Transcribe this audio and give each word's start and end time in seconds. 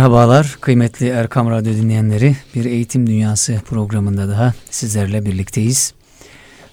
Merhabalar 0.00 0.58
kıymetli 0.60 1.08
Erkam 1.08 1.50
Radyo 1.50 1.72
dinleyenleri. 1.72 2.36
Bir 2.54 2.64
Eğitim 2.64 3.06
Dünyası 3.06 3.60
programında 3.64 4.28
daha 4.28 4.54
sizlerle 4.70 5.24
birlikteyiz. 5.24 5.94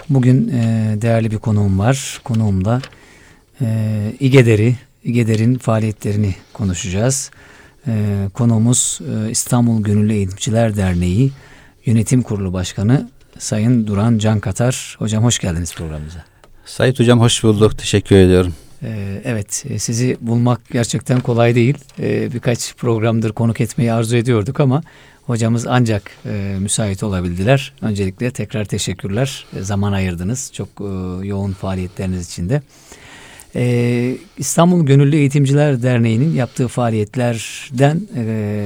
Bugün 0.09 0.47
e, 0.47 0.95
değerli 1.01 1.31
bir 1.31 1.37
konuğum 1.37 1.79
var. 1.79 2.21
Konuğumla 2.23 2.81
e, 3.61 4.13
İGEDER'i, 4.19 4.75
İGEDER'in 5.03 5.57
faaliyetlerini 5.57 6.35
konuşacağız. 6.53 7.31
E, 7.87 7.93
konuğumuz 8.33 8.99
e, 9.01 9.31
İstanbul 9.31 9.83
Gönüllü 9.83 10.13
Eğitimciler 10.13 10.75
Derneği 10.77 11.31
Yönetim 11.85 12.21
Kurulu 12.21 12.53
Başkanı 12.53 13.09
Sayın 13.39 13.87
Duran 13.87 14.17
Can 14.17 14.39
Katar. 14.39 14.95
Hocam 14.99 15.23
hoş 15.23 15.39
geldiniz 15.39 15.75
programımıza. 15.75 16.25
Sayit 16.65 16.99
Hocam 16.99 17.19
hoş 17.19 17.43
bulduk. 17.43 17.77
Teşekkür 17.77 18.15
ediyorum. 18.15 18.53
Ee, 18.83 19.21
evet 19.25 19.65
e, 19.69 19.79
sizi 19.79 20.17
bulmak 20.21 20.69
gerçekten 20.71 21.19
kolay 21.19 21.55
değil. 21.55 21.77
Ee, 21.99 22.33
birkaç 22.33 22.75
programdır 22.75 23.31
konuk 23.31 23.61
etmeyi 23.61 23.93
arzu 23.93 24.15
ediyorduk 24.15 24.59
ama 24.59 24.83
hocamız 25.23 25.67
ancak 25.67 26.11
e, 26.25 26.55
müsait 26.59 27.03
olabildiler. 27.03 27.73
Öncelikle 27.81 28.31
tekrar 28.31 28.65
teşekkürler. 28.65 29.45
E, 29.59 29.61
zaman 29.61 29.91
ayırdınız 29.91 30.51
çok 30.53 30.69
yoğun 31.23 31.51
faaliyetleriniz 31.51 32.29
için 32.29 32.49
de. 32.49 32.61
Ee, 33.55 34.17
İstanbul 34.37 34.85
Gönüllü 34.85 35.15
Eğitimciler 35.15 35.83
Derneği'nin 35.83 36.35
yaptığı 36.35 36.67
faaliyetlerden 36.67 38.01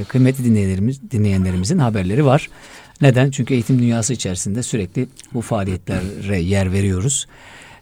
kıymetli 0.07 0.43
dinleyenlerimiz, 0.43 1.11
dinleyenlerimizin 1.11 1.77
haberleri 1.77 2.25
var. 2.25 2.49
Neden? 3.01 3.31
Çünkü 3.31 3.53
eğitim 3.53 3.79
dünyası 3.79 4.13
içerisinde 4.13 4.63
sürekli 4.63 5.07
bu 5.33 5.41
faaliyetlere 5.41 6.39
yer 6.41 6.71
veriyoruz 6.71 7.27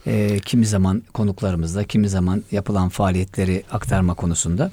e, 0.08 0.40
kimi 0.40 0.66
zaman 0.66 1.04
konuklarımızla, 1.14 1.84
kimi 1.84 2.10
zaman 2.10 2.44
yapılan 2.52 2.90
faaliyetleri 2.90 3.64
aktarma 3.72 4.14
konusunda. 4.14 4.72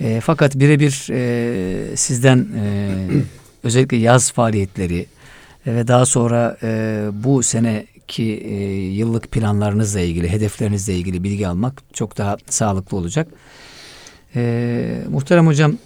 E, 0.00 0.20
fakat 0.20 0.54
birebir 0.54 1.06
e, 1.10 1.96
sizden 1.96 2.48
e, 2.56 2.90
özellikle 3.64 3.96
yaz 3.96 4.32
faaliyetleri 4.32 5.06
ve 5.66 5.88
daha 5.88 6.06
sonra 6.06 6.56
e, 6.62 7.02
bu 7.12 7.42
seneki 7.42 8.22
e, 8.22 8.54
yıllık 8.74 9.32
planlarınızla 9.32 10.00
ilgili, 10.00 10.30
hedeflerinizle 10.30 10.94
ilgili 10.94 11.24
bilgi 11.24 11.48
almak 11.48 11.82
çok 11.92 12.18
daha 12.18 12.36
sağlıklı 12.48 12.96
olacak. 12.96 13.28
E, 14.36 15.02
muhterem 15.10 15.46
hocam 15.46 15.78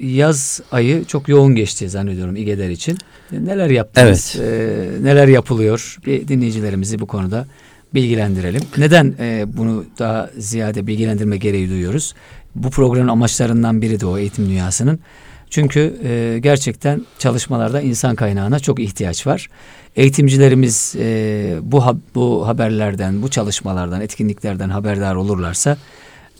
yaz 0.00 0.60
ayı 0.72 1.04
çok 1.04 1.28
yoğun 1.28 1.54
geçti 1.54 1.88
zannediyorum 1.88 2.36
İGEDER 2.36 2.70
için. 2.70 2.98
Neler 3.32 3.70
yaptınız? 3.70 4.36
Evet. 4.38 5.00
E, 5.00 5.04
neler 5.04 5.28
yapılıyor? 5.28 5.98
Bir 6.06 6.28
dinleyicilerimizi 6.28 6.98
bu 6.98 7.06
konuda 7.06 7.46
bilgilendirelim. 7.94 8.62
Neden 8.78 9.14
e, 9.18 9.44
bunu 9.56 9.84
daha 9.98 10.30
ziyade 10.38 10.86
bilgilendirme 10.86 11.36
gereği 11.36 11.68
duyuyoruz? 11.68 12.14
Bu 12.54 12.70
programın 12.70 13.08
amaçlarından 13.08 13.82
biri 13.82 14.00
de 14.00 14.06
o 14.06 14.18
eğitim 14.18 14.48
dünyasının. 14.48 14.98
Çünkü 15.50 15.96
e, 16.04 16.38
gerçekten 16.38 17.06
çalışmalarda 17.18 17.80
insan 17.80 18.16
kaynağına 18.16 18.58
çok 18.58 18.80
ihtiyaç 18.80 19.26
var. 19.26 19.48
Eğitimcilerimiz 19.96 20.94
e, 20.98 21.56
bu 21.62 21.82
bu 22.14 22.46
haberlerden, 22.46 23.22
bu 23.22 23.28
çalışmalardan, 23.30 24.00
etkinliklerden 24.00 24.68
haberdar 24.68 25.14
olurlarsa 25.14 25.76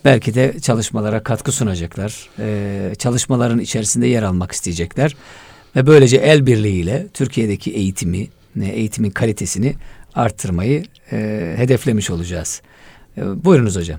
belki 0.04 0.34
de 0.34 0.60
çalışmalara 0.62 1.22
katkı 1.22 1.52
sunacaklar. 1.52 2.28
E, 2.38 2.94
çalışmaların 2.98 3.58
içerisinde 3.58 4.06
yer 4.06 4.22
almak 4.22 4.52
isteyecekler 4.52 5.16
ve 5.76 5.86
böylece 5.86 6.16
el 6.16 6.46
birliğiyle 6.46 7.06
Türkiye'deki 7.14 7.70
eğitimi, 7.70 8.28
eğitimin 8.62 9.10
kalitesini 9.10 9.74
arttırmayı 10.14 10.84
e, 11.12 11.52
hedeflemiş 11.56 12.10
olacağız. 12.10 12.62
E, 13.16 13.44
buyurunuz 13.44 13.76
hocam. 13.76 13.98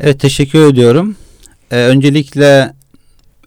Evet 0.00 0.20
teşekkür 0.20 0.66
ediyorum. 0.66 1.16
Ee, 1.70 1.76
öncelikle 1.76 2.72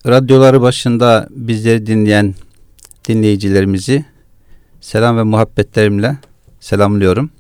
radyoları 0.08 0.62
başında 0.62 1.28
bizleri 1.32 1.86
dinleyen 1.86 2.36
dinleyicilerimizi 3.08 4.06
selam 4.82 5.18
ve 5.18 5.24
muhabbetlerimle 5.24 6.18
selamlıyorum. 6.60 7.32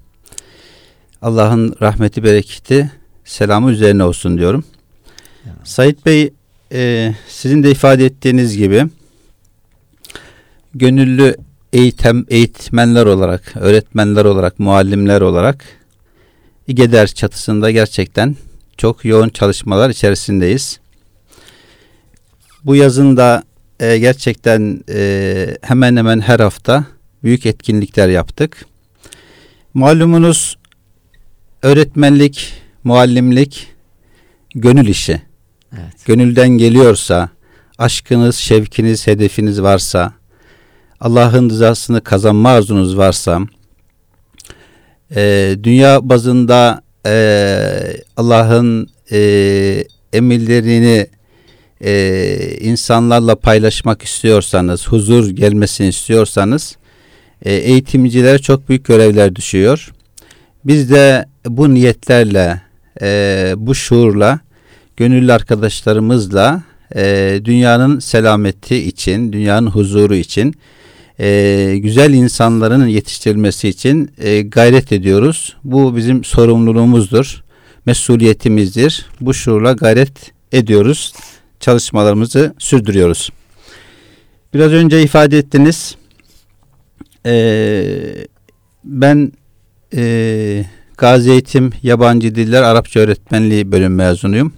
Allah'ın 1.21 1.75
rahmeti 1.81 2.23
bereketi 2.23 2.91
selamı 3.25 3.71
üzerine 3.71 4.03
olsun 4.03 4.38
diyorum. 4.38 4.63
Ya. 5.45 5.53
Sayit 5.63 6.05
Bey 6.05 6.33
e, 6.71 7.13
sizin 7.27 7.63
de 7.63 7.71
ifade 7.71 8.05
ettiğiniz 8.05 8.57
gibi 8.57 8.85
gönüllü 10.75 11.35
eğitim 11.74 12.25
eğitmenler 12.30 13.06
olarak, 13.06 13.53
öğretmenler 13.56 14.25
olarak, 14.25 14.59
muallimler 14.59 15.22
olarak 15.22 15.66
İGEDER 16.68 17.07
çatısında 17.07 17.72
gerçekten 17.72 18.35
çok 18.78 19.06
yoğun 19.06 19.30
çalışmalar 19.30 19.90
içerisindeyiz. 19.90 20.80
Bu 22.66 22.75
yazın 22.75 23.18
da 23.18 23.44
e, 23.80 23.97
gerçekten 23.97 24.84
e, 24.90 25.57
hemen 25.62 25.97
hemen 25.97 26.19
her 26.19 26.40
hafta 26.40 26.85
büyük 27.24 27.46
etkinlikler 27.46 28.09
yaptık. 28.09 28.66
Malumunuz 29.74 30.57
öğretmenlik, 31.62 32.53
muallimlik 32.84 33.68
gönül 34.56 34.88
işi. 34.88 35.22
Evet. 35.74 36.06
Gönülden 36.06 36.50
geliyorsa, 36.50 37.30
aşkınız, 37.78 38.36
şevkiniz, 38.36 39.07
hedefiniz 39.07 39.62
varsa, 39.62 40.13
Allah'ın 41.01 41.49
rızasını 41.49 42.01
kazanma 42.01 42.49
arzunuz 42.49 42.97
varsa 42.97 43.39
e, 45.15 45.55
dünya 45.63 46.09
bazında 46.09 46.81
e, 47.05 47.13
Allah'ın 48.17 48.89
e, 49.11 49.83
emirlerini 50.13 51.07
e, 51.83 52.57
insanlarla 52.61 53.35
paylaşmak 53.35 54.01
istiyorsanız, 54.01 54.88
huzur 54.88 55.29
gelmesini 55.29 55.88
istiyorsanız 55.88 56.77
e, 57.45 57.53
eğitimcilere 57.53 58.39
çok 58.39 58.69
büyük 58.69 58.85
görevler 58.85 59.35
düşüyor. 59.35 59.91
Biz 60.65 60.91
de 60.91 61.25
bu 61.45 61.73
niyetlerle, 61.73 62.61
e, 63.01 63.53
bu 63.57 63.75
şuurla, 63.75 64.39
gönüllü 64.97 65.33
arkadaşlarımızla 65.33 66.63
e, 66.95 67.41
dünyanın 67.45 67.99
selameti 67.99 68.75
için, 68.75 69.33
dünyanın 69.33 69.67
huzuru 69.67 70.15
için 70.15 70.55
e, 71.19 71.78
güzel 71.78 72.13
insanların 72.13 72.88
yetiştirilmesi 72.88 73.69
için 73.69 74.12
e, 74.18 74.41
gayret 74.41 74.91
ediyoruz. 74.91 75.56
Bu 75.63 75.96
bizim 75.96 76.24
sorumluluğumuzdur, 76.24 77.44
mesuliyetimizdir. 77.85 79.06
Bu 79.22 79.34
şuurla 79.34 79.72
gayret 79.72 80.31
ediyoruz, 80.52 81.13
çalışmalarımızı 81.59 82.53
sürdürüyoruz. 82.57 83.30
Biraz 84.53 84.72
önce 84.72 85.02
ifade 85.02 85.38
ettiniz. 85.38 85.96
E, 87.25 88.25
ben 88.84 89.31
e, 89.95 90.65
Gazi 90.98 91.31
Eğitim 91.31 91.72
Yabancı 91.83 92.36
Diller 92.36 92.63
Arapça 92.63 93.00
Öğretmenliği 93.00 93.72
bölüm 93.72 93.95
mezunuyum. 93.95 94.54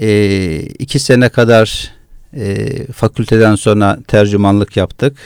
E, 0.00 0.60
iki 0.60 0.98
sene 0.98 1.28
kadar 1.28 1.95
e, 2.36 2.86
fakülteden 2.92 3.54
sonra 3.54 3.98
tercümanlık 4.08 4.76
yaptık. 4.76 5.16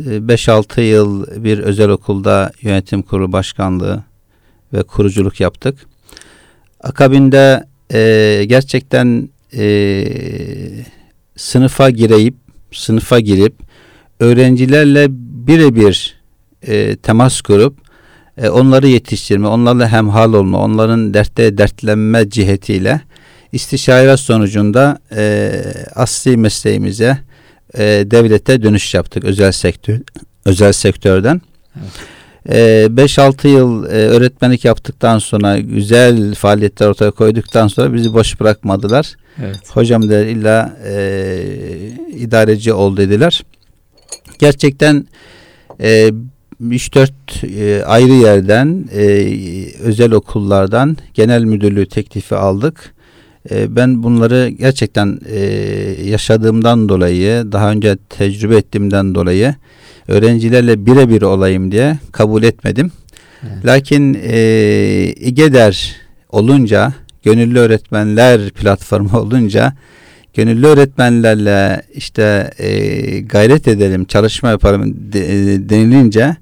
5-6 0.00 0.80
e, 0.80 0.84
yıl 0.84 1.26
bir 1.44 1.58
özel 1.58 1.88
okulda 1.88 2.52
yönetim 2.62 3.02
kurulu 3.02 3.32
başkanlığı 3.32 4.02
ve 4.72 4.82
kuruculuk 4.82 5.40
yaptık. 5.40 5.78
Akabinde 6.80 7.64
e, 7.92 8.44
gerçekten 8.46 9.28
e, 9.56 10.06
sınıfa 11.36 11.90
gireyip 11.90 12.34
sınıfa 12.72 13.20
girip 13.20 13.54
öğrencilerle 14.20 15.06
birebir 15.46 16.20
e, 16.62 16.96
temas 16.96 17.40
kurup 17.40 17.78
e, 18.38 18.48
onları 18.48 18.88
yetiştirme, 18.88 19.46
onlarla 19.46 19.92
hemhal 19.92 20.32
olma, 20.32 20.58
onların 20.58 21.14
dertte 21.14 21.58
dertlenme 21.58 22.30
cihetiyle 22.30 23.00
istişare 23.52 24.16
sonucunda 24.16 24.98
e, 25.16 25.52
asli 25.94 26.36
mesleğimize 26.36 27.18
e, 27.74 27.82
devlete 27.84 28.62
dönüş 28.62 28.94
yaptık 28.94 29.24
özel 29.24 29.52
sektör 29.52 30.00
özel 30.44 30.72
sektörden. 30.72 31.40
Evet. 31.76 31.92
Ee, 32.48 32.88
5-6 32.90 33.48
yıl 33.48 33.84
e, 33.84 33.88
öğretmenlik 33.88 34.64
yaptıktan 34.64 35.18
sonra 35.18 35.58
güzel 35.58 36.34
faaliyetler 36.34 36.86
ortaya 36.88 37.10
koyduktan 37.10 37.68
sonra 37.68 37.94
bizi 37.94 38.14
boş 38.14 38.40
bırakmadılar. 38.40 39.14
Evet. 39.42 39.70
Hocam 39.70 40.08
da 40.08 40.24
illa 40.24 40.76
e, 40.86 41.44
idareci 42.12 42.72
ol 42.72 42.96
dediler. 42.96 43.42
Gerçekten 44.38 45.06
e, 45.80 46.10
3-4 46.62 47.10
e, 47.46 47.84
ayrı 47.84 48.12
yerden 48.12 48.88
e, 48.92 49.04
özel 49.80 50.12
okullardan 50.12 50.96
genel 51.14 51.44
müdürlüğü 51.44 51.86
teklifi 51.86 52.34
aldık. 52.34 52.94
E, 53.50 53.76
ben 53.76 54.02
bunları 54.02 54.48
gerçekten 54.48 55.18
e, 55.26 55.40
yaşadığımdan 56.04 56.88
dolayı, 56.88 57.52
daha 57.52 57.70
önce 57.70 57.96
tecrübe 58.08 58.56
ettiğimden 58.56 59.14
dolayı 59.14 59.54
öğrencilerle 60.08 60.86
birebir 60.86 61.22
olayım 61.22 61.72
diye 61.72 61.98
kabul 62.12 62.42
etmedim. 62.42 62.92
Evet. 63.42 63.66
Lakin 63.66 64.18
e, 64.22 65.14
İGEDER 65.20 65.96
olunca, 66.28 66.92
gönüllü 67.22 67.58
öğretmenler 67.58 68.50
platformu 68.60 69.18
olunca 69.18 69.72
gönüllü 70.34 70.66
öğretmenlerle 70.66 71.82
işte 71.94 72.50
e, 72.58 73.20
gayret 73.20 73.68
edelim, 73.68 74.04
çalışma 74.04 74.48
yapalım 74.48 75.12
de, 75.12 75.20
e, 75.26 75.68
denilince 75.68 76.36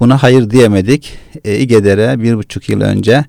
buna 0.00 0.22
hayır 0.22 0.50
diyemedik. 0.50 1.18
E, 1.44 1.58
İGEDER'e 1.58 2.22
bir 2.22 2.36
buçuk 2.36 2.68
yıl 2.68 2.80
önce 2.80 3.24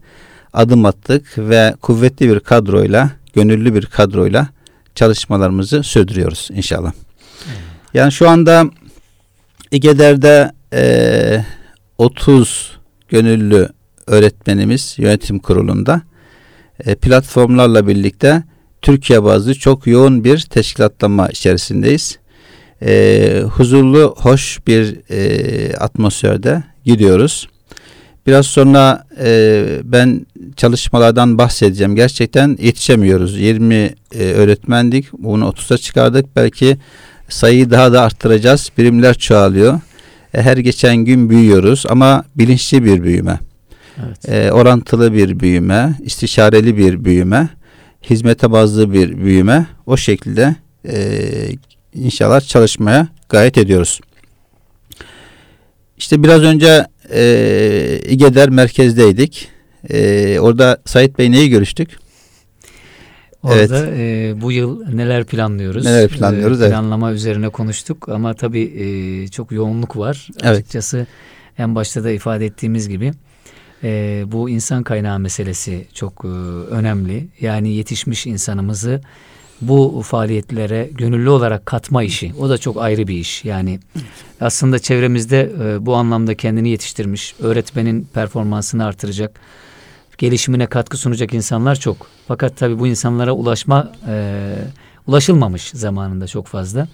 adım 0.57 0.85
attık 0.85 1.37
ve 1.37 1.75
kuvvetli 1.81 2.29
bir 2.29 2.39
kadroyla, 2.39 3.11
gönüllü 3.33 3.75
bir 3.75 3.85
kadroyla 3.85 4.47
çalışmalarımızı 4.95 5.83
sürdürüyoruz 5.83 6.49
inşallah. 6.53 6.91
Yani 7.93 8.11
şu 8.11 8.29
anda 8.29 8.65
İGEDER'de 9.71 10.51
e, 10.73 11.45
30 11.97 12.77
gönüllü 13.09 13.69
öğretmenimiz 14.07 14.95
yönetim 14.97 15.39
kurulunda 15.39 16.01
e, 16.85 16.95
platformlarla 16.95 17.87
birlikte 17.87 18.43
Türkiye 18.81 19.23
bazlı 19.23 19.55
çok 19.55 19.87
yoğun 19.87 20.23
bir 20.23 20.39
teşkilatlama 20.39 21.27
içerisindeyiz. 21.27 22.19
E, 22.81 23.41
huzurlu, 23.53 24.15
hoş 24.17 24.59
bir 24.67 24.99
e, 25.09 25.77
atmosferde 25.77 26.63
gidiyoruz. 26.85 27.47
Biraz 28.27 28.45
sonra 28.45 29.03
e, 29.19 29.63
ben 29.83 30.25
çalışmalardan 30.55 31.37
bahsedeceğim. 31.37 31.95
Gerçekten 31.95 32.57
yetişemiyoruz. 32.61 33.39
20 33.39 33.75
e, 33.75 33.93
öğretmendik. 34.23 35.13
Bunu 35.13 35.45
30'a 35.45 35.77
çıkardık. 35.77 36.35
Belki 36.35 36.77
sayıyı 37.29 37.69
daha 37.69 37.93
da 37.93 38.01
arttıracağız. 38.01 38.69
Birimler 38.77 39.17
çoğalıyor. 39.17 39.79
E, 40.33 40.41
her 40.41 40.57
geçen 40.57 40.97
gün 40.97 41.29
büyüyoruz 41.29 41.85
ama 41.89 42.23
bilinçli 42.35 42.83
bir 42.83 43.03
büyüme. 43.03 43.39
Evet. 44.05 44.29
E, 44.29 44.51
orantılı 44.51 45.13
bir 45.13 45.39
büyüme, 45.39 45.93
istişareli 46.03 46.77
bir 46.77 47.05
büyüme, 47.05 47.49
hizmete 48.09 48.51
bazlı 48.51 48.93
bir 48.93 49.17
büyüme. 49.17 49.67
O 49.85 49.97
şekilde 49.97 50.55
e, 50.89 51.19
inşallah 51.93 52.41
çalışmaya 52.41 53.07
gayret 53.29 53.57
ediyoruz. 53.57 53.99
İşte 55.97 56.23
biraz 56.23 56.41
önce 56.41 56.85
e, 57.13 57.99
İGEDER 58.09 58.49
merkezdeydik. 58.49 59.47
E, 59.89 60.39
orada 60.39 60.77
Sait 60.85 61.17
Bey 61.17 61.31
neyi 61.31 61.49
görüştük? 61.49 61.89
Orada 63.43 63.87
e, 63.95 64.33
bu 64.41 64.51
yıl 64.51 64.85
neler 64.93 65.23
planlıyoruz? 65.25 65.85
Neler 65.85 66.07
planlıyoruz, 66.07 66.61
E, 66.61 66.63
evet. 66.63 66.73
planlama 66.73 67.11
üzerine 67.11 67.49
konuştuk 67.49 68.09
ama 68.09 68.33
tabii 68.33 68.61
e, 68.63 69.27
çok 69.27 69.51
yoğunluk 69.51 69.97
var. 69.97 70.27
Evet. 70.43 70.57
Açıkçası 70.57 71.07
en 71.57 71.75
başta 71.75 72.03
da 72.03 72.11
ifade 72.11 72.45
ettiğimiz 72.45 72.89
gibi 72.89 73.11
e, 73.83 74.23
bu 74.27 74.49
insan 74.49 74.83
kaynağı 74.83 75.19
meselesi 75.19 75.85
çok 75.93 76.25
e, 76.25 76.27
önemli. 76.73 77.27
Yani 77.41 77.73
yetişmiş 77.73 78.27
insanımızı 78.27 79.01
bu 79.61 80.01
faaliyetlere 80.05 80.89
gönüllü 80.91 81.29
olarak 81.29 81.65
katma 81.65 82.03
işi. 82.03 82.33
O 82.39 82.49
da 82.49 82.57
çok 82.57 82.81
ayrı 82.81 83.07
bir 83.07 83.17
iş. 83.17 83.45
Yani 83.45 83.79
aslında 84.41 84.79
çevremizde 84.79 85.51
e, 85.61 85.85
bu 85.85 85.95
anlamda 85.95 86.35
kendini 86.35 86.69
yetiştirmiş, 86.69 87.35
öğretmenin 87.39 88.07
performansını 88.13 88.85
artıracak, 88.85 89.39
gelişimine 90.17 90.67
katkı 90.67 90.97
sunacak 90.97 91.33
insanlar 91.33 91.75
çok. 91.75 92.07
Fakat 92.27 92.57
tabii 92.57 92.79
bu 92.79 92.87
insanlara 92.87 93.31
ulaşma 93.31 93.91
e, 94.07 94.55
ulaşılmamış 95.07 95.69
zamanında 95.69 96.27
çok 96.27 96.47
fazla. 96.47 96.87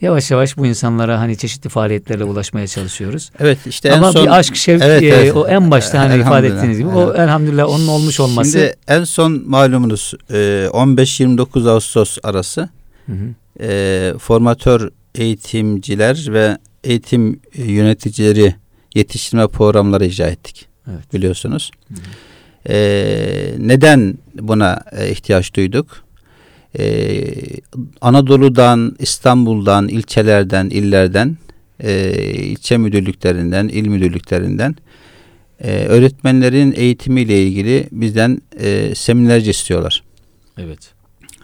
Yavaş 0.00 0.30
yavaş 0.30 0.56
bu 0.56 0.66
insanlara 0.66 1.20
hani 1.20 1.36
çeşitli 1.36 1.70
faaliyetlerle 1.70 2.24
ulaşmaya 2.24 2.66
çalışıyoruz. 2.66 3.30
Evet 3.40 3.58
işte 3.66 3.92
Ama 3.92 4.06
en 4.06 4.12
son 4.12 4.26
bir 4.26 4.30
aşk 4.38 4.56
şevk 4.56 4.82
Evet, 4.82 5.02
e, 5.02 5.06
evet. 5.06 5.36
o 5.36 5.48
en 5.48 5.70
başta 5.70 5.98
hani 5.98 6.20
ifade 6.20 6.46
ettiğiniz 6.46 6.78
gibi 6.78 6.88
o 6.88 7.14
elhamdülillah. 7.14 7.68
onun 7.68 7.86
olmuş 7.88 8.20
olması. 8.20 8.50
Şimdi 8.52 8.74
en 8.88 9.04
son 9.04 9.42
malumunuz 9.46 10.14
e, 10.30 10.34
15-29 10.70 11.70
Ağustos 11.70 12.18
arası 12.22 12.68
Hı 13.06 13.12
hı. 13.12 13.26
e, 13.60 14.14
formatör 14.18 14.90
eğitimciler 15.14 16.26
ve 16.28 16.58
eğitim 16.84 17.40
yöneticileri 17.54 18.54
yetiştirme 18.94 19.48
programları 19.48 20.06
icra 20.06 20.26
ettik. 20.26 20.66
Evet. 20.90 21.14
Biliyorsunuz. 21.14 21.70
E, 22.68 22.76
neden 23.58 24.18
buna 24.40 24.80
e, 24.98 25.10
ihtiyaç 25.10 25.54
duyduk? 25.54 26.05
E, 26.78 27.24
Anadolu'dan, 28.00 28.96
İstanbul'dan, 28.98 29.88
ilçelerden, 29.88 30.68
illerden, 30.70 31.36
e, 31.80 32.12
ilçe 32.32 32.76
müdürlüklerinden, 32.76 33.68
il 33.68 33.88
müdürlüklerinden 33.88 34.76
e, 35.60 35.70
öğretmenlerin 35.70 36.74
eğitimiyle 36.76 37.42
ilgili 37.42 37.88
bizden 37.92 38.42
e, 38.60 38.94
seminerci 38.94 39.50
istiyorlar. 39.50 40.02
Evet. 40.58 40.78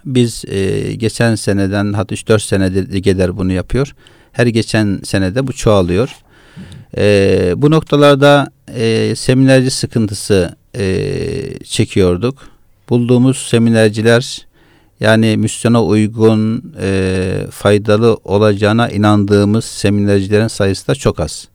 Biz 0.04 0.44
e, 0.48 0.92
geçen 0.94 1.34
seneden 1.34 1.92
hatta 1.92 2.14
3-4 2.14 2.40
senedir 2.40 2.92
Ligeler 2.92 3.36
bunu 3.36 3.52
yapıyor. 3.52 3.94
Her 4.32 4.46
geçen 4.46 5.00
senede 5.04 5.46
bu 5.46 5.52
çoğalıyor. 5.52 6.16
E, 6.96 7.54
bu 7.56 7.70
noktalarda 7.70 8.50
e, 8.74 9.14
seminerci 9.16 9.70
sıkıntısı 9.70 10.56
e, 10.76 10.84
çekiyorduk. 11.64 12.48
Bulduğumuz 12.88 13.38
seminerciler 13.38 14.46
yani 15.02 15.36
misyona 15.36 15.84
uygun, 15.84 16.74
e, 16.80 17.46
faydalı 17.50 18.18
olacağına 18.24 18.88
inandığımız 18.88 19.64
seminercilerin 19.64 20.48
sayısı 20.48 20.88
da 20.88 20.94
çok 20.94 21.20
az. 21.20 21.48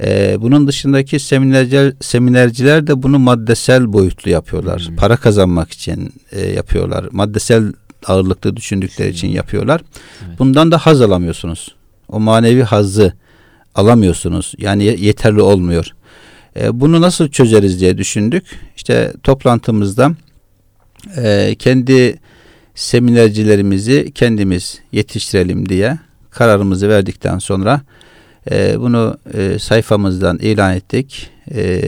E, 0.00 0.36
bunun 0.40 0.66
dışındaki 0.66 1.18
seminerciler, 1.18 1.92
seminerciler 2.00 2.86
de 2.86 3.02
bunu 3.02 3.18
maddesel 3.18 3.92
boyutlu 3.92 4.30
yapıyorlar. 4.30 4.86
Hmm. 4.88 4.96
Para 4.96 5.16
kazanmak 5.16 5.72
için 5.72 6.12
e, 6.32 6.50
yapıyorlar. 6.50 7.06
Maddesel 7.12 7.72
ağırlıklı 8.06 8.56
düşündükleri 8.56 9.10
için 9.10 9.28
yapıyorlar. 9.28 9.80
Evet. 10.26 10.38
Bundan 10.38 10.72
da 10.72 10.78
haz 10.78 11.00
alamıyorsunuz. 11.00 11.74
O 12.08 12.20
manevi 12.20 12.62
hazzı 12.62 13.12
alamıyorsunuz. 13.74 14.54
Yani 14.58 14.84
ye- 14.84 14.96
yeterli 14.98 15.42
olmuyor. 15.42 15.86
E, 16.60 16.80
bunu 16.80 17.00
nasıl 17.00 17.28
çözeriz 17.28 17.80
diye 17.80 17.98
düşündük. 17.98 18.44
İşte 18.76 19.12
toplantımızda 19.22 20.12
e, 21.16 21.54
kendi 21.58 22.18
seminercilerimizi 22.74 24.12
kendimiz 24.14 24.80
yetiştirelim 24.92 25.68
diye 25.68 25.98
kararımızı 26.30 26.88
verdikten 26.88 27.38
sonra 27.38 27.80
e, 28.50 28.80
bunu 28.80 29.18
e, 29.34 29.58
sayfamızdan 29.58 30.38
ilan 30.38 30.76
ettik. 30.76 31.30
E, 31.54 31.82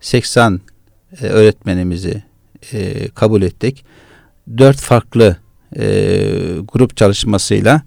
80 0.00 0.60
e, 1.20 1.26
öğretmenimizi 1.26 2.22
e, 2.72 3.08
kabul 3.08 3.42
ettik. 3.42 3.84
Dört 4.58 4.76
farklı 4.76 5.36
e, 5.76 5.86
grup 6.72 6.96
çalışmasıyla 6.96 7.82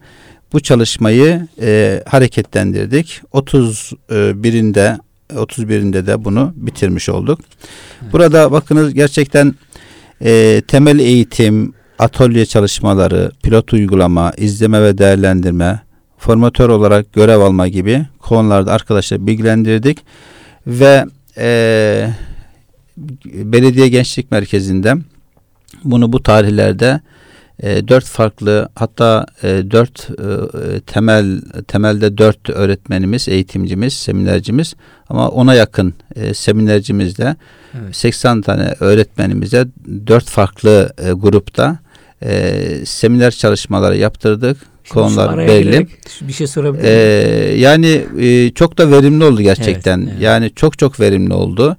bu 0.53 0.59
çalışmayı 0.59 1.47
e, 1.61 2.03
hareketlendirdik. 2.07 3.21
31'inde 3.33 4.99
31'inde 5.29 6.07
de 6.07 6.25
bunu 6.25 6.53
bitirmiş 6.55 7.09
olduk. 7.09 7.39
Burada 8.11 8.51
bakınız 8.51 8.93
gerçekten 8.93 9.55
e, 10.21 10.61
temel 10.67 10.99
eğitim, 10.99 11.73
atölye 11.99 12.45
çalışmaları, 12.45 13.31
pilot 13.43 13.73
uygulama, 13.73 14.31
izleme 14.37 14.81
ve 14.81 14.97
değerlendirme, 14.97 15.79
formatör 16.17 16.69
olarak 16.69 17.13
görev 17.13 17.39
alma 17.39 17.67
gibi 17.67 18.05
konularda 18.19 18.71
arkadaşlar 18.73 19.27
bilgilendirdik 19.27 19.99
ve 20.67 21.05
e, 21.37 22.09
belediye 23.25 23.87
gençlik 23.87 24.31
merkezinde 24.31 24.95
bunu 25.83 26.13
bu 26.13 26.23
tarihlerde 26.23 27.01
e, 27.59 27.87
dört 27.87 28.05
farklı 28.05 28.69
hatta 28.75 29.25
e, 29.43 29.47
dört 29.47 30.09
e, 30.09 30.79
temel 30.79 31.41
temelde 31.67 32.17
dört 32.17 32.49
öğretmenimiz, 32.49 33.27
eğitimcimiz, 33.27 33.93
seminercimiz 33.93 34.75
ama 35.09 35.29
ona 35.29 35.53
yakın 35.53 35.93
e, 36.15 36.33
seminercimizle 36.33 37.35
Evet. 37.83 37.95
80 37.95 38.41
tane 38.41 38.73
öğretmenimize 38.79 39.67
dört 40.07 40.25
farklı 40.25 40.93
e, 40.97 41.11
grupta 41.11 41.77
e, 42.23 42.51
seminer 42.85 43.31
çalışmaları 43.31 43.97
yaptırdık. 43.97 44.57
konular 44.89 45.33
araya 45.33 45.47
belli. 45.47 45.63
girerek 45.63 45.87
Bir 46.21 46.33
şey 46.33 46.47
sorabilir 46.47 46.83
Ee, 46.83 47.45
miyim? 47.47 47.59
yani 47.61 48.01
e, 48.19 48.49
çok 48.51 48.77
da 48.77 48.91
verimli 48.91 49.23
oldu 49.23 49.41
gerçekten. 49.41 49.99
Evet, 49.99 50.09
evet. 50.13 50.21
Yani 50.23 50.51
çok 50.55 50.79
çok 50.79 50.99
verimli 50.99 51.33
oldu. 51.33 51.77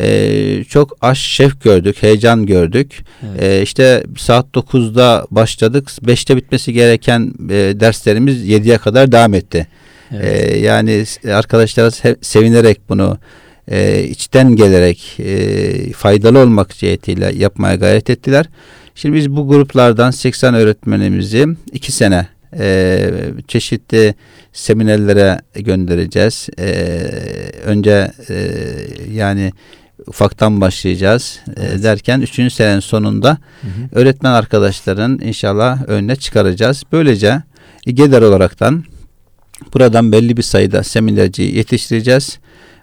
Ee, 0.00 0.64
çok 0.64 0.96
aş 1.00 1.18
şef 1.18 1.62
gördük, 1.62 1.96
heyecan 2.02 2.46
gördük. 2.46 3.04
Evet. 3.22 3.42
Ee, 3.42 3.62
işte 3.62 4.04
saat 4.18 4.46
9'da 4.54 5.26
başladık. 5.30 5.88
5'te 6.04 6.36
bitmesi 6.36 6.72
gereken 6.72 7.32
e, 7.50 7.54
derslerimiz 7.80 8.48
7'ye 8.48 8.78
kadar 8.78 9.12
devam 9.12 9.34
etti. 9.34 9.66
Evet. 10.14 10.50
Ee, 10.52 10.58
yani 10.58 11.06
s- 11.06 11.34
arkadaşlar 11.34 11.90
se- 11.90 12.16
sevinerek 12.24 12.80
bunu 12.88 13.18
e, 13.70 14.02
içten 14.04 14.56
gelerek 14.56 15.16
e, 15.20 15.92
faydalı 15.92 16.38
olmak 16.38 16.70
cihetiyle 16.76 17.32
yapmaya 17.36 17.74
gayret 17.74 18.10
ettiler. 18.10 18.46
Şimdi 19.00 19.16
biz 19.16 19.30
bu 19.30 19.48
gruplardan 19.48 20.10
80 20.10 20.54
öğretmenimizi 20.54 21.46
2 21.72 21.92
sene 21.92 22.26
e, 22.58 23.10
çeşitli 23.48 24.14
seminerlere 24.52 25.40
göndereceğiz. 25.54 26.48
E, 26.58 26.66
önce 27.64 28.12
e, 28.30 28.50
yani 29.12 29.52
ufaktan 30.06 30.60
başlayacağız 30.60 31.40
e, 31.56 31.62
Evet. 31.62 31.82
derken 31.82 32.20
3. 32.20 32.52
senenin 32.52 32.80
sonunda 32.80 33.30
Hı 33.30 33.66
hı. 33.66 34.00
öğretmen 34.00 34.32
arkadaşların 34.32 35.18
inşallah 35.22 35.88
önüne 35.88 36.16
çıkaracağız. 36.16 36.82
Böylece 36.92 37.42
İGEDER 37.86 38.22
olaraktan 38.22 38.84
buradan 39.74 40.12
belli 40.12 40.36
bir 40.36 40.42
sayıda 40.42 40.82
seminerci 40.82 41.42
yetiştireceğiz. 41.42 42.38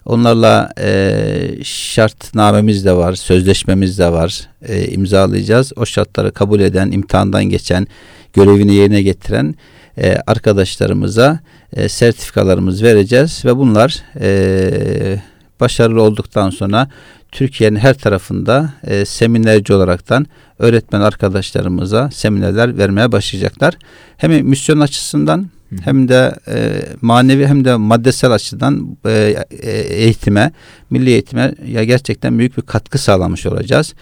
Onlarla 0.06 0.70
e, 0.80 1.64
şartnamemiz 1.64 2.86
de 2.86 2.94
var, 2.96 3.14
sözleşmemiz 3.14 4.00
de 4.00 4.12
var. 4.12 4.48
E, 4.62 4.88
imzalayacağız. 4.88 5.74
O 5.76 5.86
şartları 5.86 6.32
kabul 6.32 6.60
eden, 6.60 6.92
imtihandan 6.92 7.46
geçen, 7.46 7.88
görevini 8.34 8.76
yerine 8.76 9.02
getiren 9.02 9.56
e, 9.98 10.18
arkadaşlarımıza 10.28 11.40
e, 11.74 11.90
sertifikalarımız 11.90 12.84
vereceğiz 12.84 13.46
ve 13.46 13.58
bunlar 13.58 14.04
e, 14.20 15.20
başarılı 15.60 16.02
olduktan 16.02 16.50
sonra 16.50 16.90
Türkiye'nin 17.32 17.76
her 17.76 17.94
tarafında 17.94 18.74
e, 18.84 19.06
seminerci 19.06 19.74
olaraktan 19.74 20.26
öğretmen 20.60 21.02
arkadaşlarımıza 21.02 22.10
seminerler 22.12 22.78
vermeye 22.78 23.12
başlayacaklar. 23.12 23.78
Hem 24.18 24.46
misyon 24.46 24.80
açısından 24.80 25.50
Hı. 25.70 25.76
hem 25.84 26.08
de 26.08 26.36
e, 26.48 26.82
manevi 27.02 27.48
hem 27.48 27.66
de 27.66 27.76
maddesel 27.76 28.32
açıdan 28.32 28.98
e, 29.06 29.36
e, 29.52 29.72
eğitime, 29.72 30.52
milli 30.90 31.10
eğitime 31.10 31.56
ya 31.68 31.84
gerçekten 31.84 32.40
büyük 32.40 32.58
bir 32.58 32.62
katkı 32.62 32.98
sağlamış 32.98 33.46
olacağız. 33.46 33.94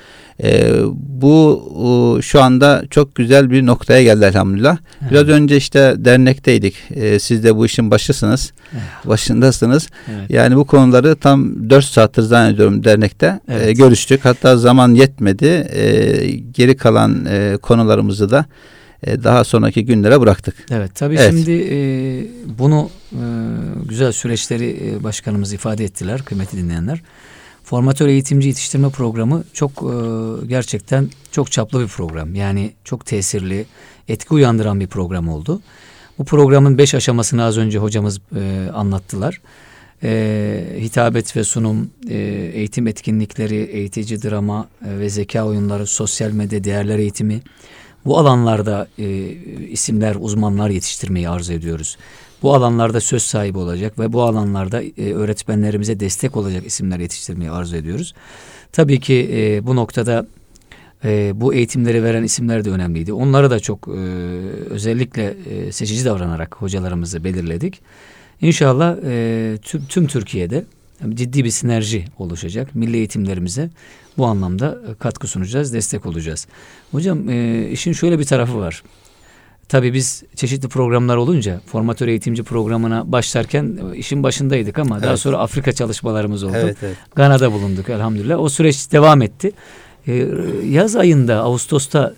E, 0.43 0.72
bu 0.96 1.63
o, 1.75 2.22
şu 2.22 2.41
anda 2.41 2.84
çok 2.89 3.15
güzel 3.15 3.51
bir 3.51 3.65
noktaya 3.65 4.03
geldi 4.03 4.25
elhamdülillah. 4.25 4.77
Biraz 5.01 5.24
Evet. 5.24 5.36
önce 5.36 5.58
işte 5.58 5.93
dernekteydik. 5.98 6.75
E, 6.96 7.20
siz 7.20 7.43
de 7.43 7.55
bu 7.55 7.65
işin 7.65 7.91
başısınız, 7.91 8.53
başındasınız. 9.05 9.88
Evet. 10.12 10.29
Yani 10.29 10.55
bu 10.55 10.65
konuları 10.65 11.15
tam 11.15 11.70
4 11.70 11.86
saattir 11.86 12.22
zannediyorum 12.22 12.84
dernekte 12.84 13.39
e, 13.48 13.53
Evet. 13.55 13.77
görüştük. 13.77 14.25
Hatta 14.25 14.58
zaman 14.58 14.93
yetmedi. 14.93 15.46
E, 15.46 15.86
geri 16.51 16.77
kalan 16.77 17.25
e, 17.25 17.58
konularımızı 17.62 18.29
da 18.29 18.46
e, 19.03 19.24
daha 19.24 19.43
sonraki 19.43 19.86
günlere 19.86 20.22
bıraktık. 20.22 20.55
Evet 20.72 20.95
tabii 20.95 21.15
Evet. 21.15 21.33
şimdi 21.33 21.67
e, 21.72 21.77
bunu 22.60 22.89
e, 23.12 23.24
güzel 23.89 24.12
süreçleri 24.12 24.89
e, 24.89 25.03
başkanımız 25.03 25.53
ifade 25.53 25.83
ettiler 25.83 26.22
kıymetli 26.22 26.57
dinleyenler. 26.57 27.01
Formatör 27.63 28.07
eğitimci 28.07 28.48
yetiştirme 28.48 28.89
programı 28.89 29.43
çok 29.53 29.72
e, 29.72 29.95
gerçekten 30.48 31.10
çok 31.31 31.51
çaplı 31.51 31.81
bir 31.81 31.88
program. 31.88 32.36
Yani 32.36 32.72
çok 32.83 33.05
tesirli, 33.05 33.65
etki 34.07 34.33
uyandıran 34.33 34.79
bir 34.79 34.88
program 34.88 35.29
oldu. 35.29 35.62
Bu 36.17 36.25
programın 36.25 36.77
beş 36.77 36.95
aşamasını 36.95 37.43
az 37.43 37.57
önce 37.57 37.77
hocamız 37.77 38.19
e, 38.36 38.69
anlattılar. 38.74 39.41
E, 40.03 40.77
hitabet 40.79 41.38
ve 41.38 41.43
sunum, 41.43 41.89
e, 42.10 42.17
eğitim 42.53 42.88
etkinlikleri, 42.88 43.55
eğitici 43.55 44.22
drama 44.24 44.67
e, 44.86 45.00
ve 45.00 45.10
zeka 45.10 45.45
oyunları, 45.45 45.88
sosyal 45.88 46.31
medya 46.31 46.63
değerler 46.63 47.00
eğitimi, 47.00 47.41
bu 48.05 48.17
alanlarda 48.17 48.88
e, 49.00 49.07
isimler, 49.69 50.15
uzmanlar 50.19 50.69
yetiştirmeyi 50.69 51.29
arzu 51.29 51.53
ediyoruz. 51.53 51.98
Bu 52.41 52.53
alanlarda 52.53 53.01
söz 53.01 53.24
sahibi 53.24 53.57
olacak 53.57 54.00
ve 54.00 54.13
bu 54.13 54.22
alanlarda 54.22 54.83
e, 54.83 55.13
öğretmenlerimize 55.13 56.00
destek 56.00 56.38
olacak 56.38 56.65
isimler 56.65 57.00
yetiştirmeyi 57.00 57.51
arzu 57.51 57.75
ediyoruz. 57.75 58.13
Tabii 58.72 59.00
ki 59.00 59.29
e, 59.33 59.67
bu 59.67 59.75
noktada 59.75 60.25
e, 61.05 61.31
bu 61.36 61.53
eğitimleri 61.53 62.03
veren 62.03 62.24
isimler 62.24 62.65
de 62.65 62.69
önemliydi. 62.69 63.13
Onları 63.13 63.50
da 63.50 63.60
çok 63.60 63.88
e, 63.88 63.91
özellikle 64.69 65.36
e, 65.50 65.72
seçici 65.72 66.05
davranarak 66.05 66.55
hocalarımızı 66.55 67.24
belirledik. 67.24 67.81
İnşallah 68.41 68.98
e, 69.03 69.57
tüm, 69.62 69.86
tüm 69.86 70.07
Türkiye'de 70.07 70.65
ciddi 71.13 71.43
bir 71.43 71.50
sinerji 71.50 72.05
oluşacak. 72.17 72.75
Milli 72.75 72.98
eğitimlerimize 72.98 73.69
bu 74.17 74.25
anlamda 74.25 74.77
e, 74.91 74.93
katkı 74.93 75.27
sunacağız, 75.27 75.74
destek 75.74 76.05
olacağız. 76.05 76.48
Hocam 76.91 77.29
e, 77.29 77.69
işin 77.69 77.93
şöyle 77.93 78.19
bir 78.19 78.24
tarafı 78.25 78.57
var. 78.57 78.83
Tabii 79.69 79.93
biz 79.93 80.24
çeşitli 80.36 80.67
programlar 80.67 81.15
olunca 81.17 81.62
formatör 81.65 82.07
eğitimci 82.07 82.43
programına 82.43 83.12
başlarken 83.12 83.79
e, 83.93 83.98
işin 83.98 84.24
başındaydık 84.24 84.79
ama 84.79 85.01
daha 85.01 85.10
Evet. 85.10 85.19
sonra 85.19 85.38
Afrika 85.38 85.72
çalışmalarımız 85.72 86.43
oldu. 86.43 86.53
evet. 86.57 86.77
Gana'da 87.15 87.51
bulunduk 87.51 87.89
elhamdülillah. 87.89 88.39
O 88.39 88.50
süreç 88.50 88.91
devam 88.91 89.22
etti. 89.22 89.51
E, 90.07 90.27
yaz 90.69 90.95
ayında 90.95 91.36
Ağustos'ta 91.39 92.13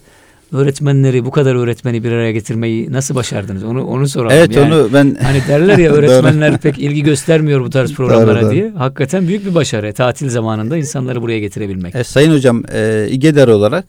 öğretmenleri 0.56 1.26
bu 1.26 1.32
kadar 1.32 1.56
öğretmeni 1.56 2.04
bir 2.04 2.12
araya 2.12 2.32
getirmeyi 2.32 2.92
nasıl 2.92 3.16
başardınız? 3.16 3.64
Onu 3.64 3.86
onu 3.86 4.08
soralım. 4.08 4.38
Evet 4.38 4.56
Yani 4.56 4.74
onu 4.76 4.94
ben 4.94 5.18
Hani 5.22 5.42
derler 5.48 5.78
ya 5.78 5.92
öğretmenler 5.94 6.58
pek 6.58 6.80
ilgi 6.80 7.04
göstermiyor 7.04 7.62
bu 7.62 7.70
tarz 7.70 7.94
programlara 7.96 8.42
doğru. 8.42 8.52
diye. 8.52 8.70
Hakikaten 8.70 9.28
büyük 9.28 9.46
bir 9.46 9.56
başarı. 9.56 9.94
Tatil 9.94 10.30
zamanında 10.30 10.78
insanları 10.78 11.22
buraya 11.22 11.40
getirebilmek. 11.40 11.96
E, 11.96 12.04
Sayın 12.04 12.32
Hocam 12.34 12.64
e, 12.74 13.08
İGEDER 13.12 13.48
olarak 13.48 13.86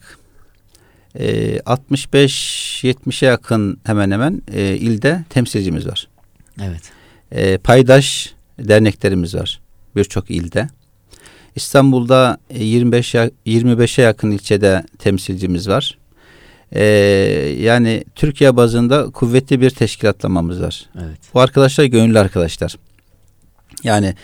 e, 1.19 1.57
65-70'e 1.57 3.27
yakın 3.27 3.79
hemen 3.83 4.11
hemen 4.11 4.41
e, 4.53 4.75
ilde 4.75 5.23
temsilcimiz 5.29 5.87
var. 5.87 6.07
Evet. 6.63 6.81
E, 7.31 7.57
paydaş 7.57 8.33
derneklerimiz 8.59 9.35
var 9.35 9.59
birçok 9.95 10.31
ilde. 10.31 10.67
İstanbul'da 11.55 12.37
e, 12.49 12.63
25 12.63 13.13
ya- 13.13 13.31
25'e 13.45 14.03
yakın 14.03 14.31
ilçede 14.31 14.83
temsilcimiz 14.99 15.67
var. 15.69 15.97
E, 16.71 16.83
yani 17.59 18.03
Türkiye 18.15 18.55
bazında 18.55 19.09
kuvvetli 19.09 19.61
bir 19.61 19.69
teşkilatlamamız 19.69 20.61
var. 20.61 20.85
Evet. 20.95 21.19
Bu 21.33 21.39
arkadaşlar 21.39 21.85
gönüllü 21.85 22.19
arkadaşlar. 22.19 22.75
Yani 23.83 24.15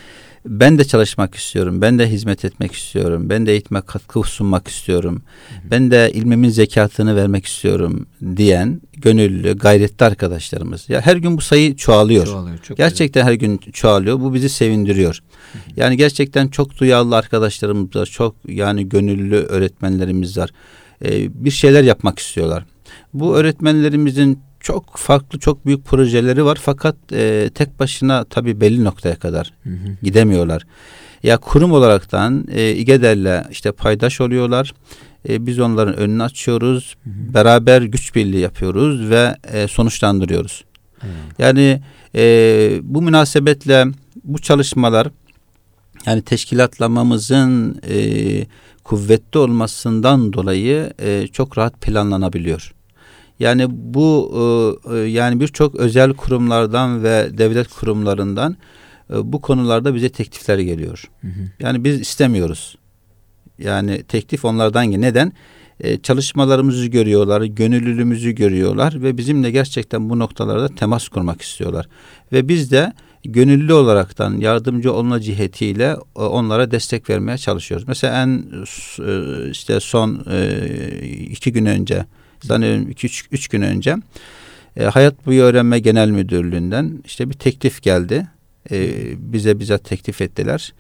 ben 0.46 0.78
de 0.78 0.84
çalışmak 0.84 1.36
istiyorum. 1.36 1.82
Ben 1.82 2.00
de 2.00 2.10
hizmet 2.10 2.46
etmek 2.46 2.74
istiyorum. 2.74 3.30
Ben 3.30 3.46
de 3.46 3.52
eğitime 3.52 3.82
katkı 3.82 4.24
sunmak 4.24 4.68
istiyorum. 4.68 5.22
Ben 5.64 5.92
de 5.92 6.12
ilmimin 6.14 6.50
zekatını 6.50 7.16
vermek 7.16 7.46
istiyorum 7.46 8.06
diyen 8.36 8.82
gönüllü, 8.94 9.58
gayretli 9.58 10.04
arkadaşlarımız. 10.04 10.90
Ya 10.90 11.02
her 11.02 11.16
gün 11.18 11.38
bu 11.38 11.42
sayı 11.42 11.76
çoğalıyor. 11.76 12.26
Çoğalıyor. 12.26 12.58
Çok 12.58 12.78
Gerçekten 12.78 13.24
her 13.24 13.34
gün 13.34 13.58
çoğalıyor. 13.58 14.20
Bu 14.20 14.34
bizi 14.34 14.50
sevindiriyor. 14.50 15.20
Yani 15.76 15.98
gerçekten 15.98 16.48
çok 16.48 16.80
duyarlı 16.80 17.16
arkadaşlarımız 17.16 17.96
var. 17.96 18.06
Çok 18.06 18.36
yani 18.48 18.90
gönüllü 18.90 19.36
öğretmenlerimiz 19.36 20.38
var. 20.38 20.50
Ee, 21.04 21.44
bir 21.46 21.52
şeyler 21.52 21.84
yapmak 21.84 22.20
istiyorlar. 22.20 22.66
Bu 23.14 23.36
öğretmenlerimizin 23.36 24.40
çok 24.60 24.98
farklı, 24.98 25.40
çok 25.40 25.66
büyük 25.66 25.86
projeleri 25.86 26.46
var. 26.46 26.58
Fakat 26.62 26.96
e, 27.12 27.50
tek 27.56 27.80
başına 27.80 28.24
tabii 28.24 28.62
belli 28.62 28.84
noktaya 28.84 29.16
kadar. 29.16 29.54
Hı 29.64 29.70
hı. 29.70 29.98
gidemiyorlar. 30.04 30.66
Ya 31.24 31.38
kurum 31.38 31.72
olaraktan 31.72 32.48
e, 32.52 32.72
İGEDER'le 32.72 33.44
işte 33.52 33.72
paydaş 33.72 34.22
oluyorlar. 34.22 34.74
E, 35.30 35.46
biz 35.46 35.60
onların 35.60 35.96
önünü 35.96 36.24
açıyoruz. 36.24 36.96
Hı 37.04 37.10
hı. 37.10 37.34
Beraber 37.34 37.82
güç 37.82 38.16
birliği 38.16 38.40
yapıyoruz 38.40 39.10
ve 39.10 39.36
e, 39.52 39.68
sonuçlandırıyoruz. 39.68 40.64
Evet. 41.04 41.14
Yani 41.40 41.82
e, 42.16 42.80
bu 42.84 43.02
münasebetle 43.02 43.86
bu 44.24 44.40
çalışmalar 44.40 45.08
yani 46.06 46.22
teşkilatlamamızın 46.22 47.82
e, 47.90 47.98
kuvvetli 48.84 49.40
olmasından 49.40 50.34
dolayı 50.34 50.94
e, 51.00 51.28
çok 51.28 51.58
rahat 51.58 51.82
planlanabiliyor. 51.82 52.74
Yani 53.40 53.66
bu 53.70 54.34
e, 54.92 54.96
e, 54.96 55.00
yani 55.00 55.40
birçok 55.40 55.76
özel 55.76 56.14
kurumlardan 56.14 57.04
ve 57.04 57.38
devlet 57.38 57.68
kurumlarından 57.68 58.58
e, 59.14 59.34
bu 59.34 59.42
konularda 59.42 59.96
bize 59.96 60.10
teklifler 60.10 60.60
geliyor. 60.60 61.10
Hı 61.22 61.28
hı. 61.28 61.50
Yani 61.60 61.84
biz 61.84 62.02
istemiyoruz. 62.02 62.78
Yani 63.60 64.04
teklif 64.04 64.46
onlardan 64.46 64.86
geliyor. 64.86 65.02
Neden? 65.02 65.34
E, 65.80 66.02
çalışmalarımızı 66.02 66.88
görüyorlar, 66.88 67.42
gönüllülüğümüzü 67.42 68.32
görüyorlar 68.32 69.02
ve 69.02 69.18
bizimle 69.18 69.52
gerçekten 69.52 70.10
bu 70.10 70.20
noktalarda 70.20 70.76
temas 70.76 71.08
kurmak 71.08 71.42
istiyorlar. 71.42 71.88
Ve 72.32 72.48
biz 72.48 72.72
de 72.72 72.94
gönüllü 73.26 73.74
olaraktan 73.74 74.38
yardımcı 74.38 74.94
olma 74.94 75.20
cihetiyle 75.22 75.96
e, 76.16 76.22
onlara 76.22 76.72
destek 76.72 77.10
vermeye 77.10 77.38
çalışıyoruz. 77.38 77.88
Mesela 77.88 78.24
en 78.24 78.46
e, 79.00 79.50
işte 79.50 79.80
son 79.80 80.26
e, 80.32 80.68
iki 81.08 81.54
gün 81.54 81.66
önce 81.66 82.06
sanıyorum 82.48 82.90
iki 82.90 83.08
üç, 83.08 83.26
üç 83.32 83.48
gün 83.48 83.62
önce 83.62 83.96
Hayat 84.92 85.26
Boyu 85.26 85.44
Öğrenme 85.44 85.80
Genel 85.80 86.10
Müdürlüğü'nden 86.10 87.02
işte 87.06 87.30
bir 87.30 87.34
teklif 87.34 87.82
geldi. 87.82 88.28
Bize 89.18 89.60
bizzat 89.60 89.84
teklif 89.84 90.22
ettiler. 90.22 90.74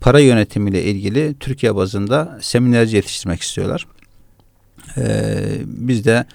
Para 0.00 0.20
yönetimiyle 0.20 0.84
ilgili 0.84 1.34
Türkiye 1.40 1.74
bazında 1.74 2.38
seminerci 2.40 2.96
yetiştirmek 2.96 3.40
istiyorlar. 3.40 3.86
Biz 5.66 6.04
de 6.04 6.26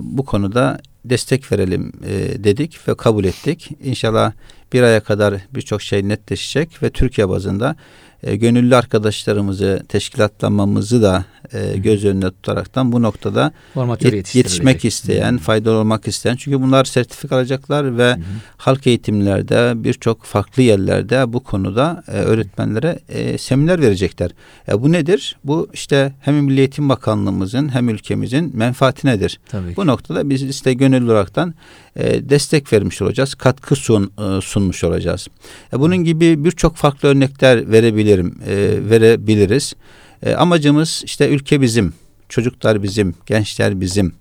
bu 0.00 0.24
konuda 0.24 0.80
destek 1.04 1.52
verelim 1.52 1.92
e, 2.06 2.44
dedik 2.44 2.88
ve 2.88 2.96
kabul 2.96 3.24
ettik. 3.24 3.70
İnşallah 3.84 4.32
bir 4.72 4.82
aya 4.82 5.00
kadar 5.00 5.34
birçok 5.54 5.82
şey 5.82 6.08
netleşecek 6.08 6.82
ve 6.82 6.90
Türkiye 6.90 7.28
bazında 7.28 7.76
e, 8.22 8.36
gönüllü 8.36 8.76
arkadaşlarımızı 8.76 9.82
teşkilatlanmamızı 9.88 11.02
da 11.02 11.24
e, 11.52 11.76
göz 11.76 12.04
önüne 12.04 12.30
tutaraktan 12.30 12.92
bu 12.92 13.02
noktada 13.02 13.52
yet- 14.02 14.36
yetişmek 14.36 14.84
isteyen, 14.84 15.38
faydalı 15.38 15.74
olmak 15.78 16.08
isteyen 16.08 16.36
çünkü 16.36 16.62
bunlar 16.62 16.84
sertifika 16.84 17.36
alacaklar 17.36 17.98
ve 17.98 18.10
Hı 18.10 18.14
hı. 18.14 18.20
halk 18.56 18.86
eğitimlerde 18.86 19.72
birçok 19.76 20.24
farklı 20.24 20.62
yerlerde 20.62 21.32
bu 21.32 21.40
konuda 21.40 22.04
e, 22.08 22.12
öğretmenlere 22.12 22.98
e, 23.08 23.38
seminer 23.38 23.80
verecekler. 23.80 24.30
E, 24.68 24.82
bu 24.82 24.92
nedir? 24.92 25.36
Bu 25.44 25.68
işte 25.72 26.12
hem 26.20 26.34
Milli 26.34 26.58
Eğitim 26.58 26.88
Bakanlığımızın 26.88 27.68
hem 27.68 27.88
ülkemizin 27.88 28.56
menfaatinedir. 28.56 29.40
Tabii 29.48 29.70
ki. 29.70 29.76
Bu 29.76 29.86
noktada 29.86 30.30
biz 30.30 30.42
işte 30.42 30.72
gönüllü 30.72 31.04
olaraktan 31.04 31.54
e, 31.96 32.28
destek 32.30 32.72
vermiş 32.72 33.02
olacağız, 33.02 33.34
katkı 33.34 33.76
sun, 33.76 34.12
e, 34.18 34.40
sunmuş 34.40 34.84
olacağız. 34.84 35.28
E, 35.72 35.80
bunun 35.80 35.96
gibi 35.96 36.44
birçok 36.44 36.76
farklı 36.76 37.08
örnekler 37.08 37.72
verebilirim, 38.10 38.34
e, 38.46 38.90
verebiliriz. 38.90 39.74
E, 40.22 40.34
amacımız 40.34 41.02
işte 41.04 41.28
ülke 41.28 41.60
bizim, 41.60 41.92
çocuklar 42.28 42.82
bizim, 42.82 43.14
gençler 43.26 43.80
bizim. 43.80 44.12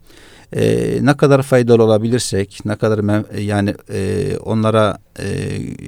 E, 0.54 0.98
ne 1.02 1.18
kadar 1.18 1.42
faydalı 1.42 1.84
olabilirsek, 1.84 2.60
ne 2.66 2.76
kadar 2.76 3.38
yani 3.40 3.76
e, 3.94 4.38
onlara 4.38 4.98
e, 5.20 5.26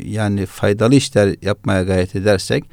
yani 0.05 0.46
faydalı 0.46 0.96
işler 0.96 1.36
yapmaya 1.41 1.84
gayret 1.84 2.15
edersek, 2.15 2.63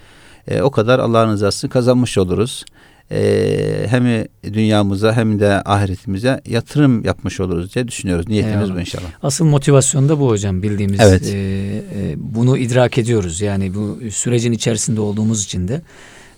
e, 0.49 0.62
o 0.62 0.70
kadar 0.70 0.99
Allah'ın 0.99 1.32
rızasını 1.32 1.70
kazanmış 1.70 2.18
oluruz 2.18 2.64
e, 3.11 3.87
hem 3.88 4.25
dünyamıza 4.43 5.17
hem 5.17 5.41
de 5.41 5.62
ahiretimize 5.65 6.41
yatırım 6.47 7.05
yapmış 7.05 7.41
oluruz 7.41 7.75
diye 7.75 7.88
düşünüyoruz. 7.88 8.29
Niyetimiz 8.29 8.57
Eyvallah. 8.57 8.77
bu 8.77 8.81
inşallah. 8.81 9.05
Asıl 9.23 9.45
motivasyon 9.45 10.09
da 10.09 10.21
bu 10.21 10.29
hocam 10.29 10.62
bildiğimiz. 10.62 11.00
Evet. 11.00 11.23
e, 11.27 11.37
e, 11.37 12.15
bunu 12.17 12.59
idrak 12.59 12.99
ediyoruz. 12.99 13.41
Yani 13.41 13.75
bu 13.75 13.99
sürecin 14.11 14.53
içerisinde 14.53 15.00
olduğumuz 15.00 15.45
için 15.45 15.69
de 15.69 15.83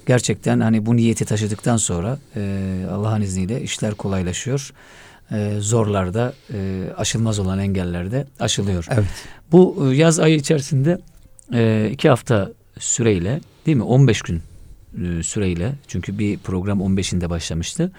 gerçekten 0.06 0.60
hani 0.60 0.86
bu 0.86 0.96
niyeti 0.96 1.24
taşıdıktan 1.24 1.76
sonra 1.76 2.18
e, 2.36 2.84
Allah'ın 2.92 3.20
izniyle 3.20 3.62
işler 3.62 3.94
kolaylaşıyor. 3.94 4.72
E, 5.32 5.56
zorlarda 5.60 6.32
e, 6.52 6.82
aşılmaz 6.96 7.38
olan 7.38 7.58
engellerde 7.58 8.26
aşılıyor. 8.40 8.86
Evet. 8.90 9.04
Bu 9.52 9.88
e, 9.92 9.96
yaz 9.96 10.18
ayı 10.18 10.36
içerisinde 10.36 10.98
e, 11.52 11.90
iki 11.92 12.08
hafta 12.08 12.52
süreyle 12.78 13.40
değil 13.66 13.76
mi 13.76 13.82
15 13.82 14.22
gün 14.22 14.42
süreyle 15.22 15.72
çünkü 15.88 16.18
bir 16.18 16.38
program 16.38 16.80
15'inde 16.80 17.30
başlamıştı. 17.30 17.92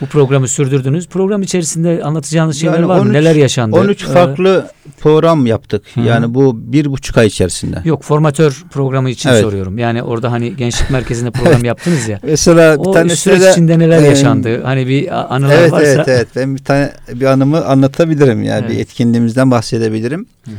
Bu 0.00 0.06
programı 0.06 0.48
sürdürdünüz. 0.48 1.08
Program 1.08 1.42
içerisinde 1.42 2.04
anlatacağınız 2.04 2.56
şeyler 2.60 2.74
Yani 2.74 2.88
var 2.88 2.96
mı? 2.96 3.02
13 3.02 3.12
Neler 3.12 3.34
yaşandı? 3.34 3.76
13 3.76 4.02
Ee, 4.04 4.06
farklı 4.06 4.70
program 5.00 5.46
yaptık. 5.46 5.82
Hı. 5.94 6.00
Yani 6.00 6.34
bu 6.34 6.58
bir 6.72 6.86
buçuk 6.86 7.18
ay 7.18 7.26
içerisinde. 7.26 7.76
Yok 7.84 8.02
formatör 8.02 8.64
programı 8.70 9.10
için 9.10 9.28
Evet. 9.30 9.42
soruyorum. 9.42 9.78
Yani 9.78 10.02
orada 10.02 10.32
hani 10.32 10.56
gençlik 10.56 10.90
merkezinde 10.90 11.30
program 11.30 11.64
yaptınız 11.64 12.08
ya. 12.08 12.20
Mesela 12.22 12.74
bir 12.74 12.86
O 12.86 12.92
tanesi 12.92 13.16
süreç 13.16 13.42
de 13.42 13.50
içinde 13.50 13.78
neler 13.78 14.02
e, 14.02 14.06
yaşandı? 14.06 14.62
Hani 14.62 14.86
bir 14.88 15.34
anılar 15.34 15.54
Evet 15.58 15.72
varsa. 15.72 15.86
evet 15.86 16.08
evet. 16.08 16.28
Ben 16.36 16.54
bir 16.56 16.64
tane 16.64 16.92
bir 17.14 17.26
anımı 17.26 17.64
anlatabilirim. 17.66 18.42
Yani 18.42 18.60
Evet. 18.66 18.70
bir 18.76 18.80
etkinliğimizden 18.82 19.50
bahsedebilirim. 19.50 20.26
Hı 20.44 20.50
hı. 20.50 20.54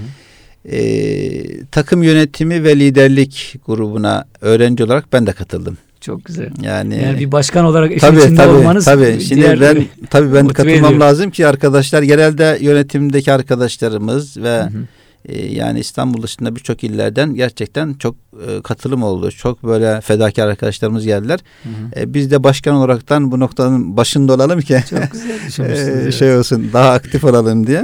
Ee, 0.72 1.64
takım 1.66 2.04
yönetimi 2.04 2.64
ve 2.64 2.80
liderlik 2.80 3.56
grubuna 3.66 4.26
öğrenci 4.42 4.84
olarak 4.84 5.14
ben 5.14 5.28
de 5.28 5.32
katıldım. 5.34 5.78
Çok 6.02 6.26
güzel. 6.26 6.50
Yani, 6.62 7.04
Yani 7.04 7.20
bir 7.20 7.32
başkan 7.32 7.66
olarak 7.66 7.92
işin 7.92 8.00
tabii 8.00 8.20
içinde 8.20 8.36
tabii 8.36 8.54
olmanız 8.54 8.86
tabii. 8.86 9.22
Şimdi 9.22 9.42
diğer- 9.42 9.62
ben 9.62 9.86
tabii 10.10 10.34
ben 10.34 10.48
katılmam 10.48 10.86
ediyor. 10.86 11.00
lazım 11.00 11.32
ki 11.32 11.48
arkadaşlar 11.48 12.04
genelde 12.04 12.58
yönetimdeki 12.62 13.32
arkadaşlarımız 13.34 14.38
ve 14.38 14.58
Hı 14.62 14.64
hı. 14.64 14.88
e, 15.26 15.46
yani 15.54 15.80
İstanbul 15.80 16.24
dışında 16.24 16.56
birçok 16.56 16.84
illerden 16.84 17.36
gerçekten 17.36 17.94
çok 17.94 18.16
e, 18.48 18.62
katılım 18.62 19.04
oldu. 19.04 19.32
Çok 19.32 19.64
böyle 19.64 20.02
fedakar 20.02 20.48
arkadaşlarımız 20.48 21.06
geldiler. 21.06 21.40
Hı 21.64 21.70
hı. 21.70 22.02
E, 22.02 22.14
biz 22.14 22.32
de 22.32 22.44
başkan 22.44 22.76
olaraktan 22.76 23.32
bu 23.32 23.40
noktanın 23.40 23.98
başında 23.98 24.34
olalım 24.34 24.62
ki 24.62 24.84
Çok 24.90 25.12
güzel 25.12 26.06
e, 26.08 26.12
şey 26.12 26.36
olsun 26.38 26.70
daha 26.74 26.90
aktif 26.92 27.24
olalım 27.24 27.68
diye. 27.68 27.84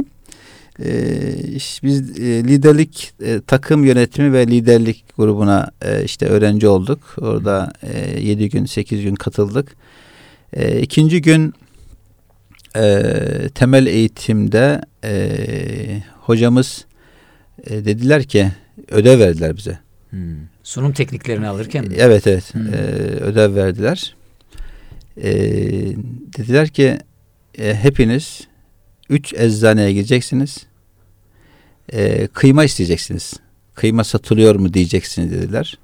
E, 0.79 1.33
iş- 1.55 1.83
biz 1.83 2.19
e, 2.19 2.43
liderlik 2.43 3.13
e, 3.25 3.41
takım 3.47 3.83
yönetimi 3.85 4.33
ve 4.33 4.47
liderlik 4.47 5.05
grubuna 5.17 5.71
e, 5.81 6.03
işte 6.03 6.25
öğrenci 6.25 6.67
olduk. 6.67 7.15
Orada 7.21 7.73
e, 7.83 8.19
7 8.21 8.49
gün 8.49 8.65
8 8.65 9.01
gün 9.03 9.15
katıldık. 9.15 9.75
İkinci 10.81 11.21
gün 11.21 11.53
temel 13.55 13.85
eğitimde 13.85 14.81
hocamız 16.19 16.85
dediler 17.69 18.23
ki 18.23 18.51
ödev 18.91 19.19
verdiler 19.19 19.57
bize. 19.57 19.79
Hmm. 20.09 20.19
Sunum 20.63 20.93
tekniklerini 20.93 21.47
alırken 21.47 21.87
mi? 21.87 21.95
Evet 21.97 22.27
evet 22.27 22.53
Hmm. 22.53 22.67
ödev 23.21 23.55
verdiler. 23.55 24.15
Dediler 26.37 26.67
ki 26.69 26.97
hepiniz 27.57 28.47
üç 29.09 29.33
eczaneye 29.33 29.93
gideceksiniz. 29.93 30.57
E, 31.93 32.27
kıyma 32.27 32.63
isteyeceksiniz. 32.63 33.33
Kıyma 33.75 34.03
satılıyor 34.03 34.55
mu 34.55 34.73
diyeceksiniz 34.73 35.31
dediler. 35.31 35.79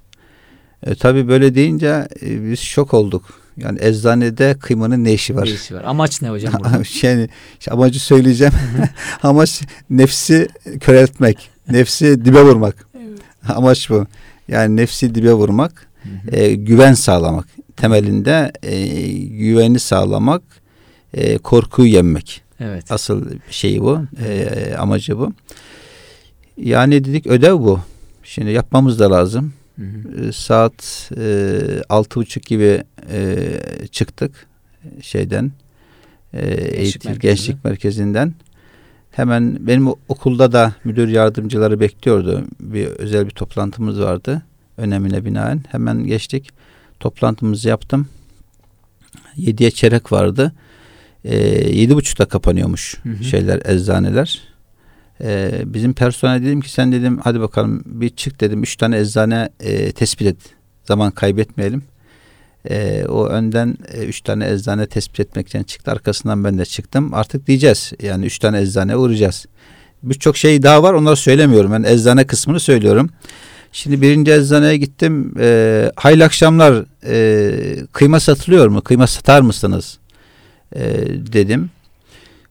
E, 0.84 0.95
tabii 0.95 1.27
böyle 1.27 1.55
deyince 1.55 2.08
e, 2.21 2.51
biz 2.51 2.60
şok 2.60 2.93
olduk. 2.93 3.39
Yani 3.58 3.77
eczanede 3.82 4.55
kıymanın 4.60 5.03
ne 5.03 5.13
işi 5.13 5.36
var? 5.36 5.45
Ne 5.45 5.51
işi 5.51 5.75
var? 5.75 5.84
Amaç 5.84 6.21
ne 6.21 6.29
hocam 6.29 6.53
burada? 6.53 6.84
yani 7.01 7.29
işte 7.60 7.71
amacı 7.71 7.99
söyleyeceğim. 7.99 8.53
Amaç 9.23 9.62
nefsi 9.89 10.47
köreltmek. 10.79 11.49
Nefsi 11.69 12.25
dibe 12.25 12.41
vurmak. 12.41 12.88
Amaç 13.47 13.89
bu. 13.89 14.05
Yani 14.47 14.75
nefsi 14.75 15.15
dibe 15.15 15.34
vurmak. 15.34 15.88
Hı 16.03 16.10
hı. 16.10 16.36
e, 16.36 16.55
güven 16.55 16.93
sağlamak. 16.93 17.47
Temelinde 17.77 18.51
e, 18.63 19.12
güveni 19.17 19.79
sağlamak. 19.79 20.41
E, 21.13 21.38
korkuyu 21.38 21.88
yenmek. 21.88 22.43
Evet. 22.60 22.91
Asıl 22.91 23.26
şeyi 23.50 23.82
bu. 23.82 24.02
E, 24.26 24.76
amacı 24.78 25.17
bu. 25.17 25.34
Yani 26.58 27.06
dedik 27.06 27.28
ödev 27.28 27.54
bu. 27.54 27.80
Şimdi 28.24 28.52
yapmamız 28.52 29.00
da 29.00 29.12
lazım. 29.12 29.54
Hı 29.76 29.86
hı. 29.86 30.28
E, 30.28 30.32
saat 30.32 31.12
e, 31.17 31.60
altı 31.89 32.19
buçuk 32.19 32.43
gibi 32.43 32.84
e, 33.12 33.60
çıktık 33.91 34.48
şeyden 35.02 35.52
e, 36.34 36.48
eğitim 36.54 37.12
merkezine. 37.12 37.32
gençlik 37.32 37.65
merkezinden 37.65 38.34
hemen 39.12 39.67
benim 39.67 39.88
okulda 39.88 40.52
da 40.52 40.74
müdür 40.84 41.08
yardımcıları 41.08 41.80
bekliyordu 41.80 42.43
bir 42.60 42.86
özel 42.86 43.26
bir 43.26 43.32
toplantımız 43.32 44.02
vardı 44.02 44.41
önemine 44.78 45.26
binaen 45.26 45.63
hemen 45.72 46.06
geçtik 46.06 46.50
toplantımızı 47.00 47.69
yaptım 47.69 48.08
yediye 49.36 49.72
çeyrek 49.72 50.12
vardı 50.12 50.54
yedi 51.23 51.95
buçukta 51.95 52.25
kapanıyormuş 52.25 52.97
Hı 53.03 53.10
hı. 53.10 53.23
şeyler 53.23 53.62
eczaneler. 53.65 54.41
E, 55.23 55.51
bizim 55.65 55.93
personel 55.93 56.41
dedim 56.41 56.62
ki 56.62 56.71
sen 56.71 56.91
dedim 56.91 57.19
hadi 57.23 57.39
bakalım 57.39 57.84
bir 57.86 58.10
çık 58.10 58.41
dedim. 58.41 58.63
Üç 58.63 58.75
tane 58.75 58.99
eczane 58.99 59.49
e, 59.60 59.91
tespit 59.91 60.27
et. 60.27 60.38
Zaman 60.84 61.12
kaybetmeyelim. 61.12 61.84
E, 62.69 63.05
o 63.10 63.27
önden 63.27 63.77
e, 63.93 64.05
üç 64.05 64.21
tane 64.21 64.49
eczane 64.49 64.88
tespit 64.88 65.19
etmekten 65.19 65.63
çıktı. 65.63 65.91
Arkasından 65.91 66.43
ben 66.43 66.58
de 66.58 66.65
çıktım. 66.65 67.13
Artık 67.13 67.47
diyeceğiz. 67.47 67.91
Yani 68.03 68.25
üç 68.25 68.39
tane 68.39 68.62
eczane 68.62 68.95
uğrayacağız. 68.95 69.45
Birçok 70.03 70.38
şey 70.38 70.63
daha 70.63 70.84
var. 70.84 70.93
Onları 70.93 71.15
söylemiyorum. 71.15 71.71
Ben 71.71 71.84
eczane 71.84 72.27
kısmını 72.27 72.60
söylüyorum. 72.60 73.10
Şimdi 73.71 74.01
birinci 74.01 74.32
eczaneye 74.32 74.77
gittim. 74.77 75.34
E, 75.39 75.91
hayırlı 75.95 76.23
akşamlar. 76.23 76.86
E, 77.05 77.86
kıyma 77.93 78.19
satılıyor 78.19 78.67
mu? 78.67 78.82
Kıyma 78.82 79.08
satar 79.08 79.41
mısınız 79.41 79.99
e, 80.75 80.82
dedim 81.34 81.69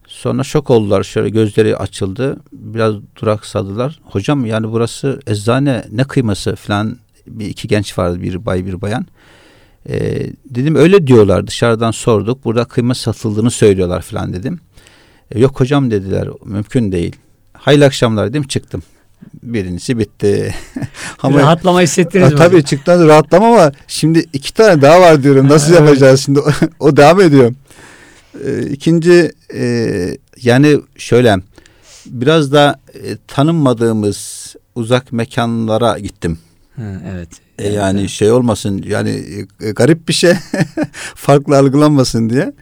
Sonra 0.09 0.45
şok 0.45 0.71
oldular 0.71 1.03
şöyle 1.03 1.29
gözleri 1.29 1.77
açıldı. 1.77 2.37
Biraz 2.53 2.95
duraksadılar. 3.21 4.01
Hocam 4.05 4.47
yani 4.47 4.73
burası 4.73 5.21
eczane 5.27 5.85
ne 5.93 6.05
kıyması 6.05 6.57
falan 6.57 6.97
bir 7.27 7.47
iki 7.47 7.69
genç 7.69 7.99
vardı 7.99 8.23
bir 8.23 8.47
bay 8.47 8.67
bir 8.67 8.81
bayan. 8.81 9.07
Ee, 9.89 10.27
dedim 10.45 10.75
öyle 10.75 11.07
diyorlar 11.07 11.47
dışarıdan 11.47 11.91
sorduk. 11.91 12.45
Burada 12.45 12.65
kıyma 12.65 12.95
satıldığını 12.95 13.51
söylüyorlar 13.51 14.03
falan 14.03 14.33
dedim. 14.33 14.61
"E, 15.31 15.41
yok 15.41 15.61
hocam 15.61 15.91
dediler 15.91 16.29
mümkün 16.45 16.93
değil. 16.93 17.17
Hayırlı 17.53 17.85
akşamlar 17.85 18.29
dedim 18.29 18.43
çıktım. 18.43 18.83
Birincisi 19.43 19.99
bitti. 19.99 20.55
Rahatlama 21.25 21.81
hissettiniz 21.81 22.33
mi? 22.33 22.39
tabii 22.39 22.65
çıktan 22.65 23.09
rahatlama 23.09 23.47
ama 23.47 23.73
şimdi 23.89 24.25
iki 24.33 24.55
tane 24.55 24.83
daha 24.83 25.01
var 25.01 25.23
diyorum. 25.23 25.49
Nasıl 25.49 25.75
yapacağız 25.85 26.21
şimdi? 26.21 26.41
O 26.81 26.97
devam 26.97 27.21
ediyor. 27.21 27.53
Ee, 28.45 28.63
ikinci 28.63 29.33
e, 29.55 30.17
yani 30.43 30.81
şöyle 30.97 31.37
biraz 32.07 32.53
da 32.53 32.81
e, 32.95 33.17
tanınmadığımız 33.27 34.55
uzak 34.75 35.13
mekanlara 35.13 35.99
gittim. 35.99 36.39
Ha, 36.77 37.03
evet. 37.13 37.29
E, 37.59 37.69
yani 37.69 38.09
şey 38.09 38.31
olmasın 38.31 38.85
yani 38.87 39.25
e, 39.61 39.71
garip 39.71 40.09
bir 40.09 40.13
şey 40.13 40.33
farklı 41.15 41.59
algılanmasın 41.59 42.31
diye. 42.31 42.53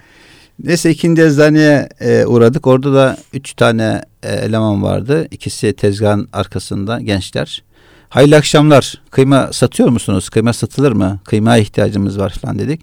Neyse 0.64 0.90
ikinci 0.90 1.22
eczaneye 1.22 1.88
e, 2.00 2.26
uğradık. 2.26 2.66
Orada 2.66 2.94
da 2.94 3.16
üç 3.32 3.54
tane 3.54 4.02
e, 4.22 4.32
eleman 4.34 4.82
vardı. 4.82 5.28
İkisi 5.30 5.72
tezgahın 5.72 6.28
arkasında 6.32 7.00
gençler. 7.00 7.62
Hayırlı 8.08 8.36
akşamlar. 8.36 9.02
Kıyma 9.10 9.52
satıyor 9.52 9.88
musunuz? 9.88 10.28
Kıyma 10.28 10.52
satılır 10.52 10.92
mı? 10.92 11.20
Kıymaya 11.24 11.62
ihtiyacımız 11.62 12.18
var 12.18 12.30
falan 12.30 12.58
dedik. 12.58 12.80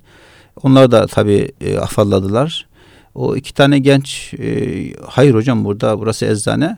Onlar 0.63 0.91
da 0.91 1.07
tabii 1.07 1.51
e, 1.61 1.77
afalladılar. 1.77 2.67
O 3.15 3.35
iki 3.35 3.53
tane 3.53 3.79
genç 3.79 4.33
e, 4.33 4.93
hayır 5.07 5.33
hocam 5.35 5.65
burada 5.65 5.99
burası 5.99 6.25
eczane. 6.25 6.77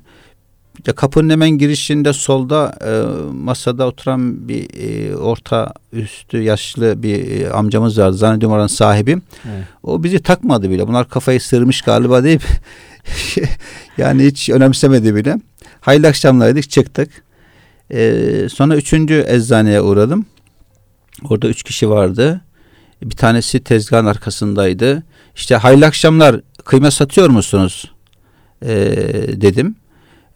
İşte 0.78 0.92
kapının 0.92 1.30
hemen 1.30 1.50
girişinde 1.50 2.14
solda 2.14 2.76
e, 2.86 2.92
masada 3.34 3.88
oturan 3.88 4.48
bir 4.48 4.68
e, 4.74 5.16
orta 5.16 5.74
üstü 5.94 6.42
yaşlı 6.42 7.04
bir 7.04 7.42
e, 7.42 7.50
amcamız 7.50 8.00
vardı. 8.00 8.18
Zannediyorum 8.18 8.56
oranın 8.56 8.68
sahibi. 8.68 9.12
Evet. 9.12 9.66
O 9.84 10.04
bizi 10.04 10.20
takmadı 10.20 10.70
bile. 10.70 10.88
Bunlar 10.88 11.10
kafayı 11.10 11.42
sırmış 11.42 11.82
galiba 11.82 12.24
deyip 12.24 12.44
yani 13.98 14.26
hiç 14.26 14.50
önemsemedi 14.50 15.16
bile. 15.16 15.40
Hayırlı 15.82 16.08
akşamlar 16.08 16.50
dedik 16.50 16.70
çıktık. 16.70 17.24
E, 17.92 18.22
sonra 18.50 18.76
üçüncü 18.76 19.26
eczaneye 19.28 19.82
uğradım. 19.82 20.26
Orada 21.30 21.48
üç 21.48 21.64
kişi 21.64 21.90
vardı. 21.90 22.42
Bir 23.04 23.16
tanesi 23.16 23.64
tezgahın 23.64 24.06
arkasındaydı. 24.06 25.04
İşte 25.36 25.56
hayırlı 25.56 25.86
akşamlar 25.86 26.42
kıyma 26.66 26.92
satıyor 26.92 27.30
musunuz? 27.30 27.92
E, 28.62 28.76
dedim. 29.42 29.76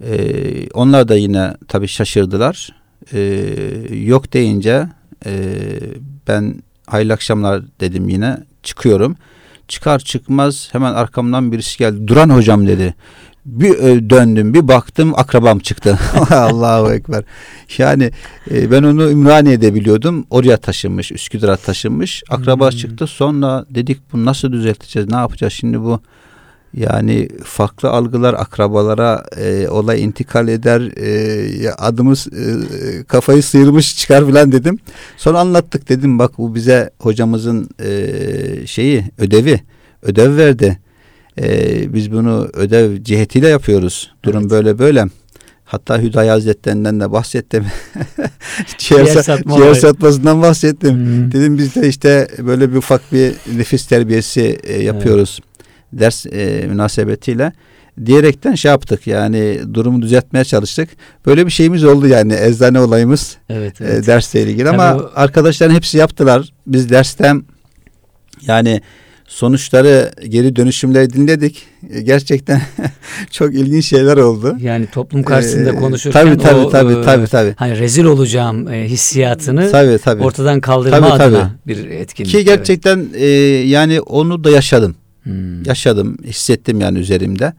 Ee, 0.03 0.69
onlar 0.73 1.07
da 1.07 1.15
yine 1.15 1.53
tabii 1.67 1.87
şaşırdılar. 1.87 2.69
Ee, 3.13 3.19
yok 3.91 4.33
deyince 4.33 4.87
e, 5.25 5.33
ben 6.27 6.63
hayırlı 6.87 7.13
akşamlar 7.13 7.61
dedim 7.79 8.09
yine 8.09 8.37
çıkıyorum. 8.63 9.15
Çıkar 9.67 9.99
çıkmaz 9.99 10.69
hemen 10.71 10.93
arkamdan 10.93 11.51
birisi 11.51 11.77
geldi. 11.77 12.07
Duran 12.07 12.29
hocam 12.29 12.67
dedi. 12.67 12.95
Bir 13.49 13.79
e, 13.79 14.09
döndüm 14.09 14.53
bir 14.53 14.67
baktım 14.67 15.13
akrabam 15.15 15.59
çıktı. 15.59 15.99
Allahu 16.31 16.91
Ekber. 16.93 17.23
Yani 17.77 18.11
e, 18.51 18.71
ben 18.71 18.83
onu 18.83 19.09
Ümraniye'de 19.11 19.73
biliyordum. 19.73 20.25
Oraya 20.29 20.57
taşınmış 20.57 21.11
Üsküdar'a 21.11 21.55
taşınmış. 21.55 22.23
Akraba 22.29 22.71
Hmm. 22.71 22.77
çıktı. 22.77 23.07
Sonra 23.07 23.65
dedik 23.69 23.99
bunu 24.13 24.25
nasıl 24.25 24.51
düzelteceğiz 24.51 25.09
ne 25.09 25.15
yapacağız 25.17 25.53
şimdi 25.53 25.81
bu 25.81 25.99
yani 26.73 27.29
farklı 27.43 27.89
algılar 27.89 28.33
akrabalara 28.33 29.23
e, 29.37 29.67
olay 29.67 30.03
intikal 30.03 30.47
eder 30.47 30.81
e, 30.81 31.71
adımız 31.71 32.27
e, 32.27 33.03
kafayı 33.03 33.43
sıyırmış 33.43 33.97
çıkar 33.97 34.25
filan 34.27 34.51
dedim. 34.51 34.79
Sonra 35.17 35.39
anlattık 35.39 35.89
dedim 35.89 36.19
bak 36.19 36.37
bu 36.37 36.55
bize 36.55 36.89
hocamızın 36.99 37.69
e, 37.79 38.67
şeyi 38.67 39.03
ödevi 39.17 39.61
ödev 40.01 40.37
verdi. 40.37 40.79
E, 41.41 41.93
biz 41.93 42.11
bunu 42.11 42.49
ödev 42.53 43.03
cihetiyle 43.03 43.47
yapıyoruz. 43.47 44.11
Durum 44.25 44.41
Evet. 44.41 44.51
böyle 44.51 44.79
böyle. 44.79 45.05
Hatta 45.65 46.01
Hüdayi 46.01 46.29
Hazretlerinden 46.29 46.99
de 46.99 47.11
bahsettim. 47.11 47.65
ciğer, 48.77 49.05
Ciğer 49.05 49.15
sa- 49.15 49.23
satma 49.23 49.55
ciğer 49.57 49.73
satmasından 49.73 50.41
bahsettim. 50.41 50.95
Hmm. 50.95 51.31
Dedim 51.31 51.57
biz 51.57 51.75
de 51.75 51.87
işte 51.87 52.27
böyle 52.39 52.71
bir 52.71 52.75
ufak 52.75 53.13
bir 53.13 53.33
nefis 53.57 53.85
terbiyesi 53.87 54.59
e, 54.63 54.83
yapıyoruz. 54.83 55.39
Ders 55.93 56.25
e, 56.25 56.65
münasebetiyle 56.69 57.51
diyerekten 58.05 58.55
şey 58.55 58.71
yaptık 58.71 59.07
yani 59.07 59.59
durumu 59.73 60.01
düzeltmeye 60.01 60.45
çalıştık. 60.45 60.89
Böyle 61.25 61.45
bir 61.45 61.51
şeyimiz 61.51 61.83
oldu 61.83 62.07
yani 62.07 62.33
eczane 62.33 62.79
olayımız 62.79 63.37
Evet, 63.49 63.81
e, 63.81 63.85
evet. 63.85 64.07
dersle 64.07 64.43
ilgili 64.43 64.69
ama 64.69 64.95
o- 64.95 65.11
arkadaşların 65.15 65.75
hepsi 65.75 65.97
yaptılar. 65.97 66.53
Biz 66.67 66.89
dersten 66.89 67.43
yani 68.47 68.81
sonuçları 69.29 70.11
geri 70.29 70.55
dönüşümleri 70.55 71.13
dinledik. 71.13 71.63
E, 71.93 72.01
Gerçekten 72.01 72.61
çok 73.31 73.53
ilginç 73.53 73.85
şeyler 73.85 74.17
oldu. 74.17 74.57
Yani 74.59 74.87
toplum 74.87 75.23
karşısında 75.23 75.69
Ee, 75.69 75.75
konuşurken 75.75 76.25
tabii 76.27 76.37
tabii 76.37 76.59
o, 76.59 76.69
tabii 76.69 76.93
e, 76.93 77.01
tabii 77.01 77.27
tabii. 77.27 77.53
hani 77.57 77.79
rezil 77.79 78.03
olacağım 78.03 78.67
e, 78.73 78.85
hissiyatını 78.85 79.71
Tabii 79.71 79.97
tabii. 79.97 80.23
ortadan 80.23 80.61
kaldırma 80.61 80.99
Tabii, 80.99 81.17
tabii. 81.17 81.35
adına 81.35 81.55
bir 81.67 81.89
etkinlik. 81.89 82.31
Ki 82.31 82.45
gerçekten 82.45 83.05
e, 83.15 83.25
yani 83.67 84.01
onu 84.01 84.43
da 84.43 84.49
yaşadım. 84.49 84.95
Evet. 84.95 85.35
Hmm. 85.35 85.63
yaşadım, 85.63 86.17
hissettim 86.25 86.81
yani 86.81 86.99
üzerimde. 86.99 87.53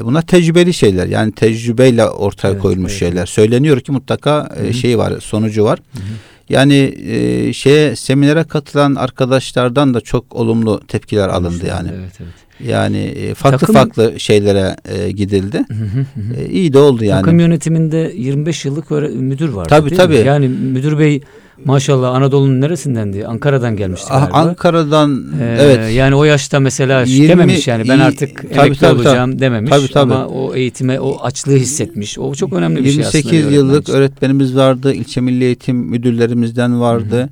E, 0.00 0.04
Bunlar 0.04 0.22
tecrübeli 0.22 0.74
şeyler. 0.74 1.06
Yani 1.06 1.32
tecrübeyle 1.32 2.06
ortaya 2.06 2.48
Evet, 2.52 2.62
koyulmuş 2.62 2.90
evet. 2.92 3.00
şeyler. 3.00 3.26
Söyleniyor 3.26 3.80
ki 3.80 3.92
mutlaka 3.92 4.48
e, 4.60 4.64
Hı 4.64 4.68
hı. 4.68 4.74
şey 4.74 4.98
var, 4.98 5.12
sonucu 5.20 5.64
var. 5.64 5.78
Hı 5.92 5.98
hı. 5.98 6.02
Yani 6.48 6.94
e, 7.06 7.52
şeye 7.52 7.96
seminere 7.96 8.44
katılan 8.44 8.94
arkadaşlardan 8.94 9.94
da 9.94 10.00
çok 10.00 10.34
olumlu 10.36 10.80
tepkiler 10.88 11.28
alındı 11.28 11.66
yani. 11.66 11.88
Evet, 11.98 12.12
evet. 12.20 12.32
Yani 12.70 12.98
e, 12.98 13.34
farklı 13.34 13.58
Takım- 13.58 13.74
farklı 13.74 14.20
şeylere 14.20 14.76
e, 14.84 15.10
gidildi. 15.10 15.64
Hı 15.68 15.74
hı 15.74 15.84
hı 15.84 16.40
hı. 16.40 16.40
E, 16.40 16.48
iyi 16.48 16.72
de 16.72 16.78
oldu 16.78 17.04
yani. 17.04 17.20
Takım 17.22 17.40
yönetiminde 17.40 18.12
25 18.16 18.64
yıllık 18.64 18.90
müdür 18.90 19.48
vardı 19.48 19.68
Tabii, 19.68 19.90
değil 19.90 20.02
mi? 20.02 20.06
tabii. 20.06 20.26
Yani 20.26 20.48
müdür 20.48 20.98
bey 20.98 21.20
maşallah 21.64 22.14
Anadolu'nun 22.14 22.60
neresindendi? 22.60 23.26
Ankara'dan 23.26 23.76
gelmişti 23.76 24.08
Ah, 24.10 24.20
galiba. 24.20 24.36
Ankara'dan 24.36 25.24
Ee, 25.40 25.58
evet 25.60 25.94
Yani 25.94 26.14
o 26.14 26.24
yaşta 26.24 26.60
mesela 26.60 27.02
20 27.02 27.28
dememiş 27.28 27.68
yani 27.68 27.88
ben 27.88 27.98
artık 27.98 28.36
tabii, 28.54 28.54
emekli 28.66 28.80
tabii, 28.80 28.94
olacağım 28.98 29.38
dememiş 29.40 29.70
Tabii, 29.70 29.88
tabii. 29.92 30.14
ama 30.14 30.26
o 30.26 30.54
eğitime 30.54 31.00
o 31.00 31.18
açlığı 31.22 31.56
hissetmiş. 31.56 32.18
O 32.18 32.34
çok 32.34 32.52
önemli 32.52 32.84
bir 32.84 32.90
şey 32.90 33.04
aslında. 33.04 33.16
28 33.18 33.46
bir 33.48 33.54
yıllık 33.54 33.88
öğretmenimiz 33.88 34.56
vardı. 34.56 34.94
ilçe 34.94 35.20
milli 35.20 35.44
eğitim 35.44 35.76
müdürlerimizden 35.76 36.80
vardı. 36.80 37.28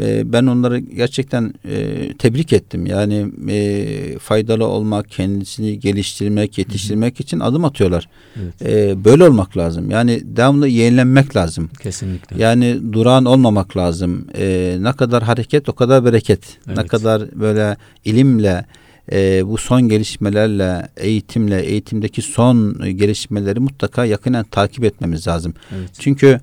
E, 0.00 0.32
Ben 0.32 0.46
onları 0.46 0.78
gerçekten 0.78 1.54
e, 1.64 2.08
tebrik 2.18 2.52
ettim. 2.52 2.86
Yani 2.86 3.26
e, 3.50 4.18
faydalı 4.18 4.66
olmak, 4.66 5.10
kendisini 5.10 5.80
geliştirmek, 5.80 6.58
yetiştirmek 6.58 7.20
için 7.20 7.40
adım 7.40 7.64
atıyorlar. 7.64 8.08
Evet, 8.42 8.62
E, 8.62 9.04
böyle 9.04 9.24
olmak 9.24 9.56
lazım. 9.56 9.90
Yani 9.90 10.22
devamlı 10.24 10.68
yenilenmek 10.68 11.36
lazım. 11.36 11.70
kesinlikle. 11.82 12.42
Yani 12.42 12.92
durağan 12.92 13.24
olmamak 13.24 13.76
lazım. 13.76 14.26
E, 14.38 14.76
ne 14.80 14.92
kadar 14.92 15.22
hareket 15.22 15.68
o 15.68 15.72
kadar 15.72 16.04
bereket. 16.04 16.58
Ne 16.66 16.72
Evet. 16.76 16.88
kadar 16.88 17.40
böyle 17.40 17.76
ilimle 18.04 18.64
e, 19.12 19.46
bu 19.46 19.56
son 19.58 19.82
gelişmelerle, 19.88 20.88
eğitimle, 20.96 21.62
eğitimdeki 21.62 22.22
son 22.22 22.78
gelişmeleri 22.96 23.60
mutlaka 23.60 24.04
yakinen 24.04 24.44
takip 24.44 24.84
etmemiz 24.84 25.26
lazım. 25.28 25.54
Evet. 25.76 25.90
Çünkü 25.98 26.40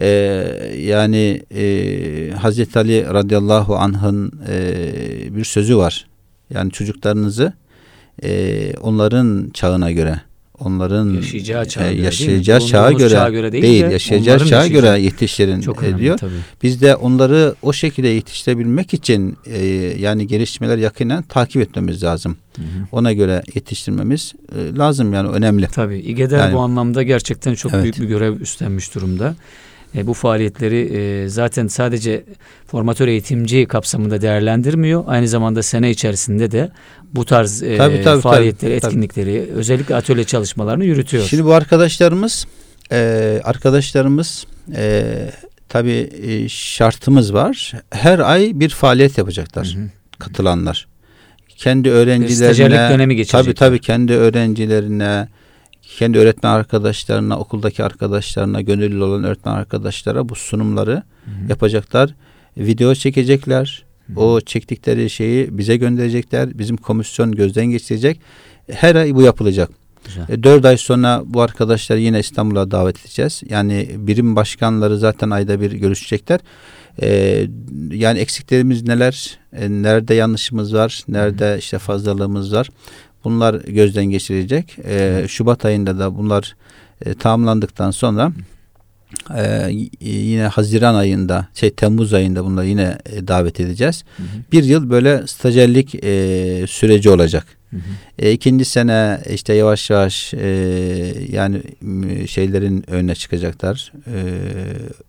e, 0.00 0.06
yani 0.78 1.42
e, 1.54 2.30
Hazreti 2.40 2.78
Ali 2.78 3.04
radıyallahu 3.04 3.76
anh'ın 3.76 4.32
e, 4.48 5.36
bir 5.36 5.44
sözü 5.44 5.76
var. 5.76 6.06
Yani 6.54 6.70
çocuklarınızı 6.70 7.52
e, 8.22 8.72
onların 8.80 9.50
çağına 9.54 9.90
göre, 9.92 10.20
onların 10.58 11.14
Yaşayacağı 11.14 11.68
çağa 11.68 11.80
e, 11.80 11.84
göre 11.84 11.90
değil 11.92 12.00
mi? 12.00 12.04
yaşayacağı 12.04 12.60
çağa 12.60 12.78
Bulunduğumuz 12.82 12.98
göre, 13.02 13.10
çağa 13.10 13.30
göre 13.30 13.52
değil 13.52 13.62
değil, 13.62 13.84
de 13.84 13.92
yaşayacağı 13.92 14.38
çağa 14.38 14.44
yaşayacağı. 14.44 14.68
göre 14.92 15.00
yetiştirin 15.02 15.60
Çok 15.60 15.82
e, 15.82 15.86
önemli 15.86 16.00
diyor. 16.02 16.18
tabii. 16.18 16.32
Biz 16.62 16.80
de 16.82 16.96
onları 16.96 17.54
o 17.62 17.72
şekilde 17.72 18.08
yetiştirebilmek 18.08 18.94
için 18.94 19.36
e, 19.46 19.66
yani 19.98 20.26
gelişmeler 20.26 20.78
yakinen 20.78 21.22
takip 21.22 21.62
etmemiz 21.62 22.02
lazım. 22.02 22.36
Hı 22.56 22.62
hı. 22.62 22.66
Ona 22.92 23.12
göre 23.12 23.42
yetiştirmemiz 23.54 24.32
e, 24.58 24.76
lazım 24.76 25.12
yani 25.12 25.28
önemli. 25.28 25.66
Tabii 25.66 25.98
İGEDER 25.98 26.38
Yani- 26.38 26.54
bu 26.54 26.58
anlamda 26.60 27.02
gerçekten 27.02 27.54
çok 27.54 27.72
Evet. 27.74 27.82
büyük 27.82 28.00
bir 28.00 28.04
görev 28.06 28.40
üstlenmiş 28.40 28.94
durumda. 28.94 29.34
E, 29.96 30.06
bu 30.06 30.14
faaliyetleri 30.14 30.76
e, 30.76 31.28
zaten 31.28 31.66
sadece 31.66 32.24
formatör 32.66 33.08
eğitimci 33.08 33.66
kapsamında 33.66 34.20
değerlendirmiyor. 34.20 35.04
Aynı 35.06 35.28
zamanda 35.28 35.62
sene 35.62 35.90
içerisinde 35.90 36.50
de 36.50 36.70
bu 37.14 37.24
tarz 37.24 37.62
e, 37.62 37.76
Tabii, 37.76 38.02
tabii, 38.02 38.20
faaliyetleri, 38.20 38.80
tabii. 38.80 38.90
etkinlikleri, 38.92 39.48
özellikle 39.54 39.94
atölye 39.94 40.24
çalışmalarını 40.24 40.84
yürütüyor. 40.84 41.24
Şimdi 41.24 41.44
bu 41.44 41.52
arkadaşlarımız 41.52 42.46
e, 42.92 43.40
arkadaşlarımız 43.44 44.46
e, 44.76 45.14
tabii 45.68 46.10
e, 46.22 46.48
şartımız 46.48 47.34
var. 47.34 47.72
Her 47.90 48.18
ay 48.18 48.52
bir 48.54 48.68
faaliyet 48.68 49.18
yapacaklar 49.18 49.66
Hı 49.66 49.80
hı. 49.80 49.88
katılanlar. 50.18 50.86
Kendi 51.48 51.90
öğrencilerine 51.90 53.24
tabii 53.24 53.54
tabii 53.54 53.80
kendi 53.80 54.12
öğrencilerine 54.12 55.28
kendi 55.98 56.18
öğretmen 56.18 56.50
arkadaşlarına, 56.50 57.38
okuldaki 57.38 57.84
arkadaşlarına, 57.84 58.60
gönüllü 58.60 59.02
olan 59.02 59.24
öğretmen 59.24 59.52
arkadaşlara 59.52 60.28
bu 60.28 60.34
sunumları 60.34 60.92
Hı 61.24 61.30
hı. 61.30 61.48
yapacaklar. 61.48 62.14
Video 62.56 62.94
çekecekler. 62.94 63.84
Hı 64.06 64.12
hı. 64.12 64.20
O 64.20 64.40
çektikleri 64.40 65.10
şeyi 65.10 65.58
bize 65.58 65.76
gönderecekler. 65.76 66.58
Bizim 66.58 66.76
komisyon 66.76 67.32
gözden 67.32 67.66
geçirecek. 67.66 68.20
Her 68.70 68.94
ay 68.94 69.14
bu 69.14 69.22
yapılacak. 69.22 69.70
Güzel. 70.04 70.28
E, 70.28 70.42
Dört 70.42 70.64
ay 70.64 70.76
sonra 70.76 71.22
bu 71.26 71.40
arkadaşları 71.40 72.00
yine 72.00 72.20
İstanbul'a 72.20 72.70
davet 72.70 73.00
edeceğiz. 73.00 73.42
Yani 73.48 73.90
birim 73.96 74.36
başkanları 74.36 74.98
zaten 74.98 75.30
ayda 75.30 75.60
bir 75.60 75.72
görüşecekler. 75.72 76.40
E, 77.02 77.40
yani 77.90 78.18
eksiklerimiz 78.18 78.82
neler? 78.82 79.38
E, 79.52 79.70
nerede 79.70 80.14
yanlışımız 80.14 80.74
var? 80.74 81.02
Nerede 81.08 81.56
işte 81.58 81.78
fazlalığımız 81.78 82.54
var? 82.54 82.68
Bunlar 83.24 83.54
gözden 83.54 84.04
geçirilecek. 84.04 84.76
E, 84.84 85.24
Şubat 85.28 85.64
ayında 85.64 85.98
da 85.98 86.16
bunlar 86.16 86.56
e, 87.06 87.14
tamamlandıktan 87.14 87.90
sonra 87.90 88.32
e, 89.36 89.70
yine 90.00 90.42
Haziran 90.42 90.94
ayında, 90.94 91.48
şey 91.54 91.70
Temmuz 91.70 92.12
ayında 92.12 92.44
bunları 92.44 92.66
yine 92.66 92.98
e, 93.06 93.28
davet 93.28 93.60
edeceğiz. 93.60 94.04
Hı 94.16 94.22
hı. 94.22 94.26
Bir 94.52 94.64
yıl 94.64 94.90
böyle 94.90 95.26
stajyerlik 95.26 96.04
e, 96.04 96.64
süreci 96.68 97.10
olacak. 97.10 97.46
Hı 97.70 97.76
hı. 97.76 97.80
E, 98.18 98.32
ikinci 98.32 98.64
sene 98.64 99.20
işte 99.30 99.54
yavaş 99.54 99.90
yavaş 99.90 100.34
e, 100.34 100.48
yani 101.32 101.62
şeylerin 102.26 102.90
önüne 102.90 103.14
çıkacaklar. 103.14 103.92
E, 104.06 104.18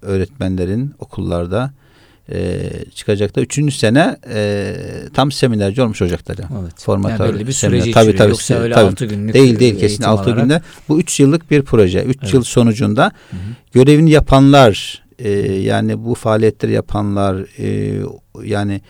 öğretmenlerin 0.01 0.93
okullarda 0.99 1.71
e, 2.31 2.69
çıkacaklar. 2.95 3.43
Üçüncü 3.43 3.75
sene 3.75 4.17
e, 4.33 4.75
tam 5.13 5.31
seminerci 5.31 5.81
olmuş 5.81 6.01
olacaklar. 6.01 6.37
Yani. 6.37 6.61
Evet. 6.63 6.73
Formatör, 6.77 7.25
yani 7.25 7.35
belli 7.35 7.47
bir 7.47 7.51
seminer. 7.51 7.79
süreci 7.81 7.93
Tabii, 7.93 8.15
tabii, 8.15 8.29
Yoksa 8.29 8.55
öyle 8.55 8.73
tabii. 8.73 8.85
6 8.85 9.05
günlük 9.05 9.33
Değil 9.33 9.59
değil 9.59 9.79
kesin 9.79 10.03
6 10.03 10.21
alarak. 10.21 10.43
günde. 10.43 10.61
Bu 10.89 10.99
3 10.99 11.19
yıllık 11.19 11.51
bir 11.51 11.61
proje. 11.61 12.03
3 12.03 12.17
Evet. 12.21 12.33
yıl 12.33 12.43
sonucunda 12.43 13.03
Hı 13.31 13.35
hı. 13.37 13.39
görevini 13.73 14.11
yapanlar 14.11 15.03
e, 15.19 15.29
yani 15.53 16.05
bu 16.05 16.15
faaliyetleri 16.15 16.71
yapanlar 16.71 17.45
e, 17.59 17.99
yani 18.43 18.81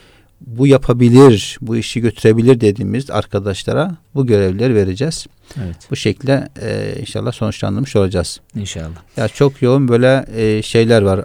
bu 0.45 0.67
yapabilir, 0.67 1.57
bu 1.61 1.77
işi 1.77 2.01
götürebilir 2.01 2.61
dediğimiz 2.61 3.09
arkadaşlara 3.11 3.95
bu 4.15 4.27
görevleri 4.27 4.75
vereceğiz. 4.75 5.25
Evet. 5.65 5.75
Bu 5.91 5.95
şekilde 5.95 6.49
e, 6.61 6.99
inşallah 7.01 7.31
sonuçlandırmış 7.31 7.95
olacağız. 7.95 8.39
İnşallah. 8.55 8.95
Ya 9.17 9.27
çok 9.27 9.61
yoğun 9.61 9.87
böyle 9.87 10.25
e, 10.35 10.61
şeyler 10.61 11.01
var. 11.01 11.21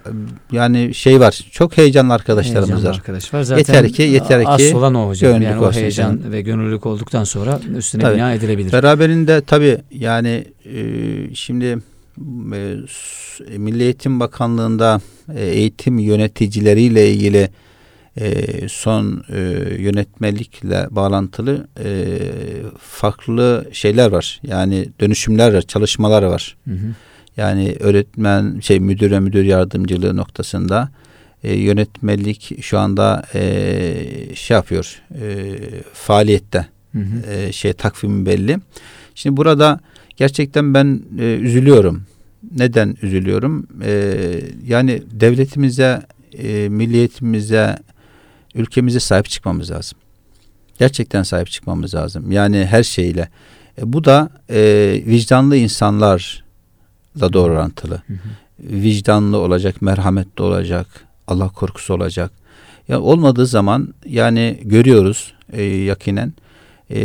Yani 0.53 0.95
şey 0.95 1.21
var. 1.21 1.41
Çok 1.51 1.77
heyecanlı 1.77 2.15
arkadaşlarımız 2.15 2.69
Heyecanlı 2.69 2.89
var. 2.89 2.95
arkadaş 2.95 3.35
var. 3.35 3.43
Zaten 3.43 3.59
Yeter 3.75 3.93
ki- 3.93 4.03
yeter 4.03 4.43
asıl 4.47 4.69
ki 4.71 4.77
olan 4.77 4.95
o 4.95 5.09
hocam. 5.09 5.43
Yani 5.43 5.61
o 5.61 5.73
heyecan 5.73 6.33
ve 6.33 6.41
gönüllülük 6.43 6.87
olduktan 6.87 7.25
sonra 7.25 7.61
üstüne 7.77 8.03
Tabii. 8.03 8.15
bina 8.17 8.33
edilebilir. 8.35 8.73
Beraberinde 8.73 9.41
tabii 9.41 9.79
yani 9.91 10.45
e, 10.65 10.85
şimdi 11.35 11.79
e, 12.55 13.59
Milli 13.59 13.83
Eğitim 13.83 14.21
Bakanlığı'nda 14.21 15.01
e, 15.37 15.47
eğitim 15.47 15.99
yöneticileriyle 15.99 17.11
ilgili 17.13 17.51
e, 18.21 18.69
son 18.69 19.25
e, 19.29 19.41
yönetmelikle 19.79 20.89
bağlantılı 20.91 21.69
e, 21.85 22.19
farklı 22.79 23.69
şeyler 23.73 24.11
var. 24.11 24.41
Yani 24.43 24.89
dönüşümler 25.01 25.55
var, 25.55 25.63
çalışmalar 25.63 26.23
var. 26.23 26.57
Hı 26.69 26.75
hı. 26.75 26.95
Yani 27.37 27.77
öğretmen 27.81 28.61
şey 28.61 28.81
müdür 28.81 29.11
ve 29.11 29.21
müdür 29.21 29.45
yardımcılığı 29.45 30.17
noktasında 30.17 30.91
e, 31.45 31.55
yönetmelik 31.55 32.63
şu 32.63 32.79
anda 32.79 33.23
e, 33.35 33.45
şey 34.35 34.55
yapıyor 34.55 35.03
e, 35.21 35.57
faaliyette 35.93 36.67
Hı 36.93 36.99
hı. 36.99 37.33
e, 37.33 37.53
şey 37.53 37.73
takvimi 37.73 38.27
belli. 38.27 38.59
Şimdi 39.15 39.37
burada 39.37 39.81
gerçekten 40.17 40.75
ben 40.75 41.03
e, 41.19 41.35
üzülüyorum. 41.35 42.03
Neden 42.57 42.97
üzülüyorum? 43.03 43.67
E, 43.85 44.15
yani 44.67 45.03
devletimize, 45.11 46.03
e, 46.39 46.69
milliyetimize, 46.69 47.77
ülkemize 48.55 49.01
sahip 49.01 49.29
çıkmamız 49.29 49.71
lazım. 49.71 49.99
Gerçekten 50.79 51.23
sahip 51.23 51.51
çıkmamız 51.51 51.95
lazım. 51.95 52.33
Yani 52.33 52.67
her 52.67 52.83
şeyle. 52.83 53.29
E, 53.79 53.93
bu 53.93 54.05
da 54.05 54.31
e, 54.51 54.61
vicdanlı 55.07 55.57
insanlarla 55.57 57.33
doğru 57.33 57.53
orantılı. 57.53 57.95
Hı 58.07 58.13
hı. 58.13 58.19
Vicdanlı 58.61 59.39
olacak, 59.39 59.83
merhametli 59.83 60.43
olacak, 60.43 60.87
Allah 61.27 61.49
korkusu 61.49 61.95
olacak. 61.95 62.33
Ya 62.89 63.01
olmadığı 63.01 63.47
zaman 63.47 63.95
yani 64.07 64.59
görüyoruz 64.63 65.33
e, 65.53 65.63
yakinen 65.63 66.33
e, 66.91 67.01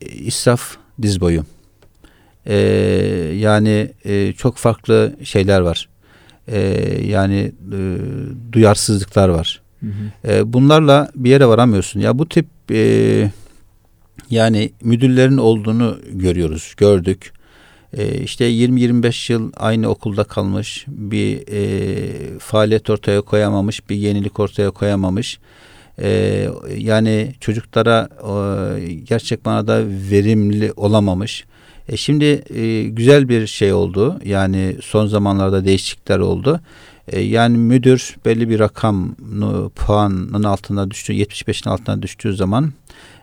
israf 0.00 0.76
diz 1.02 1.20
boyu. 1.20 1.44
E, 2.46 2.56
yani 3.36 3.92
e, 4.04 4.32
çok 4.32 4.56
farklı 4.56 5.16
şeyler 5.24 5.60
var. 5.60 5.88
E, 6.48 6.60
yani 7.04 7.52
e, 7.72 7.78
duyarsızlıklar 8.52 9.28
var. 9.28 9.60
Hı 9.80 9.86
hı. 9.86 10.32
E, 10.32 10.52
bunlarla 10.52 11.10
bir 11.14 11.30
yere 11.30 11.46
varamıyorsun. 11.46 12.00
Ya 12.00 12.18
bu 12.18 12.28
tip 12.28 12.46
e, 12.70 13.30
yani 14.30 14.70
müdürlerin 14.82 15.36
olduğunu 15.36 15.98
görüyoruz, 16.12 16.74
gördük. 16.76 17.32
E, 17.96 18.20
işte 18.20 18.50
20-25 18.50 19.32
yıl 19.32 19.52
aynı 19.56 19.88
okulda 19.88 20.24
kalmış, 20.24 20.84
bir 20.88 21.42
e, 21.52 22.38
faaliyet 22.38 22.90
ortaya 22.90 23.20
koyamamış, 23.20 23.90
bir 23.90 23.96
yenilik 23.96 24.40
ortaya 24.40 24.70
koyamamış. 24.70 25.38
E, 26.02 26.48
yani 26.76 27.34
çocuklara 27.40 28.08
e, 28.20 28.92
gerçek 28.94 29.46
manada 29.46 29.82
verimli 29.86 30.72
olamamış. 30.76 31.44
E, 31.88 31.96
şimdi 31.96 32.42
e, 32.54 32.82
güzel 32.82 33.28
bir 33.28 33.46
şey 33.46 33.72
oldu. 33.72 34.20
Yani 34.24 34.76
son 34.82 35.06
zamanlarda 35.06 35.64
değişiklikler 35.64 36.18
oldu. 36.18 36.60
E, 37.12 37.20
yani 37.20 37.58
müdür 37.58 38.16
belli 38.24 38.48
bir 38.48 38.58
rakam 38.58 39.16
puanın 39.76 40.42
altına 40.42 40.90
düştü, 40.90 41.12
75'in 41.12 41.70
altına 41.70 42.02
düştüğü 42.02 42.34
zaman 42.34 42.72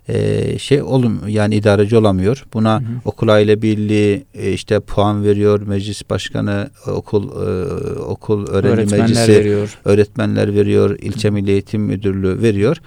e, 0.09 0.59
şey 0.59 0.81
olum 0.81 1.21
yani 1.27 1.55
idareci 1.55 1.97
olamıyor. 1.97 2.45
Buna 2.53 2.75
Hı 2.75 2.79
hı. 2.79 2.87
okul 3.05 3.27
aile 3.27 3.61
birliği 3.61 4.25
e, 4.33 4.51
işte 4.51 4.79
puan 4.79 5.23
veriyor, 5.23 5.61
meclis 5.67 6.09
başkanı, 6.09 6.69
e, 6.87 6.91
okul 6.91 7.29
e, 7.29 7.99
okul 7.99 8.47
öğrenci 8.47 8.73
Öğretmenler 8.73 9.07
meclisi 9.09 9.31
veriyor. 9.31 9.77
öğretmenler 9.85 10.55
veriyor, 10.55 10.99
ilçe 10.99 11.29
milli 11.29 11.51
eğitim 11.51 11.81
müdürlüğü 11.81 12.41
veriyor 12.41 12.77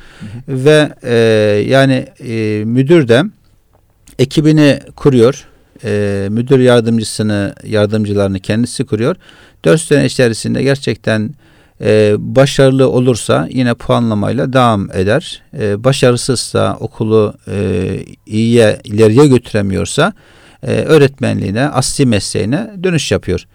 ve 0.49 0.93
e, 1.03 1.15
yani 1.69 2.07
e, 2.29 2.65
müdür 2.65 3.09
de 3.09 3.23
ekibini 4.19 4.81
kuruyor, 4.97 5.49
e, 5.85 6.27
müdür 6.31 6.59
yardımcısını 6.59 7.55
yardımcılarını 7.65 8.41
kendisi 8.41 8.85
kuruyor. 8.85 9.17
Dört 9.65 9.81
sene 9.81 10.07
içerisinde 10.07 10.63
gerçekten 10.63 11.35
e, 11.81 12.15
başarılı 12.19 12.89
olursa 12.89 13.49
yine 13.51 13.75
puanlamayla 13.75 14.53
devam 14.53 14.91
eder. 14.91 15.43
E, 15.59 15.85
başarısızsa 15.85 16.77
okulu 16.81 17.35
e, 17.49 17.83
iyiye 18.27 18.81
ileriye 18.85 19.27
götüremiyorsa 19.27 20.13
e, 20.63 20.71
öğretmenliğine, 20.71 21.69
asli 21.69 22.07
mesleğine 22.07 22.71
dönüş 22.83 23.13
yapıyor. 23.13 23.47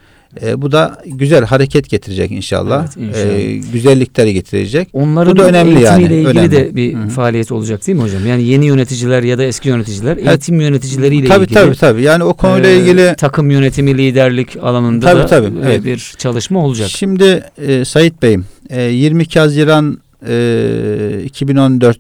E, 0.42 0.62
bu 0.62 0.72
da 0.72 1.02
güzel 1.06 1.46
hareket 1.46 1.90
getirecek 1.90 2.32
inşallah. 2.32 2.80
Evet, 2.82 2.98
inşallah. 2.98 3.40
E, 3.40 3.58
güzellikleri 3.58 4.34
getirecek. 4.34 4.90
Onların 4.94 5.36
Bu 5.36 5.40
da 5.40 5.48
önemli 5.48 5.82
yani, 5.82 6.04
ilgili 6.04 6.28
önemli. 6.28 6.52
de 6.52 6.76
bir 6.76 6.94
Hı 6.94 7.04
hı. 7.04 7.10
faaliyet 7.10 7.52
olacak 7.52 7.88
değil 7.88 7.98
mi 7.98 8.04
hocam? 8.04 8.28
Yani 8.28 8.44
yeni 8.44 8.66
yöneticiler 8.66 9.24
ya 9.24 9.38
da 9.38 9.44
eski 9.44 9.70
yöneticiler 9.70 10.18
eğitim 10.18 10.62
yöneticileriyle 10.62 11.28
Tabii 11.28 11.44
ilgili 11.44 11.60
tabii 11.60 11.76
tabii. 11.76 12.02
Yani 12.02 12.24
o 12.24 12.34
konuyla 12.34 12.70
e, 12.70 12.78
ilgili 12.78 13.16
takım 13.18 13.52
yönetimi 13.52 13.98
liderlik 13.98 14.58
alanında 14.62 15.06
Tabii, 15.06 15.20
da 15.20 15.26
tabii, 15.26 15.60
e, 15.60 15.62
evet. 15.66 15.86
bir 15.86 16.14
çalışma 16.18 16.66
olacak. 16.66 16.90
Şimdi 16.90 17.44
e, 17.58 17.86
Sayit 17.86 18.22
Bey'im 18.22 18.46
e, 18.70 18.82
22 18.82 19.40
Haziran 19.40 19.98
e, 20.28 21.22
2014 21.26 21.98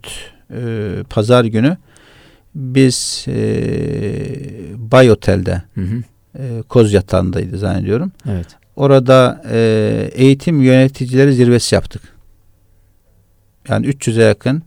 e, 0.51 0.57
Pazar 1.09 1.45
günü 1.45 1.77
biz 2.55 3.25
e, 3.27 3.35
Bay 4.77 5.11
Otel'de 5.11 5.61
Hı 5.75 5.81
hı. 5.81 6.03
E, 6.39 6.63
Koz 6.69 6.93
Yatağı'ndaydı 6.93 7.57
zannediyorum. 7.57 8.11
Evet. 8.29 8.47
Orada 8.75 9.41
e, 9.51 10.09
eğitim 10.13 10.61
yöneticileri 10.61 11.33
zirvesi 11.33 11.75
yaptık. 11.75 12.01
Yani 13.69 13.87
300'e 13.87 14.23
yakın 14.23 14.63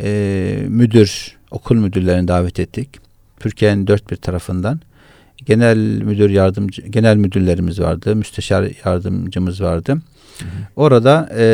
e, 0.00 0.64
müdür, 0.68 1.36
okul 1.50 1.76
müdürlerini 1.76 2.28
davet 2.28 2.60
ettik. 2.60 2.88
Türkiye'nin 3.40 3.86
dört 3.86 4.10
bir 4.10 4.16
tarafından. 4.16 4.80
Genel 5.46 5.76
müdür 5.76 6.30
yardımcı, 6.30 6.82
genel 6.82 7.16
müdürlerimiz 7.16 7.80
vardı, 7.80 8.16
müsteşar 8.16 8.72
yardımcımız 8.84 9.62
vardı. 9.62 9.98
Orada 10.76 11.28
e, 11.36 11.44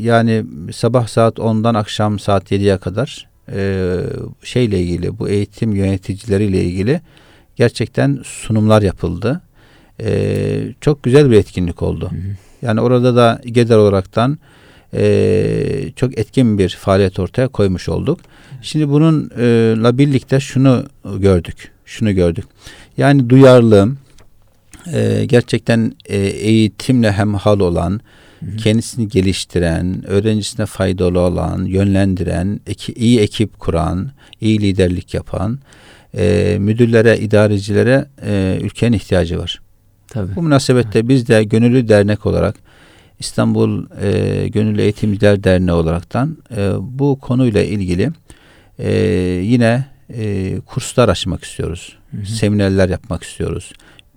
yani 0.00 0.44
sabah 0.72 1.06
saat 1.06 1.38
10'dan 1.38 1.74
akşam 1.74 2.18
saat 2.18 2.52
7'ye 2.52 2.78
kadar 2.78 3.28
e, 3.52 3.96
şeyle 4.42 4.80
ilgili, 4.80 5.18
bu 5.18 5.28
eğitim 5.28 5.74
yöneticileriyle 5.74 6.64
ilgili 6.64 7.00
gerçekten 7.56 8.20
sunumlar 8.24 8.82
yapıldı. 8.82 9.40
E, 10.00 10.74
çok 10.80 11.02
güzel 11.02 11.30
bir 11.30 11.36
etkinlik 11.36 11.82
oldu. 11.82 12.10
Hı 12.10 12.16
hı. 12.16 12.36
Yani 12.62 12.80
orada 12.80 13.16
da 13.16 13.40
GEDER 13.44 13.76
olaraktan 13.76 14.38
e, 14.94 15.92
çok 15.96 16.18
etkin 16.18 16.58
bir 16.58 16.68
faaliyet 16.68 17.18
ortaya 17.18 17.48
koymuş 17.48 17.88
olduk. 17.88 18.20
Şimdi 18.62 18.88
bununla 18.88 19.98
birlikte 19.98 20.40
şunu 20.40 20.84
gördük. 21.18 21.72
Şunu 21.84 22.12
gördük. 22.14 22.44
Yani 22.96 23.30
duyarlı, 23.30 23.88
e, 24.92 25.24
gerçekten 25.24 25.92
e, 26.06 26.16
eğitimle 26.18 27.12
hemhal 27.12 27.60
olan, 27.60 28.00
Hı 28.40 28.46
hı. 28.46 28.56
kendisini 28.56 29.08
geliştiren, 29.08 30.04
öğrencisine 30.06 30.66
faydalı 30.66 31.20
olan, 31.20 31.64
yönlendiren, 31.64 32.60
eki, 32.66 32.92
iyi 32.92 33.20
ekip 33.20 33.58
kuran, 33.58 34.10
iyi 34.40 34.60
liderlik 34.60 35.14
yapan 35.14 35.58
e, 36.16 36.56
müdürlere, 36.60 37.18
idarecilere 37.18 38.06
e, 38.26 38.58
ülkenin 38.62 38.96
ihtiyacı 38.96 39.38
var. 39.38 39.60
Tabii. 40.08 40.36
Bu 40.36 40.42
münasebette 40.42 41.08
biz 41.08 41.28
de 41.28 41.44
gönüllü 41.44 41.88
dernek 41.88 42.26
olarak 42.26 42.54
İstanbul 43.18 43.86
e, 44.02 44.48
Gönüllü 44.48 44.80
Eğitimciler 44.80 45.44
Derneği 45.44 45.72
olaraktan 45.72 46.36
e, 46.56 46.70
bu 46.80 47.18
konuyla 47.20 47.62
ilgili 47.62 48.10
e, 48.78 48.92
yine 49.42 49.84
e, 50.16 50.54
kurslar 50.66 51.08
açmak 51.08 51.44
istiyoruz. 51.44 51.96
Hı 52.10 52.16
hı. 52.16 52.26
Seminerler 52.26 52.88
yapmak 52.88 53.22
istiyoruz. 53.22 53.72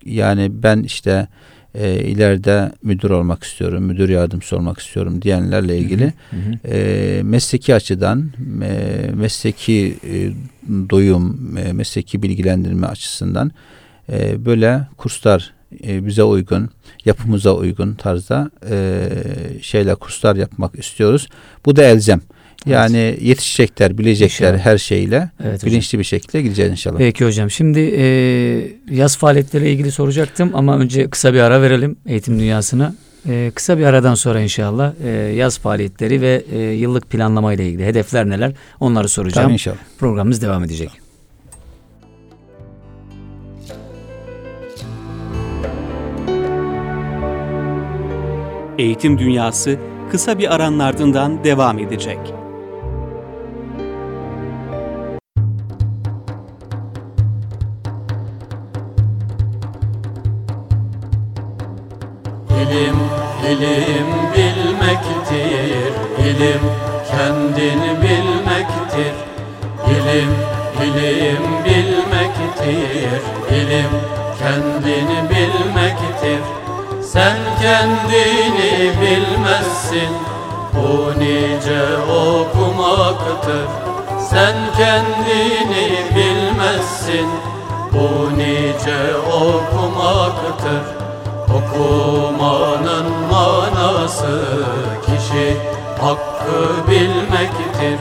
Yani 0.05 0.63
ben 0.63 0.83
işte 0.83 1.27
e, 1.75 2.03
ileride 2.03 2.71
müdür 2.83 3.09
olmak 3.09 3.43
istiyorum, 3.43 3.83
müdür 3.83 4.09
yardımcısı 4.09 4.57
olmak 4.57 4.79
istiyorum 4.79 5.21
diyenlerle 5.21 5.77
ilgili 5.77 6.13
Hı 6.29 6.35
hı. 6.35 6.67
e, 6.67 7.23
mesleki 7.23 7.75
açıdan 7.75 8.31
e, 8.63 9.09
mesleki 9.13 9.97
e, 10.09 10.31
doyum, 10.89 11.57
e, 11.57 11.73
mesleki 11.73 12.23
bilgilendirme 12.23 12.87
açısından 12.87 13.51
e, 14.11 14.45
böyle 14.45 14.87
kurslar 14.97 15.53
e, 15.87 16.05
bize 16.05 16.23
uygun, 16.23 16.69
yapımıza 17.05 17.53
uygun 17.55 17.93
tarzda 17.93 18.51
e, 18.69 19.07
şeyler 19.61 19.95
kurslar 19.95 20.35
yapmak 20.35 20.79
istiyoruz. 20.79 21.27
Bu 21.65 21.75
da 21.75 21.83
elzem. 21.83 22.21
Yani 22.65 23.17
yetişecekler, 23.21 23.97
bilecekler 23.97 24.53
İnşallah. 24.53 24.65
her 24.65 24.77
şeyle 24.77 25.29
Evet 25.43 25.55
hocam. 25.55 25.71
bilinçli 25.71 25.99
bir 25.99 26.03
şekilde 26.03 26.41
gideceğiz 26.41 26.71
inşallah. 26.71 26.97
Peki 26.97 27.25
hocam. 27.25 27.51
Şimdi 27.51 27.79
e, 27.97 28.05
yaz 28.91 29.17
faaliyetleriyle 29.17 29.71
ilgili 29.71 29.91
soracaktım 29.91 30.51
ama 30.53 30.77
önce 30.77 31.09
kısa 31.09 31.33
bir 31.33 31.39
ara 31.39 31.61
verelim 31.61 31.95
eğitim 32.05 32.39
dünyasına. 32.39 32.95
E, 33.27 33.51
kısa 33.55 33.77
bir 33.77 33.85
aradan 33.85 34.15
sonra 34.15 34.41
inşallah 34.41 34.93
e, 35.03 35.09
yaz 35.09 35.59
faaliyetleri 35.59 36.21
ve 36.21 36.43
e, 36.51 36.59
yıllık 36.59 37.09
planlama 37.09 37.53
ile 37.53 37.67
ilgili 37.67 37.85
hedefler 37.85 38.29
neler 38.29 38.53
onları 38.79 39.09
soracağım. 39.09 39.45
Tabii 39.45 39.53
inşallah. 39.53 39.77
Programımız 39.99 40.41
devam 40.41 40.63
edecek. 40.63 40.91
Eğitim 48.77 49.17
Dünyası 49.17 49.77
kısa 50.11 50.39
bir 50.39 50.55
aranın 50.55 50.79
ardından 50.79 51.43
devam 51.43 51.79
edecek. 51.79 52.19
İlim, 62.49 62.94
ilim 63.51 64.07
bilmektir. 64.35 65.93
İlim 66.19 66.61
kendini 67.11 68.01
bilmektir. 68.01 69.13
İlim, 69.87 70.31
ilim 70.83 71.43
bilmektir. 71.65 73.21
İlim 73.49 73.91
kendini 74.39 75.29
bilmektir. 75.29 76.39
Sen 77.01 77.37
kendini 77.61 78.91
bilmezsin. 79.01 80.13
Bu 80.73 81.19
nice 81.19 81.97
okumaktır. 82.09 83.67
Sen 84.29 84.55
kendini 84.77 85.89
bilmezsin. 86.15 87.27
Bu 87.93 88.37
nice 88.37 89.17
okumaktır. 89.17 91.04
Okumanın 91.53 93.05
manası 93.31 94.41
kişi 95.05 95.57
hakkı 96.01 96.87
bilmektir. 96.87 97.99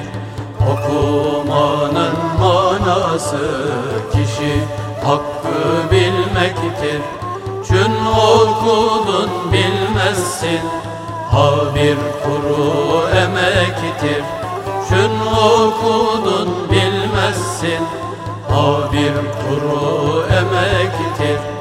Okumanın 0.73 2.15
manası 2.41 3.47
kişi 4.13 4.55
hakkı 5.05 5.91
bilmektir. 5.91 7.01
Çün 7.69 7.93
okudun 8.07 9.31
bilmezsin, 9.53 10.61
ha 11.31 11.51
bir 11.75 11.97
kuru 12.25 13.09
emektir. 13.09 14.25
Çün 14.89 15.31
okudun 15.31 16.49
bilmezsin, 16.71 17.83
ha 18.51 18.93
bir 18.93 19.15
kuru 19.43 20.23
emektir. 20.23 21.54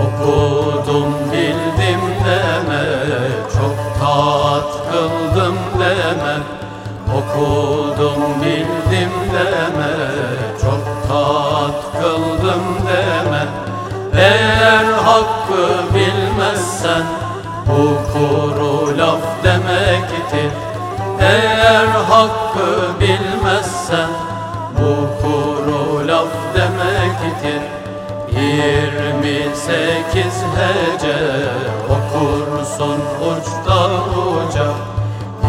Okudum 0.00 1.14
bildim 1.32 2.00
deme 2.24 2.82
Çok 3.52 4.00
taat 4.00 4.72
kıldım 4.92 5.56
deme. 5.80 6.36
Okudum 7.16 8.22
bildim 8.42 9.12
deme 9.32 9.92
Çok 10.60 11.08
taat 11.08 12.02
kıldım 12.02 12.62
deme. 12.86 13.46
Eğer 14.14 14.84
hakkı 15.04 15.94
bilmezsen 15.94 17.02
Bu 17.66 18.12
kuru 18.12 18.98
laf 18.98 19.44
demektir 19.44 20.52
Eğer 21.20 21.86
hakkı 21.86 23.00
bilmezsen 23.00 24.29
Yirmi 28.60 29.56
sekiz 29.56 30.36
hece 30.56 31.16
okursun 31.94 33.00
uçtan 33.30 33.90
uca. 33.90 34.68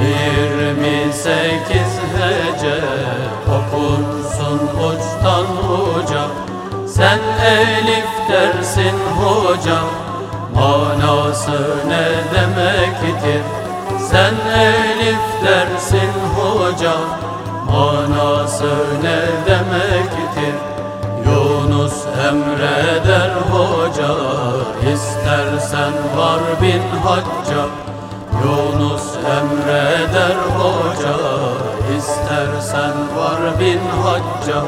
Yirmi 0.01 1.13
sekiz 1.13 1.93
hece 2.17 2.75
okursun 3.57 4.59
uçtan 4.87 5.45
uca. 5.71 6.27
Sen 6.87 7.19
elif 7.45 8.29
dersin 8.29 8.95
hoca 9.19 9.79
Manası 10.55 11.77
ne 11.87 12.07
demektir? 12.33 13.41
Sen 14.11 14.33
elif 14.59 15.43
dersin 15.43 16.11
hoca 16.35 16.93
Manası 17.71 18.73
ne 19.03 19.19
demektir? 19.47 20.55
Yunus 21.25 21.80
emreder 22.27 23.31
hoca 23.51 24.11
istersen 24.93 25.93
var 26.17 26.41
bin 26.61 26.83
hacca. 27.03 27.63
Yunus 28.43 29.07
emreder 29.37 30.37
hoca 30.57 31.17
istersen 31.97 32.95
var 33.15 33.59
bin 33.59 33.83
hacca. 34.03 34.61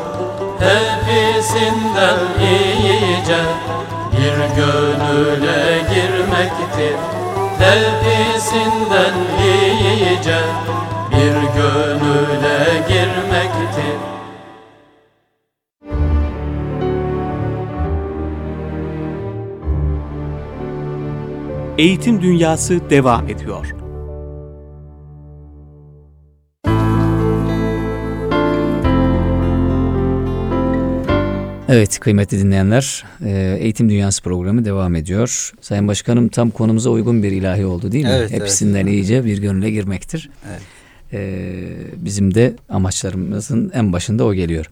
Hepsinden 0.60 2.20
iyice 2.42 3.42
bir 4.12 4.38
gönüle 4.58 5.82
girmektir. 5.94 6.98
Hepsinden 7.60 9.16
iyice 9.44 10.40
bir 11.12 11.36
gönüle 11.60 12.23
Eğitim 21.84 22.22
Dünyası 22.22 22.90
devam 22.90 23.30
ediyor. 23.30 23.76
Evet 31.70 32.00
kıymetli 32.00 32.40
dinleyenler 32.40 33.06
e, 33.26 33.58
Eğitim 33.60 33.90
Dünyası 33.90 34.24
programı 34.24 34.66
devam 34.66 34.96
ediyor. 34.96 35.52
Sayın 35.62 35.88
Başkanım 35.88 36.28
tam 36.28 36.50
konumuza 36.50 36.90
uygun 36.90 37.24
bir 37.24 37.32
ilahi 37.32 37.66
oldu 37.66 37.92
değil 37.92 38.06
mi? 38.06 38.12
Evet, 38.14 38.30
evet. 38.32 38.42
Hepsinden 38.42 38.86
iyice 38.86 39.26
bir 39.26 39.42
gönüle 39.42 39.72
girmektir. 39.72 40.30
Evet. 40.50 40.62
E, 41.14 41.50
bizim 41.96 42.34
de 42.36 42.56
amaçlarımızın 42.70 43.72
en 43.74 43.94
başında 43.94 44.26
o 44.26 44.34
geliyor. 44.34 44.66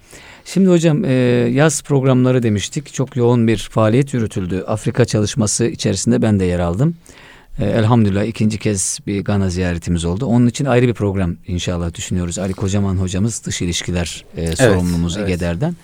Şimdi 0.46 0.70
hocam 0.70 1.06
e, 1.06 1.12
yaz 1.54 1.82
programları 1.84 2.44
demiştik. 2.44 2.94
Çok 2.94 3.16
yoğun 3.16 3.48
bir 3.48 3.58
faaliyet 3.58 4.14
yürütüldü. 4.14 4.64
Afrika 4.68 5.06
çalışması 5.06 5.66
içerisinde 5.66 6.22
ben 6.22 6.40
de 6.40 6.46
yer 6.46 6.60
aldım. 6.60 6.96
E, 7.60 7.66
elhamdülillah 7.66 8.24
ikinci 8.24 8.58
kez 8.58 9.00
bir 9.08 9.24
Gana 9.24 9.50
ziyaretimiz 9.50 10.06
oldu. 10.06 10.26
Onun 10.26 10.48
için 10.48 10.66
ayrı 10.66 10.88
bir 10.88 10.94
program 10.94 11.36
inşallah 11.48 11.94
düşünüyoruz. 11.94 12.40
Ali 12.40 12.54
Kocaman 12.54 12.96
hocamız 12.96 13.46
dış 13.46 13.62
ilişkiler 13.62 14.26
e, 14.38 14.56
sorumlumuz 14.56 15.18
evet. 15.18 15.30
İGEDER'den. 15.30 15.76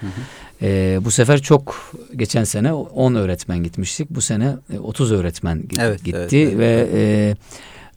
E, 0.61 0.99
bu 1.05 1.11
sefer 1.11 1.41
çok 1.41 1.91
geçen 2.15 2.43
sene 2.43 2.73
10 2.73 3.15
öğretmen 3.15 3.63
gitmiştik. 3.63 4.09
Bu 4.09 4.21
sene 4.21 4.55
e, 4.73 4.79
30 4.79 5.11
öğretmen 5.11 5.61
git- 5.67 5.79
Evet, 5.79 6.03
gitti 6.03 6.17
evet, 6.17 6.33
evet. 6.33 6.57
ve 6.59 6.87
e, 6.93 7.35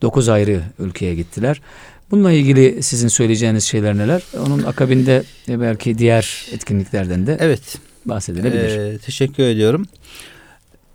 9 0.02 0.28
ayrı 0.28 0.60
ülkeye 0.78 1.14
gittiler. 1.14 1.60
Bununla 2.10 2.32
ilgili 2.32 2.82
sizin 2.82 3.08
söyleyeceğiniz 3.08 3.64
şeyler 3.64 3.98
neler? 3.98 4.22
Onun 4.46 4.62
akabinde 4.62 5.22
e, 5.48 5.60
belki 5.60 5.98
diğer 5.98 6.46
etkinliklerden 6.52 7.26
de 7.26 7.36
Evet. 7.40 7.78
bahsedilebilir. 8.04 8.78
Ee, 8.78 8.98
teşekkür 8.98 9.42
ediyorum. 9.42 9.86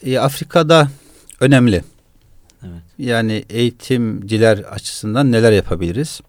Ee, 0.05 0.19
Afrika'da 0.19 0.89
önemli. 1.39 1.83
Evet. 2.63 2.81
Yani 2.97 3.45
eğitimciler 3.49 4.57
açısından 4.57 5.31
neler 5.31 5.51
yapabiliriz? 5.51 6.21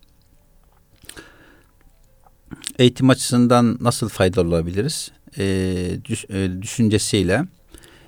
Eğitim 2.78 3.10
açısından 3.10 3.78
nasıl 3.80 4.08
faydalı 4.08 4.48
olabiliriz? 4.48 5.10
Ee, 5.38 5.88
düş- 6.04 6.24
e, 6.30 6.62
düşüncesiyle 6.62 7.44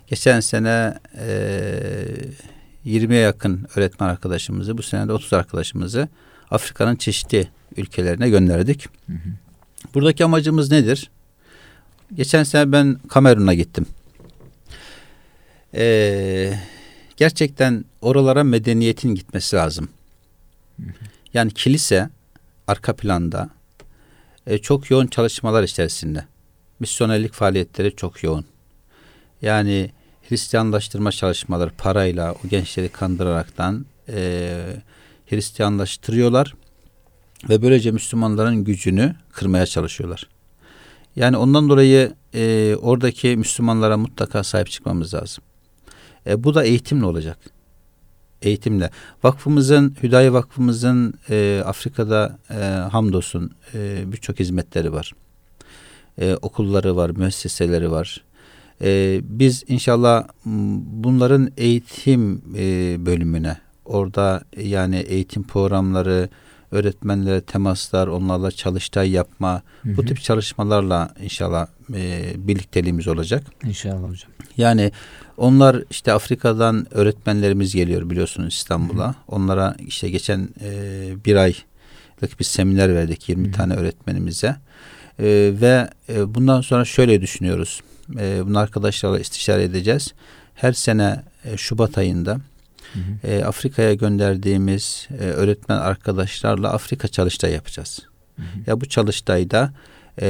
geçen 0.07 0.41
sene 0.41 0.95
e, 1.19 1.29
20'ye 2.87 3.21
yakın 3.21 3.67
öğretmen 3.77 4.09
arkadaşımızı, 4.09 4.79
bu 4.79 4.83
sene 4.83 5.09
de 5.09 5.13
30 5.13 5.33
arkadaşımızı 5.33 6.09
Afrika'nın 6.51 6.97
çeşitli 6.97 7.49
ülkelerine 7.77 8.31
gönderdik. 8.31 8.87
Buradaki 9.95 10.25
amacımız 10.25 10.71
nedir? 10.71 11.11
Geçen 12.15 12.43
sene 12.43 12.73
ben 12.73 13.01
Kamerun'a 13.09 13.55
gittim. 13.55 13.87
Ee, 15.75 16.55
gerçekten 17.17 17.85
oralara 18.01 18.45
medeniyetin 18.45 19.15
gitmesi 19.15 19.57
lazım. 19.57 19.89
Yani 21.35 21.51
kilise 21.51 22.11
arka 22.67 22.97
planda 22.97 23.51
e, 24.47 24.59
çok 24.59 24.91
yoğun 24.91 25.07
çalışmalar 25.07 25.63
içerisinde. 25.63 26.25
Misyonerlik 26.81 27.33
faaliyetleri 27.33 27.97
çok 27.97 28.23
yoğun. 28.23 28.45
Yani 29.43 29.91
Hristiyanlaştırma 30.29 31.13
çalışmaları 31.13 31.71
parayla 31.79 32.33
o 32.33 32.49
gençleri 32.49 32.89
kandıraraktan 32.89 33.87
e, 34.09 34.61
Hristiyanlaştırıyorlar 35.31 36.55
ve 37.49 37.63
böylece 37.63 37.91
Müslümanların 37.91 38.65
gücünü 38.65 39.15
kırmaya 39.33 39.67
çalışıyorlar. 39.67 40.29
Yani 41.17 41.37
ondan 41.37 41.69
dolayı 41.69 42.13
e, 42.35 42.77
oradaki 42.83 43.37
Müslümanlara 43.37 43.97
mutlaka 43.97 44.45
sahip 44.45 44.71
çıkmamız 44.71 45.15
lazım. 45.15 45.45
E, 46.27 46.45
bu 46.45 46.55
da 46.55 46.65
eğitimle 46.65 47.07
olacak. 47.07 47.39
Eğitimle. 48.43 48.91
Vakfımızın, 49.23 49.97
Hüdayi 50.03 50.33
Vakfımızın 50.33 51.15
e, 51.31 51.63
Afrika'da 51.67 52.39
e, 52.51 52.55
hamdolsun 52.65 53.51
e, 53.75 54.13
birçok 54.13 54.41
hizmetleri 54.41 54.93
var. 54.93 55.13
E, 56.21 56.35
okulları 56.35 56.97
var, 56.97 57.11
müesseseleri 57.11 57.91
var. 57.91 58.25
E, 58.83 59.21
biz 59.23 59.65
inşallah 59.69 60.29
bunların 61.05 61.51
eğitim 61.57 62.43
e, 62.57 62.97
bölümüne, 63.07 63.57
orada 63.89 64.43
yani 64.57 64.97
eğitim 64.97 65.43
programları, 65.43 66.29
öğretmenlere 66.71 67.41
temaslar, 67.41 68.07
onlarla 68.07 68.51
çalıştay 68.51 69.11
yapma, 69.11 69.63
Hı 69.83 69.97
bu 69.97 70.03
hı. 70.03 70.07
tip 70.07 70.23
çalışmalarla 70.23 71.15
inşallah 71.23 71.67
e, 71.95 72.33
birlikteliğimiz 72.37 73.09
olacak. 73.09 73.45
İnşallah 73.65 74.11
hocam. 74.11 74.31
Yani 74.57 74.93
onlar 75.37 75.85
işte 75.91 76.13
Afrika'dan 76.13 76.87
öğretmenlerimiz 76.91 77.75
geliyor 77.75 78.11
biliyorsunuz 78.11 78.55
İstanbul'a. 78.55 79.15
Onlara 79.29 79.77
işte 79.87 80.11
geçen 80.11 80.49
e, 80.61 81.11
bir 81.25 81.37
aylık 81.37 82.39
bir 82.41 82.45
seminer 82.45 82.95
verdik 82.95 83.29
20 83.29 83.45
Hı 83.45 83.49
hı. 83.49 83.53
tane 83.53 83.75
öğretmenimize. 83.75 84.57
E, 85.19 85.25
ve 85.61 85.91
e, 86.09 86.35
bundan 86.35 86.61
sonra 86.61 86.85
şöyle 86.85 87.21
düşünüyoruz. 87.21 87.81
E, 88.19 88.47
bunu 88.47 88.59
arkadaşlarla 88.59 89.21
istişare 89.21 89.63
edeceğiz. 89.63 90.15
Her 90.55 90.73
sene 90.73 91.23
e, 91.45 91.57
Şubat 91.57 91.99
ayında 91.99 92.41
Hı 92.93 93.29
e, 93.29 93.45
Afrika'ya 93.45 93.95
gönderdiğimiz 93.95 95.09
e, 95.21 95.25
öğretmen 95.25 95.77
arkadaşlarla 95.77 96.73
Afrika 96.73 97.09
çalıştay 97.09 97.53
yapacağız. 97.53 98.01
Hı 98.37 98.43
hı. 98.43 98.47
Ya 98.67 98.81
bu 98.81 98.87
çalıştayda 98.87 99.73
e, 100.19 100.29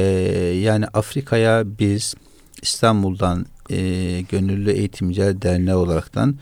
yani 0.63 0.85
Afrika'ya 0.85 1.63
biz 1.79 2.15
İstanbul'dan 2.61 3.45
e, 3.69 3.77
Gönüllü 4.21 4.71
Eğitimciler 4.71 5.41
Derneği 5.41 5.75
olaraktan 5.75 6.39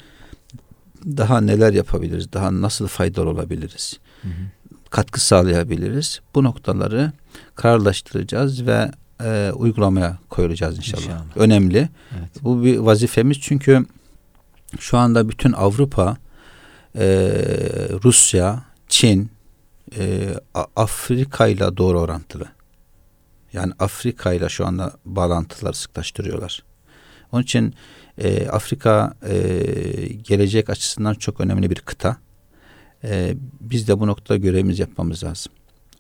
daha 1.06 1.42
neler 1.42 1.74
yapabiliriz, 1.74 2.34
daha 2.34 2.62
nasıl 2.62 2.88
faydalı 2.88 3.30
olabiliriz, 3.30 4.00
Hı 4.22 4.28
hı. 4.28 4.32
katkı 4.90 5.22
sağlayabiliriz. 5.22 6.22
Bu 6.36 6.44
noktaları 6.44 7.12
kararlaştıracağız 7.56 8.68
ve 8.68 8.92
e, 9.24 9.52
uygulamaya 9.56 10.18
koyulacağız 10.30 10.78
inşallah. 10.78 11.02
İnşallah. 11.02 11.24
Önemli. 11.36 11.90
Evet. 12.20 12.44
Bu 12.44 12.64
bir 12.64 12.78
vazifemiz 12.78 13.38
çünkü 13.42 13.86
şu 14.80 14.98
anda 14.98 15.30
bütün 15.30 15.52
Avrupa, 15.52 16.18
e, 16.96 17.06
Rusya, 18.04 18.64
Çin, 18.88 19.32
e, 19.98 20.34
Afrika 20.76 21.48
ile 21.48 21.78
doğru 21.78 22.00
orantılı. 22.00 22.46
Yani 23.54 23.74
Afrika 23.80 24.34
ile 24.34 24.50
şu 24.50 24.68
anda 24.68 24.94
bağlantıları 25.06 25.74
sıklaştırıyorlar. 25.74 26.64
Onun 27.32 27.44
için 27.44 27.74
e, 28.18 28.48
Afrika 28.48 29.14
e, 29.28 29.36
gelecek 30.24 30.70
açısından 30.70 31.14
çok 31.14 31.42
önemli 31.42 31.70
bir 31.70 31.76
kıta. 31.76 32.18
E, 33.04 33.34
biz 33.62 33.88
de 33.88 34.00
bu 34.00 34.08
noktada 34.08 34.38
görevimizi 34.38 34.82
yapmamız 34.82 35.24
lazım. 35.24 35.52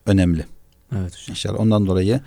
Önemli 0.05 0.45
Evet 0.91 1.13
hocam. 1.13 1.25
inşallah. 1.29 1.59
Ondan 1.59 1.87
dolayı 1.87 2.21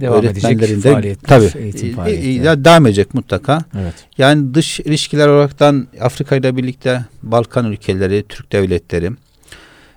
Devam 0.00 0.24
edecek 0.24 0.44
öğretmenlerin 0.44 0.82
de 0.82 0.92
faaliyetler, 0.92 1.28
tabii 1.28 1.62
eğitim 1.62 1.88
e, 1.88 1.90
e, 1.90 1.94
faaliyetleri. 1.94 2.46
ya 2.46 2.64
devam 2.64 2.86
edecek 2.86 3.14
mutlaka. 3.14 3.64
Evet. 3.80 3.94
Yani 4.18 4.54
dış 4.54 4.80
ilişkiler 4.80 5.28
olaraktan 5.28 5.88
Afrika 6.00 6.36
ile 6.36 6.56
birlikte 6.56 7.04
Balkan 7.22 7.72
ülkeleri, 7.72 8.24
Türk 8.28 8.52
devletleri 8.52 9.10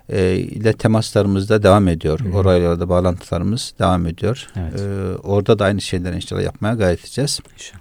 e, 0.08 0.36
ile 0.36 0.72
temaslarımız 0.72 1.48
da 1.48 1.62
devam 1.62 1.88
ediyor. 1.88 2.20
Hı. 2.20 2.36
Orayla 2.36 2.80
da 2.80 2.88
bağlantılarımız 2.88 3.74
devam 3.78 4.06
ediyor. 4.06 4.46
Evet. 4.56 4.80
E, 4.80 5.16
orada 5.16 5.58
da 5.58 5.64
aynı 5.64 5.80
şeyleri 5.80 6.16
inşallah 6.16 6.42
yapmaya 6.42 6.74
gayret 6.74 7.00
edeceğiz. 7.00 7.40
İnşallah. 7.54 7.80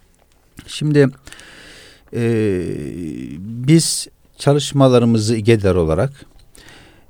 Şimdi 0.68 1.08
e, 2.14 2.62
biz 3.40 4.08
çalışmalarımızı 4.38 5.36
İGEDER 5.36 5.76
olarak 5.76 6.12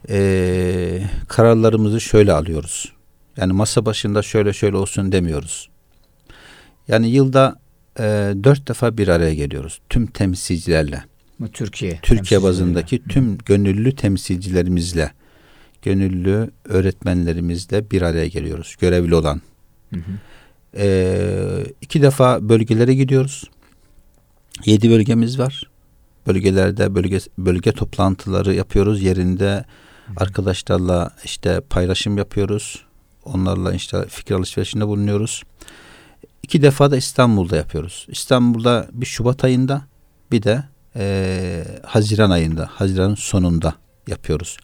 e, 0.10 1.01
kararlarımızı 1.28 2.01
şöyle 2.01 2.34
alıyoruz. 2.34 2.97
Yani 3.38 3.54
masa 3.54 3.86
başında 3.86 4.22
şöyle 4.22 4.54
şöyle 4.54 4.78
olsun 4.78 5.12
demiyoruz. 5.12 5.70
Yani 6.88 7.10
yılda 7.10 7.60
e, 8.00 8.04
dört 8.44 8.68
defa 8.68 8.98
bir 8.98 9.08
araya 9.08 9.34
geliyoruz. 9.34 9.80
Tüm 9.90 10.08
temsilcilerle. 10.08 11.04
Türkiye. 11.54 12.00
Türkiye 12.02 12.44
bazındaki 12.44 13.04
tüm 13.04 13.38
gönüllü 13.38 13.96
temsilcilerimizle, 13.96 15.12
gönüllü 15.82 16.52
öğretmenlerimizle 16.66 17.92
bir 17.92 18.02
araya 18.02 18.28
geliyoruz. 18.28 18.76
Görevli 18.80 19.16
olan. 19.16 19.42
Hı 19.94 20.00
hı. 20.00 20.12
Ee, 20.78 21.64
iki 21.82 22.02
defa 22.02 22.50
bölgelere 22.50 22.94
gidiyoruz. 22.94 23.44
Yedi 24.66 24.90
bölgemiz 24.90 25.40
var. 25.40 25.64
Bölgelerde 26.28 26.96
bölge 26.96 27.20
bölge 27.38 27.72
toplantıları 27.72 28.54
yapıyoruz. 28.54 29.02
Yerinde 29.02 29.66
arkadaşlarla 30.18 31.12
işte 31.24 31.62
paylaşım 31.70 32.18
yapıyoruz. 32.18 32.87
Onlarla 33.34 33.74
işte 33.74 34.06
fikir 34.10 34.36
alışverişinde 34.36 34.88
bulunuyoruz. 34.88 35.44
İki 36.44 36.62
defa 36.62 36.92
da 36.92 36.98
İstanbul'da 36.98 37.56
yapıyoruz. 37.56 38.06
İstanbul'da 38.10 38.88
bir 38.94 39.06
Şubat 39.06 39.44
ayında 39.44 39.82
bir 40.32 40.44
de 40.44 40.64
eee, 40.96 41.66
Haziran 41.86 42.30
ayında, 42.30 42.70
Haziran'ın 42.74 43.16
sonunda 43.16 43.76
yapıyoruz. 44.08 44.58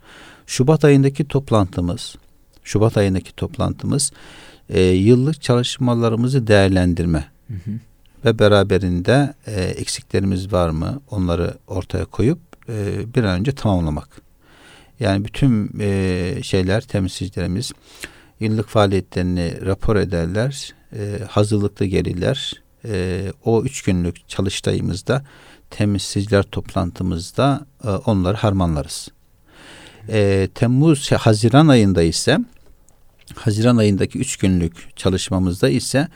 Şubat 0.48 0.86
ayındaki 0.86 1.28
toplantımız, 1.28 2.16
Şubat 2.64 2.98
ayındaki 2.98 3.36
toplantımız 3.36 4.12
eee, 4.70 4.92
yıllık 4.92 5.42
çalışmalarımızı 5.42 6.48
değerlendirme 6.48 7.26
Hı 7.48 7.54
hı. 7.54 7.72
ve 8.26 8.40
beraberinde 8.40 9.34
eee, 9.48 9.54
eksiklerimiz 9.64 10.54
var 10.54 10.70
mı 10.70 11.02
onları 11.12 11.54
ortaya 11.68 12.06
koyup 12.06 12.40
eee, 12.70 12.76
bir 13.16 13.24
an 13.24 13.40
önce 13.40 13.52
tamamlamak. 13.52 14.10
Yani 15.00 15.26
bütün 15.26 15.80
eee, 15.80 16.40
şeyler 16.44 16.82
temsilcilerimiz 16.82 17.72
yıllık 18.44 18.68
faaliyetlerini 18.68 19.66
rapor 19.66 19.96
ederler, 19.96 20.74
eee, 20.96 21.20
hazırlıklı 21.30 21.86
gelirler. 21.86 22.64
Eee, 22.84 23.34
o 23.46 23.64
üç 23.64 23.82
günlük 23.82 24.30
çalıştayımızda 24.30 25.24
temsilciler 25.70 26.44
toplantımızda 26.44 27.66
e, 27.84 27.90
onları 27.90 28.38
harmanlarız. 28.38 29.08
E, 30.10 30.50
Temmuz, 30.56 31.04
şey, 31.04 31.18
Haziran 31.18 31.68
ayında 31.68 32.04
ise 32.04 32.40
Haziran 33.36 33.78
ayındaki 33.78 34.20
üç 34.20 34.38
günlük 34.38 34.98
çalışmamızda 34.98 35.70
ise 35.70 36.08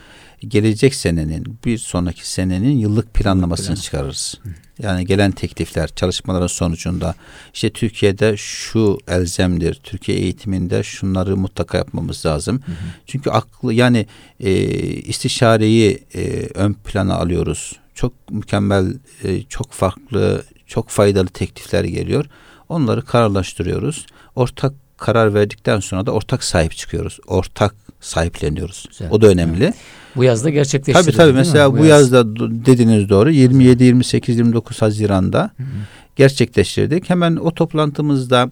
gelecek 0.42 0.96
senenin 0.96 1.60
bir 1.66 1.78
sonraki 1.78 2.30
senenin 2.30 2.78
yıllık 2.78 3.14
planlamasını 3.14 3.68
plan. 3.68 3.82
çıkarırız. 3.82 4.40
Yani 4.80 5.06
gelen 5.06 5.32
teklifler 5.32 5.88
çalışmaların 5.96 6.48
sonucunda 6.48 7.16
işte 7.54 7.70
Türkiye'de 7.70 8.38
şu 8.38 8.98
elzemdir. 9.08 9.80
Türkiye 9.84 10.18
eğitiminde 10.18 10.84
şunları 10.84 11.38
mutlaka 11.38 11.78
yapmamız 11.78 12.26
lazım. 12.26 12.62
Hı 12.66 12.72
hı. 12.72 12.76
Çünkü 13.06 13.30
aklı 13.30 13.74
yani 13.74 14.06
e, 14.40 14.52
istişareyi 14.84 16.04
e, 16.16 16.48
ön 16.54 16.74
plana 16.74 17.16
alıyoruz. 17.16 17.76
Çok 17.94 18.14
mükemmel, 18.32 18.94
e, 19.24 19.44
çok 19.44 19.72
farklı, 19.72 20.44
çok 20.68 20.90
faydalı 20.90 21.28
teklifler 21.28 21.84
geliyor. 21.84 22.26
Onları 22.70 23.06
kararlaştırıyoruz. 23.06 24.06
Ortak 24.36 24.74
karar 24.98 25.34
verdikten 25.34 25.80
sonra 25.80 26.06
da 26.06 26.12
ortak 26.12 26.44
sahip 26.44 26.76
çıkıyoruz. 26.76 27.20
Ortak 27.28 27.76
sahipleniyoruz. 28.00 28.86
Güzel. 28.90 29.12
O 29.12 29.22
da 29.22 29.28
önemli. 29.28 29.74
Bu 30.18 30.24
yazda 30.24 30.50
gerçekleştirildi 30.50 31.12
Tabii 31.12 31.18
tabii 31.18 31.34
mesela 31.38 31.74
bu, 31.74 31.78
yaz. 31.78 31.88
yazda 31.88 32.36
dediğiniz 32.66 33.10
doğru 33.10 33.32
27 33.32 33.84
28 33.84 34.38
29 34.38 34.82
Haziran'da 34.82 35.40
Hı 35.58 35.64
hı. 35.64 35.68
gerçekleştirdik. 36.16 37.10
Hemen 37.10 37.36
o 37.36 37.54
toplantımızda 37.54 38.52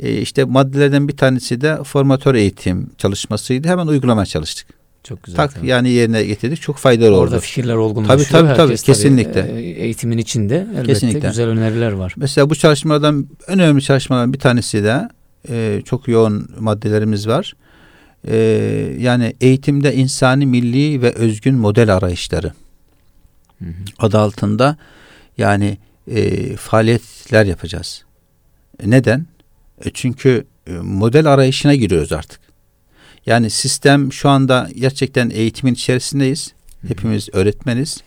e, 0.00 0.12
işte 0.20 0.44
maddelerden 0.44 1.08
bir 1.08 1.16
tanesi 1.16 1.60
de 1.60 1.78
formatör 1.84 2.34
eğitim 2.34 2.90
çalışmasıydı. 2.98 3.68
Hemen 3.68 3.86
uygulamaya 3.86 4.26
çalıştık. 4.26 4.66
Çok 5.04 5.22
güzel. 5.22 5.36
Tak 5.36 5.54
tabii. 5.54 5.66
yani 5.66 5.90
yerine 5.90 6.24
getirdik. 6.24 6.60
Çok 6.62 6.76
faydalı 6.76 7.16
Orada 7.16 7.34
oldu. 7.36 7.40
fikirler 7.40 7.74
olgunlaşıyor. 7.74 8.18
Tabii, 8.30 8.46
tabii, 8.46 8.56
tabii, 8.56 8.76
kesinlikle. 8.76 9.40
e, 9.40 9.60
eğitimin 9.60 10.18
içinde 10.18 10.66
elbette 10.70 10.86
Kesinlikle. 10.92 11.28
güzel 11.28 11.48
öneriler 11.48 11.92
var. 11.92 12.14
Mesela 12.16 12.50
bu 12.50 12.54
çalışmalardan 12.54 13.26
en 13.48 13.58
önemli 13.58 13.82
çalışmalardan 13.82 14.32
bir 14.32 14.38
tanesi 14.38 14.84
de 14.84 15.08
e, 15.48 15.82
çok 15.84 16.08
yoğun 16.08 16.48
maddelerimiz 16.58 17.28
var. 17.28 17.54
E, 18.28 18.36
yani 18.98 19.34
eğitimde 19.40 19.94
insani 19.94 20.46
milli 20.46 21.02
ve 21.02 21.12
özgün 21.12 21.54
model 21.54 21.94
arayışları 21.94 22.52
Hı 23.58 23.64
hı. 23.64 23.72
adı 23.98 24.18
altında 24.18 24.76
yani 25.38 25.78
e, 26.10 26.56
faaliyetler 26.56 27.46
yapacağız. 27.46 28.04
E, 28.82 28.90
neden? 28.90 29.26
E, 29.84 29.90
çünkü 29.94 30.46
e, 30.66 30.72
model 30.72 31.26
arayışına 31.26 31.74
giriyoruz 31.74 32.12
artık. 32.12 32.40
Yani 33.26 33.50
sistem 33.50 34.12
şu 34.12 34.28
anda 34.28 34.68
gerçekten 34.76 35.30
eğitimin 35.30 35.74
içerisindeyiz. 35.74 36.52
Hepimiz 36.88 37.28
öğretmeniz. 37.32 38.02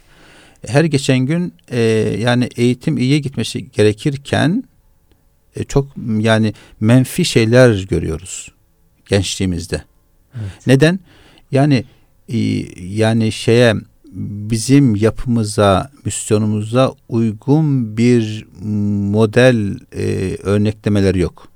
Her 0.67 0.83
geçen 0.83 1.19
gün 1.19 1.53
e, 1.71 1.79
yani 2.19 2.49
eğitim 2.55 2.97
iyiye 2.97 3.19
gitmesi 3.19 3.71
gerekirken 3.71 4.63
e, 5.55 5.63
çok 5.63 5.87
yani 6.19 6.53
menfi 6.79 7.25
şeyler 7.25 7.83
görüyoruz 7.83 8.51
gençliğimizde. 9.05 9.81
Evet. 10.35 10.67
Neden? 10.67 10.99
Yani 11.51 11.83
e, 12.29 12.37
yani 12.81 13.31
şeye 13.31 13.75
bizim 14.15 14.95
yapımıza, 14.95 15.91
misyonumuza 16.05 16.93
uygun 17.09 17.97
bir 17.97 18.45
model 19.11 19.79
e, 19.95 20.37
örneklemeler 20.43 21.15
yok. 21.15 21.47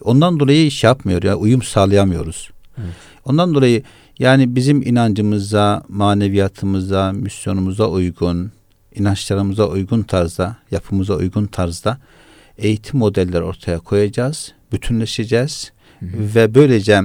Ondan 0.00 0.40
dolayı 0.40 0.66
iş 0.66 0.84
yapmıyor 0.84 1.22
ya 1.22 1.36
uyum 1.36 1.62
sağlayamıyoruz. 1.62 2.50
Evet. 2.78 2.94
Ondan 3.24 3.54
dolayı 3.54 3.82
yani 4.18 4.56
bizim 4.56 4.82
inancımıza, 4.82 5.82
maneviyatımıza, 5.88 7.12
misyonumuza 7.12 7.88
uygun, 7.88 8.52
inançlarımıza 8.94 9.68
uygun 9.68 10.02
tarzda, 10.02 10.56
yapımıza 10.70 11.14
uygun 11.14 11.46
tarzda 11.46 11.98
eğitim 12.58 12.98
modelleri 12.98 13.42
ortaya 13.42 13.78
koyacağız, 13.78 14.52
bütünleşeceğiz 14.72 15.72
ve 16.02 16.54
böylece 16.54 17.02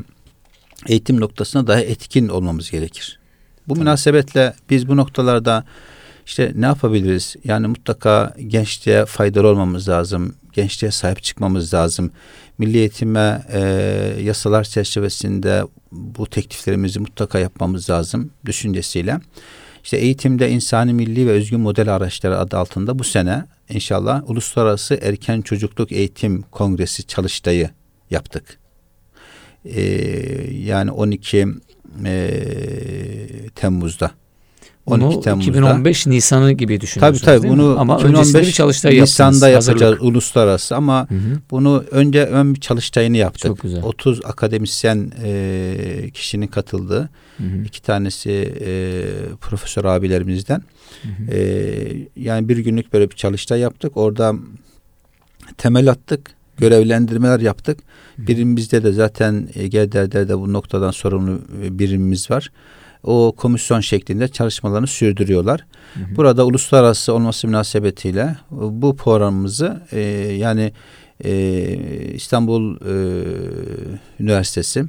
eğitim 0.88 1.20
noktasına 1.20 1.68
daha 1.68 1.80
etkin 1.82 2.28
olmamız 2.28 2.72
gerekir. 2.72 3.20
Bu 3.68 3.74
Tabii. 3.74 3.80
münasebetle 3.80 4.54
biz 4.70 4.88
bu 4.88 4.98
noktalarda 4.98 5.64
işte 6.26 6.52
ne 6.56 6.66
yapabiliriz? 6.66 7.36
Yani 7.44 7.68
mutlaka 7.68 8.36
gençliğe 8.48 9.06
faydalı 9.06 9.48
olmamız 9.48 9.90
lazım. 9.90 10.36
Gençliğe 10.54 10.92
sahip 10.92 11.24
çıkmamız 11.24 11.74
lazım. 11.74 12.12
Milli 12.58 12.78
eğitime 12.78 13.46
e, 13.52 13.60
yasalar 14.22 14.64
çerçevesinde 14.64 15.64
bu 15.92 16.28
tekliflerimizi 16.28 17.00
mutlaka 17.00 17.40
yapmamız 17.40 17.90
lazım 17.90 18.32
düşüncesiyle. 18.46 19.20
İşte 19.84 19.98
eğitimde 19.98 20.52
insani 20.52 20.94
milli 20.94 21.28
ve 21.28 21.32
özgün 21.32 21.60
model 21.60 21.96
araçları 21.96 22.40
adı 22.40 22.58
altında 22.58 23.00
bu 23.00 23.04
sene 23.04 23.46
inşallah 23.70 24.30
Uluslararası 24.30 25.00
Erken 25.02 25.42
Çocukluk 25.42 25.92
Eğitim 25.92 26.42
Kongresi 26.42 27.08
çalıştayı 27.08 27.70
yaptık. 28.10 28.60
Ee, 29.66 29.82
yani 30.54 30.92
12 30.92 31.48
e, 32.06 32.30
Temmuz'da. 33.56 34.12
12 34.86 35.06
Bunu 35.16 35.22
Temmuz'da. 35.22 35.52
2015 35.52 36.08
Nisan'ı 36.08 36.52
gibi 36.52 36.74
Tabii 36.74 36.82
düşünüyorsunuz 36.82 37.22
tabii 37.22 37.48
mi? 37.48 37.50
bunu 37.50 37.80
ama 37.80 37.96
öncesinde 38.00 38.38
bir 38.42 38.48
2015 38.48 38.56
çalıştay 38.56 39.02
Nisan'da 39.02 39.50
yapacağız 39.50 39.82
hazırlık. 39.82 40.02
uluslararası 40.04 40.76
ama 40.76 41.10
Hı 41.10 41.16
hı. 41.16 41.40
bunu 41.52 41.84
önce 41.92 42.26
ön 42.26 42.56
bir 42.56 42.60
çalıştayını 42.60 43.18
yaptık. 43.18 43.48
Çok 43.48 43.62
güzel. 43.62 43.84
30 43.84 44.26
akademisyen 44.26 45.12
e, 45.24 46.10
kişinin 46.14 46.48
katıldığı 46.48 47.10
Hı 47.38 47.44
hı. 47.44 47.64
iki 47.66 47.82
tanesi 47.82 48.54
e, 48.62 49.04
profesör 49.42 49.86
abilerimizden. 49.86 50.64
Hı 51.04 51.08
hı. 51.08 51.32
E, 51.38 52.08
yani 52.16 52.50
bir 52.50 52.58
günlük 52.58 52.94
böyle 52.94 53.10
bir 53.12 53.16
çalıştay 53.16 53.60
yaptık. 53.60 53.98
Orada 53.98 54.36
temel 55.58 55.92
attık, 55.92 56.32
görevlendirmeler 56.60 57.40
yaptık. 57.40 57.80
Birimimizde 58.18 58.84
de 58.84 58.92
zaten 58.92 59.50
e, 59.56 59.68
GDR'de 59.68 60.30
de 60.30 60.40
bu 60.40 60.54
noktadan 60.54 60.92
sorumlu 60.92 61.42
e, 61.64 61.80
birimimiz 61.80 62.32
var. 62.32 62.52
O 63.04 63.34
komisyon 63.38 63.80
şeklinde 63.80 64.28
çalışmalarını 64.28 64.88
sürdürüyorlar. 64.88 65.66
Hı 65.94 66.00
hı. 66.00 66.16
Burada 66.16 66.46
uluslararası 66.46 67.14
olması 67.14 67.48
münasebetiyle 67.48 68.36
bu 68.52 68.96
programımızı 68.96 69.82
e, 69.92 70.00
yani 70.38 70.74
e, 71.24 71.32
İstanbul 72.14 72.76
e, 72.76 72.94
Üniversitesi 74.20 74.86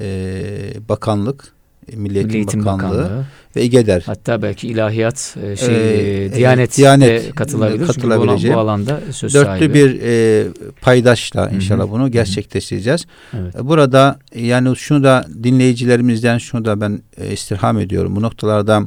e, 0.00 0.88
Bakanlık 0.88 1.57
Milli 1.96 2.14
Eğitim, 2.16 2.28
Milli 2.28 2.36
Eğitim 2.36 2.66
Bakanlığı, 2.66 2.98
Bakanlığı. 2.98 3.24
ve 3.56 3.62
İGEDER 3.62 4.02
Hatta 4.06 4.42
belki 4.42 4.68
ilahiyat 4.68 5.36
e, 5.42 5.56
şey 5.56 5.74
Ee, 5.74 6.24
e, 6.24 6.34
Diyanet, 6.34 6.76
Diyanet 6.76 7.34
katılabilir. 7.34 7.78
Çünkü 7.78 7.88
bu, 7.88 7.92
katılabileceği 7.92 8.54
bu 8.54 8.58
alanda 8.58 9.00
söz 9.12 9.34
dörtlü 9.34 9.46
sahibi. 9.46 9.74
bir 9.74 10.00
e, 10.02 10.46
paydaşla 10.80 11.48
inşallah 11.50 11.90
bunu 11.90 12.10
gerçekleştireceğiz. 12.10 13.06
Evet. 13.38 13.54
Burada 13.60 14.18
yani 14.34 14.76
şunu 14.76 15.04
da 15.04 15.26
dinleyicilerimizden 15.42 16.38
şunu 16.38 16.64
da 16.64 16.80
ben 16.80 17.02
e, 17.16 17.32
istirham 17.32 17.78
ediyorum. 17.78 18.16
Bu 18.16 18.22
noktalarda 18.22 18.82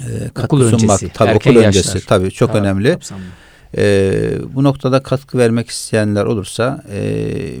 e, 0.00 0.28
katkı 0.34 0.56
Okul 0.56 0.70
sunmak 0.70 1.02
öncesi, 1.02 1.08
tabii 1.14 1.34
okul 1.34 1.56
öncesi 1.56 2.06
tabii 2.06 2.30
çok 2.30 2.48
Daha 2.48 2.58
önemli. 2.58 2.92
kapsamlı. 2.92 3.22
E, 3.76 4.38
bu 4.54 4.64
noktada 4.64 5.02
katkı 5.02 5.38
vermek 5.38 5.68
isteyenler 5.68 6.24
olursa 6.24 6.82
e, 6.92 6.98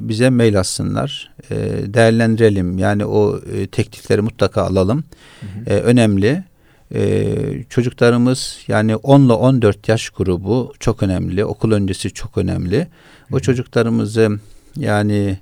bize 0.00 0.30
mail 0.30 0.60
atsınlar. 0.60 1.32
E, 1.50 1.56
değerlendirelim. 1.94 2.78
Yani 2.78 3.04
o 3.04 3.40
e, 3.54 3.66
teklifleri 3.66 4.20
mutlaka 4.20 4.62
alalım. 4.62 5.04
Hı 5.40 5.46
hı. 5.46 5.74
E, 5.74 5.80
önemli. 5.80 6.44
E, 6.94 7.34
çocuklarımız 7.70 8.58
yani 8.68 8.96
10 8.96 9.20
ile 9.20 9.32
14 9.32 9.88
yaş 9.88 10.10
grubu 10.10 10.72
çok 10.80 11.02
önemli. 11.02 11.44
Okul 11.44 11.72
öncesi 11.72 12.10
çok 12.10 12.38
önemli. 12.38 12.86
O 13.32 13.40
çocuklarımızı 13.40 14.38
yani 14.76 15.38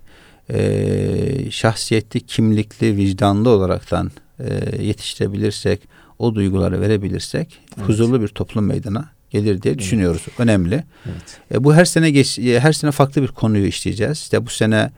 e, 0.50 1.50
şahsiyetli, 1.50 2.20
kimlikli, 2.20 2.96
vicdanlı 2.96 3.48
olaraktan 3.50 4.10
e, 4.38 4.82
yetiştirebilirsek, 4.82 5.80
o 6.18 6.34
duyguları 6.34 6.80
verebilirsek 6.80 7.58
Evet. 7.78 7.88
huzurlu 7.88 8.22
bir 8.22 8.28
toplum 8.28 8.66
meydana 8.66 9.13
gelir 9.34 9.62
diye 9.62 9.78
düşünüyoruz. 9.78 10.22
Önemli. 10.38 10.84
Evet. 11.06 11.38
E, 11.54 11.64
bu 11.64 11.74
her 11.74 11.84
sene 11.84 12.10
geç, 12.10 12.38
e, 12.38 12.60
her 12.60 12.72
sene 12.72 12.90
farklı 12.90 13.22
bir 13.22 13.28
konuyu 13.28 13.66
işleyeceğiz. 13.66 14.18
İşte 14.18 14.46
bu 14.46 14.50
sene 14.50 14.90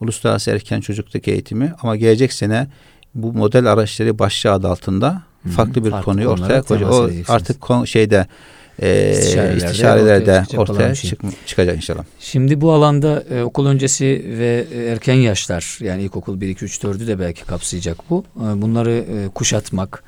uluslararası 0.00 0.50
erken 0.50 0.80
çocukluk 0.80 1.28
eğitimi 1.28 1.72
ama 1.82 1.96
gelecek 1.96 2.32
sene 2.32 2.66
bu 3.14 3.32
model 3.32 3.72
araçları 3.72 4.18
başlığı 4.18 4.52
adı 4.52 4.68
altında 4.68 5.22
Hı 5.42 5.48
hı. 5.48 5.52
farklı 5.52 5.84
bir 5.84 5.90
Farklı 5.90 6.04
konuyu 6.04 6.28
ortaya 6.28 6.62
koyacağız. 6.62 6.94
O 6.98 7.32
artık 7.32 7.60
kon, 7.60 7.84
şeyde 7.84 8.26
e, 8.82 9.10
İstişarelerde 9.12 9.56
istişarelerde 9.56 10.30
ortaya 10.30 10.44
çıkacak 10.44 10.70
ortaya 10.70 10.94
şey. 10.94 11.10
çık- 11.10 11.46
çıkacak 11.46 11.76
inşallah. 11.76 12.04
Şimdi 12.20 12.60
bu 12.60 12.72
alanda 12.72 13.24
e, 13.30 13.42
okul 13.42 13.66
öncesi 13.66 14.24
ve 14.38 14.66
e, 14.74 14.84
erken 14.84 15.14
yaşlar 15.14 15.78
yani 15.80 16.02
ilkokul 16.02 16.40
1, 16.40 16.48
2, 16.48 16.64
3, 16.64 16.78
4'ü 16.78 17.06
de 17.06 17.18
belki 17.18 17.44
kapsayacak 17.44 18.10
bu. 18.10 18.24
E, 18.36 18.62
bunları 18.62 18.90
e, 18.90 19.28
kuşatmak, 19.34 20.04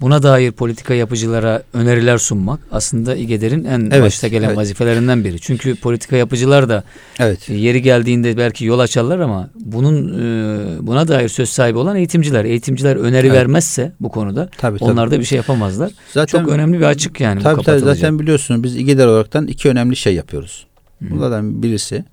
buna 0.00 0.22
dair 0.22 0.52
politika 0.52 0.94
yapıcılara 0.94 1.62
öneriler 1.72 2.18
sunmak 2.18 2.60
aslında 2.72 3.16
İGEDER'in 3.16 3.64
en 3.64 3.80
Evet, 3.80 4.02
başta 4.02 4.28
gelen 4.28 4.46
evet. 4.48 4.56
vazifelerinden 4.56 5.24
biri. 5.24 5.40
Çünkü 5.40 5.74
politika 5.74 6.16
yapıcılar 6.16 6.68
da 6.68 6.84
Evet. 7.18 7.50
e, 7.50 7.54
yeri 7.54 7.82
geldiğinde 7.82 8.36
belki 8.36 8.64
yol 8.64 8.78
açarlar 8.78 9.18
ama 9.20 9.50
bunun 9.54 10.08
e, 10.18 10.86
buna 10.86 11.08
dair 11.08 11.28
söz 11.28 11.48
sahibi 11.48 11.78
olan 11.78 11.96
eğitimciler. 11.96 12.44
Eğitimciler 12.44 12.96
öneri 12.96 13.26
Evet. 13.26 13.36
vermezse 13.36 13.92
bu 14.00 14.08
konuda 14.08 14.48
Tabii 14.58 14.78
tabii. 14.78 14.90
onlar 14.90 15.10
da 15.10 15.18
bir 15.20 15.24
şey 15.24 15.36
yapamazlar. 15.36 15.92
Zaten 16.12 16.38
Çok 16.38 16.48
önemli 16.48 16.78
bir 16.78 16.84
açık 16.84 17.20
yani 17.20 17.40
bu 17.40 17.42
tabii, 17.42 17.62
tabii 17.62 17.80
zaten 17.80 18.18
biliyorsunuz 18.18 18.62
biz 18.62 18.76
İGEDER 18.76 19.06
olaraktan 19.06 19.46
iki 19.46 19.68
önemli 19.68 19.96
şey 19.96 20.14
yapıyoruz. 20.14 20.66
Hı. 21.02 21.10
Bunlardan 21.10 21.62
birisi 21.62 22.04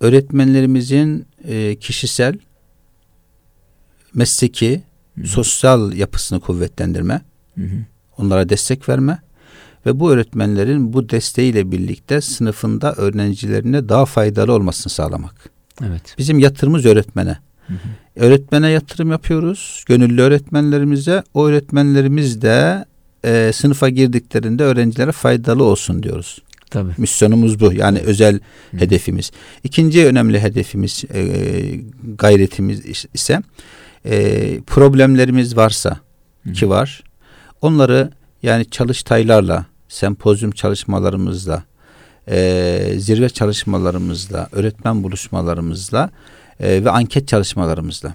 öğretmenlerimizin 0.00 1.26
e, 1.48 1.76
kişisel, 1.76 2.34
mesleki, 4.14 4.82
Hı 5.16 5.22
hı. 5.22 5.26
sosyal 5.26 5.92
yapısını 5.92 6.40
kuvvetlendirme, 6.40 7.20
Hı 7.58 7.64
hı. 7.64 7.76
onlara 8.18 8.48
destek 8.48 8.88
verme 8.88 9.18
ve 9.86 10.00
bu 10.00 10.10
öğretmenlerin 10.12 10.92
bu 10.92 11.08
desteğiyle 11.08 11.72
birlikte 11.72 12.20
sınıfında 12.20 12.94
öğrencilerine 12.94 13.88
daha 13.88 14.06
faydalı 14.06 14.52
olmasını 14.52 14.92
sağlamak. 14.92 15.50
Evet. 15.86 16.14
Bizim 16.18 16.38
yatırımımız 16.38 16.86
öğretmene. 16.86 17.38
Hı 17.66 17.74
hı. 17.74 17.78
Öğretmene 18.16 18.70
yatırım 18.70 19.10
yapıyoruz. 19.10 19.84
Gönüllü 19.86 20.22
öğretmenlerimize. 20.22 21.22
O 21.34 21.46
öğretmenlerimiz 21.46 22.42
de 22.42 22.84
e, 23.24 23.50
sınıfa 23.54 23.88
girdiklerinde 23.88 24.64
öğrencilere 24.64 25.12
faydalı 25.12 25.64
olsun 25.64 26.02
diyoruz. 26.02 26.38
Tabii. 26.70 26.92
Misyonumuz 26.98 27.60
bu. 27.60 27.72
Yani 27.72 27.98
özel 27.98 28.34
Hı. 28.70 28.76
hedefimiz. 28.76 29.30
İkinci 29.64 30.06
önemli 30.06 30.40
hedefimiz, 30.40 31.04
e, 31.14 31.22
gayretimiz 32.18 33.04
ise 33.14 33.42
e, 34.04 34.60
problemlerimiz 34.60 35.56
varsa 35.56 35.96
Hı. 36.46 36.52
ki 36.52 36.68
var. 36.68 37.02
Onları 37.62 38.10
yani 38.42 38.70
çalıştaylarla, 38.70 39.66
sempozyum 39.88 40.50
çalışmalarımızla, 40.50 41.62
e, 42.28 42.94
zirve 42.98 43.28
çalışmalarımızla, 43.28 44.48
öğretmen 44.52 45.02
buluşmalarımızla 45.02 46.10
e, 46.60 46.84
ve 46.84 46.90
anket 46.90 47.28
çalışmalarımızla 47.28 48.14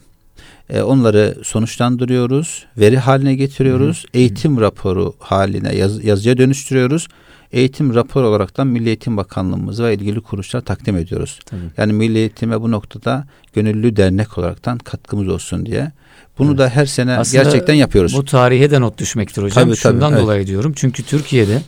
e, 0.69 0.81
onları 0.81 1.37
sonuçlandırıyoruz, 1.43 2.65
veri 2.77 2.97
haline 2.97 3.35
getiriyoruz, 3.35 4.05
eğitim 4.13 4.61
raporu 4.61 5.13
haline 5.19 5.75
yaz- 5.75 6.03
yazıya 6.03 6.37
dönüştürüyoruz 6.37 7.07
eğitim 7.51 7.95
rapor 7.95 8.23
olaraktan 8.23 8.67
Milli 8.67 8.87
Eğitim 8.87 9.17
Bakanlığımıza 9.17 9.83
ve 9.83 9.93
ilgili 9.93 10.21
kuruluşlara 10.21 10.63
takdim 10.63 10.97
ediyoruz. 10.97 11.39
Tabii. 11.45 11.61
Yani 11.77 11.93
Milli 11.93 12.17
Eğitim'e 12.17 12.61
bu 12.61 12.71
noktada 12.71 13.27
gönüllü 13.53 13.95
dernek 13.95 14.37
olaraktan 14.37 14.77
katkımız 14.77 15.27
olsun 15.27 15.65
diye. 15.65 15.91
Bunu 16.37 16.49
Evet. 16.49 16.59
da 16.59 16.69
her 16.69 16.85
sene 16.85 17.17
Aslında 17.17 17.43
gerçekten 17.43 17.73
yapıyoruz. 17.73 18.13
Bu 18.15 18.25
tarihe 18.25 18.71
de 18.71 18.81
not 18.81 18.97
düşmektir 18.97 19.43
hocam. 19.43 19.63
Tabii, 19.63 19.75
tabii, 19.75 19.93
Şundan 19.93 20.13
evet. 20.13 20.21
dolayı 20.21 20.47
diyorum. 20.47 20.73
Çünkü 20.75 21.03
Türkiye'de 21.03 21.61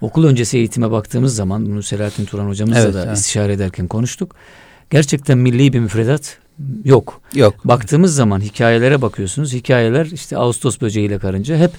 okul 0.00 0.24
öncesi 0.24 0.58
eğitime 0.58 0.90
baktığımız 0.90 1.36
zaman 1.36 1.66
bunu 1.66 1.82
Selahattin 1.82 2.24
Turan 2.24 2.48
hocamızla 2.48 2.80
Evet, 2.80 2.94
da 2.94 3.04
evet. 3.04 3.16
istişare 3.16 3.52
ederken 3.52 3.88
konuştuk. 3.88 4.34
Gerçekten 4.90 5.38
milli 5.38 5.72
bir 5.72 5.80
müfredat 5.80 6.38
yok. 6.84 7.20
Yok. 7.34 7.54
Baktığımız 7.64 8.14
zaman 8.14 8.40
hikayelere 8.40 9.02
bakıyorsunuz. 9.02 9.52
Hikayeler 9.52 10.06
işte 10.06 10.36
Ağustos 10.36 10.80
böceğiyle 10.80 11.18
karınca 11.18 11.56
hep 11.56 11.70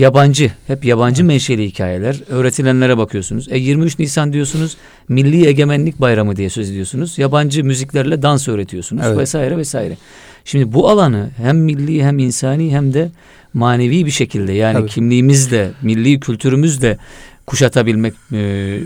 yabancı, 0.00 0.52
hep 0.66 0.84
yabancı 0.84 1.24
menşeli 1.24 1.66
hikayeler. 1.66 2.20
Öğretilenlere 2.28 2.98
bakıyorsunuz. 2.98 3.46
E 3.50 3.58
23 3.58 3.98
Nisan 3.98 4.32
diyorsunuz. 4.32 4.76
Milli 5.08 5.46
Egemenlik 5.46 6.00
Bayramı 6.00 6.36
diye 6.36 6.50
söz 6.50 6.70
ediyorsunuz. 6.70 7.18
Yabancı 7.18 7.64
müziklerle 7.64 8.22
dans 8.22 8.48
öğretiyorsunuz 8.48 9.02
Evet. 9.06 9.18
vesaire 9.18 9.56
vesaire. 9.56 9.96
Şimdi 10.44 10.72
bu 10.72 10.88
alanı 10.88 11.30
hem 11.36 11.58
milli 11.58 12.04
hem 12.04 12.18
insani 12.18 12.70
hem 12.76 12.94
de 12.94 13.10
manevi 13.54 14.06
bir 14.06 14.10
şekilde 14.10 14.52
yani 14.52 14.78
Tabii. 14.78 14.88
kimliğimizle, 14.88 15.70
milli 15.82 16.20
kültürümüzle 16.20 16.98
kuşatabilmek 17.46 18.14
e, 18.32 18.36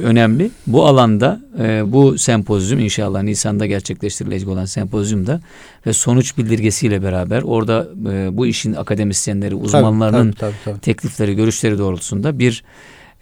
önemli. 0.02 0.50
Bu 0.66 0.86
alanda 0.86 1.40
e, 1.58 1.92
bu 1.92 2.18
sempozyum 2.18 2.80
inşallah 2.80 3.22
Nisan'da 3.22 3.66
gerçekleştirilecek 3.66 4.48
olan 4.48 4.64
sempozyumda 4.64 5.40
ve 5.86 5.92
sonuç 5.92 6.38
bildirgesiyle 6.38 7.02
beraber 7.02 7.42
orada 7.42 7.88
e, 8.12 8.36
bu 8.36 8.46
işin 8.46 8.74
akademisyenleri, 8.74 9.50
Tabii, 9.50 9.60
uzmanlarının 9.64 10.32
tabii, 10.32 10.40
tabii, 10.40 10.54
tabii. 10.64 10.80
teklifleri, 10.80 11.36
görüşleri 11.36 11.78
doğrultusunda 11.78 12.38
bir 12.38 12.64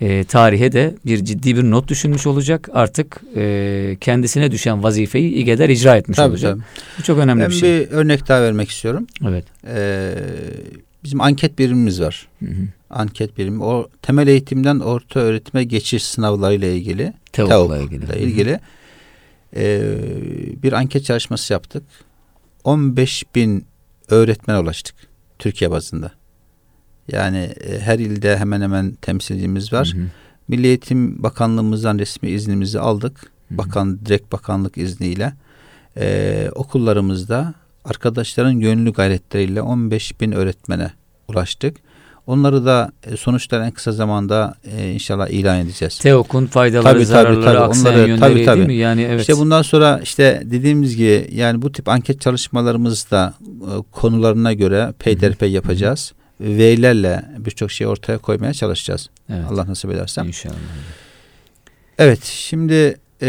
e, 0.01 0.25
tarihe 0.25 0.73
de 0.73 0.95
bir 1.07 1.25
ciddi 1.25 1.57
bir 1.57 1.63
not 1.63 1.89
düşünmüş 1.89 2.27
olacak. 2.27 2.69
Artık 2.73 3.21
e, 3.37 3.97
kendisine 4.01 4.51
düşen 4.51 4.83
vazifeyi 4.83 5.33
İGEDER 5.35 5.69
icra 5.69 5.97
etmiş 5.97 6.17
Tabii, 6.17 6.31
olacak. 6.31 6.53
tabii. 6.55 6.63
Bu 6.99 7.03
çok 7.03 7.19
önemli 7.19 7.43
Ben 7.43 7.51
bir 7.51 7.55
şey. 7.55 7.81
bir 7.81 7.89
örnek 7.91 8.29
daha 8.29 8.43
vermek 8.43 8.71
istiyorum. 8.71 9.07
Evet. 9.29 9.45
Ee, 9.75 10.15
bizim 11.05 11.21
anket 11.21 11.59
birimimiz 11.59 12.01
var. 12.01 12.29
Hı 12.45 12.47
hı. 12.51 12.67
Anket 12.91 13.39
birimi. 13.39 13.65
O 13.65 13.89
temel 14.03 14.29
eğitimden 14.29 14.81
orta 14.81 15.21
öğretime 15.21 15.65
geçiş 15.65 16.05
sınavlarıyla 16.05 16.69
ilgili. 16.69 17.13
Teok'la 17.33 17.79
TEOK 17.79 17.93
ilgili. 17.93 18.19
ilgili 18.19 18.61
e, 19.57 19.93
bir 20.63 20.73
anket 20.73 21.05
çalışması 21.05 21.53
yaptık. 21.53 21.83
15 22.65 23.25
bin 23.35 23.67
öğretmene 24.09 24.59
ulaştık 24.59 24.95
Türkiye 25.39 25.71
bazında. 25.71 26.13
Yani 27.13 27.39
e, 27.39 27.81
her 27.81 27.99
ilde 27.99 28.37
hemen 28.37 28.61
hemen 28.61 28.93
temsilcimiz 28.93 29.73
var. 29.73 29.93
Hı 29.95 30.01
hı. 30.01 30.07
Milli 30.49 30.67
Eğitim 30.67 31.23
Bakanlığımızdan 31.23 31.99
resmi 31.99 32.29
iznimizi 32.31 32.81
aldık. 32.81 33.21
Hı 33.21 33.55
hı. 33.55 33.59
Bakan 33.59 34.07
direkt 34.07 34.33
bakanlık 34.33 34.79
izniyle 34.79 35.33
e, 35.97 36.49
okullarımızda 36.55 37.55
arkadaşların 37.85 38.61
gönüllü 38.61 38.93
gayretleriyle 38.93 39.63
15 39.63 40.21
bin 40.21 40.33
öğretmene 40.33 40.91
ulaştık. 41.29 41.77
Onları 42.27 42.65
da 42.67 42.93
e, 43.07 43.17
sonuçlar 43.17 43.61
en 43.61 43.71
kısa 43.71 43.93
zamanda 43.93 44.55
e, 44.77 44.91
inşallah 44.93 45.29
ilan 45.29 45.61
edeceğiz. 45.61 45.99
Teok'un 45.99 46.47
faydaları, 46.47 46.85
Tabii, 46.85 46.95
tabii, 46.95 47.05
zararları, 47.07 47.45
tabii. 47.45 47.59
aksayan 47.59 47.95
Onları- 47.95 48.09
yönleri 48.09 48.21
tabii, 48.21 48.35
değil 48.35 48.47
tabii. 48.47 48.67
mi? 48.67 48.75
Yani 48.75 49.03
evet. 49.03 49.21
İşte 49.21 49.37
bundan 49.39 49.63
sonra 49.63 50.01
işte 50.03 50.43
dediğimiz 50.45 50.97
gibi 50.97 51.29
yani 51.33 51.63
bu 51.63 51.73
tip 51.73 51.89
anket 51.89 52.21
çalışmalarımızda 52.21 53.35
e, 53.43 53.71
konularına 53.93 54.53
göre 54.53 54.93
peyderpey 54.99 55.51
yapacağız. 55.51 56.13
V'lerle 56.41 57.23
birçok 57.39 57.71
şey 57.71 57.87
ortaya 57.87 58.19
koymaya 58.19 58.53
çalışacağız. 58.55 59.09
evet. 59.31 59.45
Allah 59.51 59.67
nasip 59.67 59.91
ederse. 59.91 60.23
İnşallah. 60.27 60.55
Evet 61.99 62.25
şimdi 62.25 62.97
e, 63.23 63.29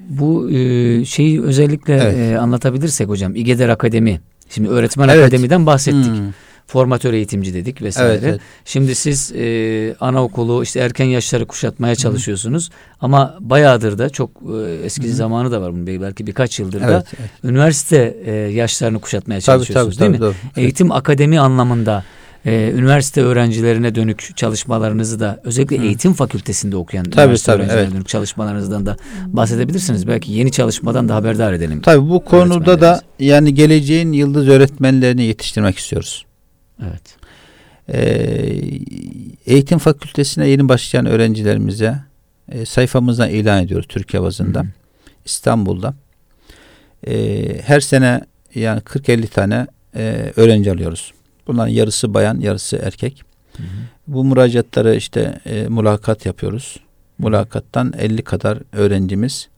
Bu 0.00 0.50
e, 0.50 1.04
şeyi 1.04 1.42
özellikle 1.42 1.94
Evet. 1.94 2.16
e, 2.18 2.38
anlatabilirsek 2.38 3.08
hocam. 3.08 3.36
İGEDER 3.36 3.68
Akademi. 3.68 4.20
Şimdi 4.50 4.68
öğretmen 4.68 5.08
Evet. 5.08 5.22
akademiden 5.24 5.66
bahsettik. 5.66 6.06
hmm, 6.06 6.32
Formatör 6.66 7.12
eğitimci 7.12 7.54
dedik 7.54 7.82
vesaire. 7.82 8.12
evet, 8.12 8.22
evet. 8.24 8.40
Şimdi 8.64 8.94
siz 8.94 9.32
e, 9.32 9.94
anaokulu 10.00 10.62
işte 10.62 10.80
erken 10.80 11.04
yaşları 11.04 11.46
kuşatmaya 11.46 11.94
çalışıyorsunuz. 11.94 12.70
Ama 13.00 13.36
bayağıdır 13.40 13.98
da 13.98 14.08
çok 14.10 14.30
e, 14.30 14.84
eski 14.84 15.08
zamanı 15.12 15.52
da 15.52 15.60
var 15.60 15.72
bunun 15.72 15.86
belki 15.86 16.26
birkaç 16.26 16.58
yıldır 16.60 16.80
da 16.80 16.84
Evet, 16.92 17.06
evet. 17.20 17.30
üniversite 17.44 18.16
e, 18.24 18.32
yaşlarını 18.32 18.98
kuşatmaya 19.00 19.40
çalışıyorsunuz 19.40 19.96
tabii, 19.96 20.08
değil 20.08 20.20
tabii, 20.20 20.28
mi? 20.28 20.34
doğru. 20.56 20.62
Eğitim 20.62 20.92
akademi 20.92 21.40
anlamında 21.40 22.04
e, 22.46 22.72
üniversite 22.74 23.22
öğrencilerine 23.22 23.94
dönük 23.94 24.36
çalışmalarınızı 24.36 25.20
da 25.20 25.40
özellikle 25.44 25.78
Hı. 25.78 25.82
eğitim 25.82 26.12
fakültesinde 26.12 26.76
okuyan 26.76 27.04
Tabii, 27.04 27.22
üniversite 27.24 27.52
tabii, 27.52 27.58
öğrencilerine 27.58 27.84
evet. 27.84 27.94
dönük 27.94 28.08
çalışmalarınızdan 28.08 28.86
da 28.86 28.96
bahsedebilirsiniz. 29.26 30.06
Belki 30.06 30.32
yeni 30.32 30.52
çalışmadan 30.52 31.08
da 31.08 31.14
haberdar 31.14 31.52
edelim. 31.52 31.80
Tabii 31.80 32.10
bu 32.10 32.24
konuda 32.24 32.80
da 32.80 33.02
yani 33.18 33.54
geleceğin 33.54 34.12
yıldız 34.12 34.48
öğretmenlerini 34.48 35.22
yetiştirmek 35.22 35.78
istiyoruz. 35.78 36.26
Evet. 36.82 37.16
Ee, 37.88 38.00
eğitim 39.46 39.78
fakültesine 39.78 40.48
yeni 40.48 40.68
başlayan 40.68 41.06
öğrencilerimize 41.06 41.98
e, 42.48 42.64
sayfamızdan 42.64 43.30
ilan 43.30 43.64
ediyoruz 43.64 43.86
Türkiye 43.88 44.22
bazında. 44.22 44.60
Hı. 44.60 44.66
İstanbul'da. 45.24 45.94
Ee, 47.06 47.60
her 47.62 47.80
sene 47.80 48.20
yani 48.54 48.80
40-50 48.80 49.26
tane 49.26 49.66
e, 49.96 50.32
öğrenci 50.36 50.72
alıyoruz. 50.72 51.12
Bunların 51.46 51.68
yarısı 51.72 52.14
bayan, 52.14 52.40
yarısı 52.40 52.76
erkek. 52.76 53.22
Hı 53.56 53.62
hı. 53.62 53.66
Bu 54.06 54.24
müracaatları 54.24 54.96
işte 54.96 55.38
e, 55.46 55.62
mülakat 55.68 56.26
yapıyoruz. 56.26 56.76
Mülakattan 57.18 57.92
50 57.98 58.22
kadar 58.22 58.58
öğrencimiz 58.72 59.48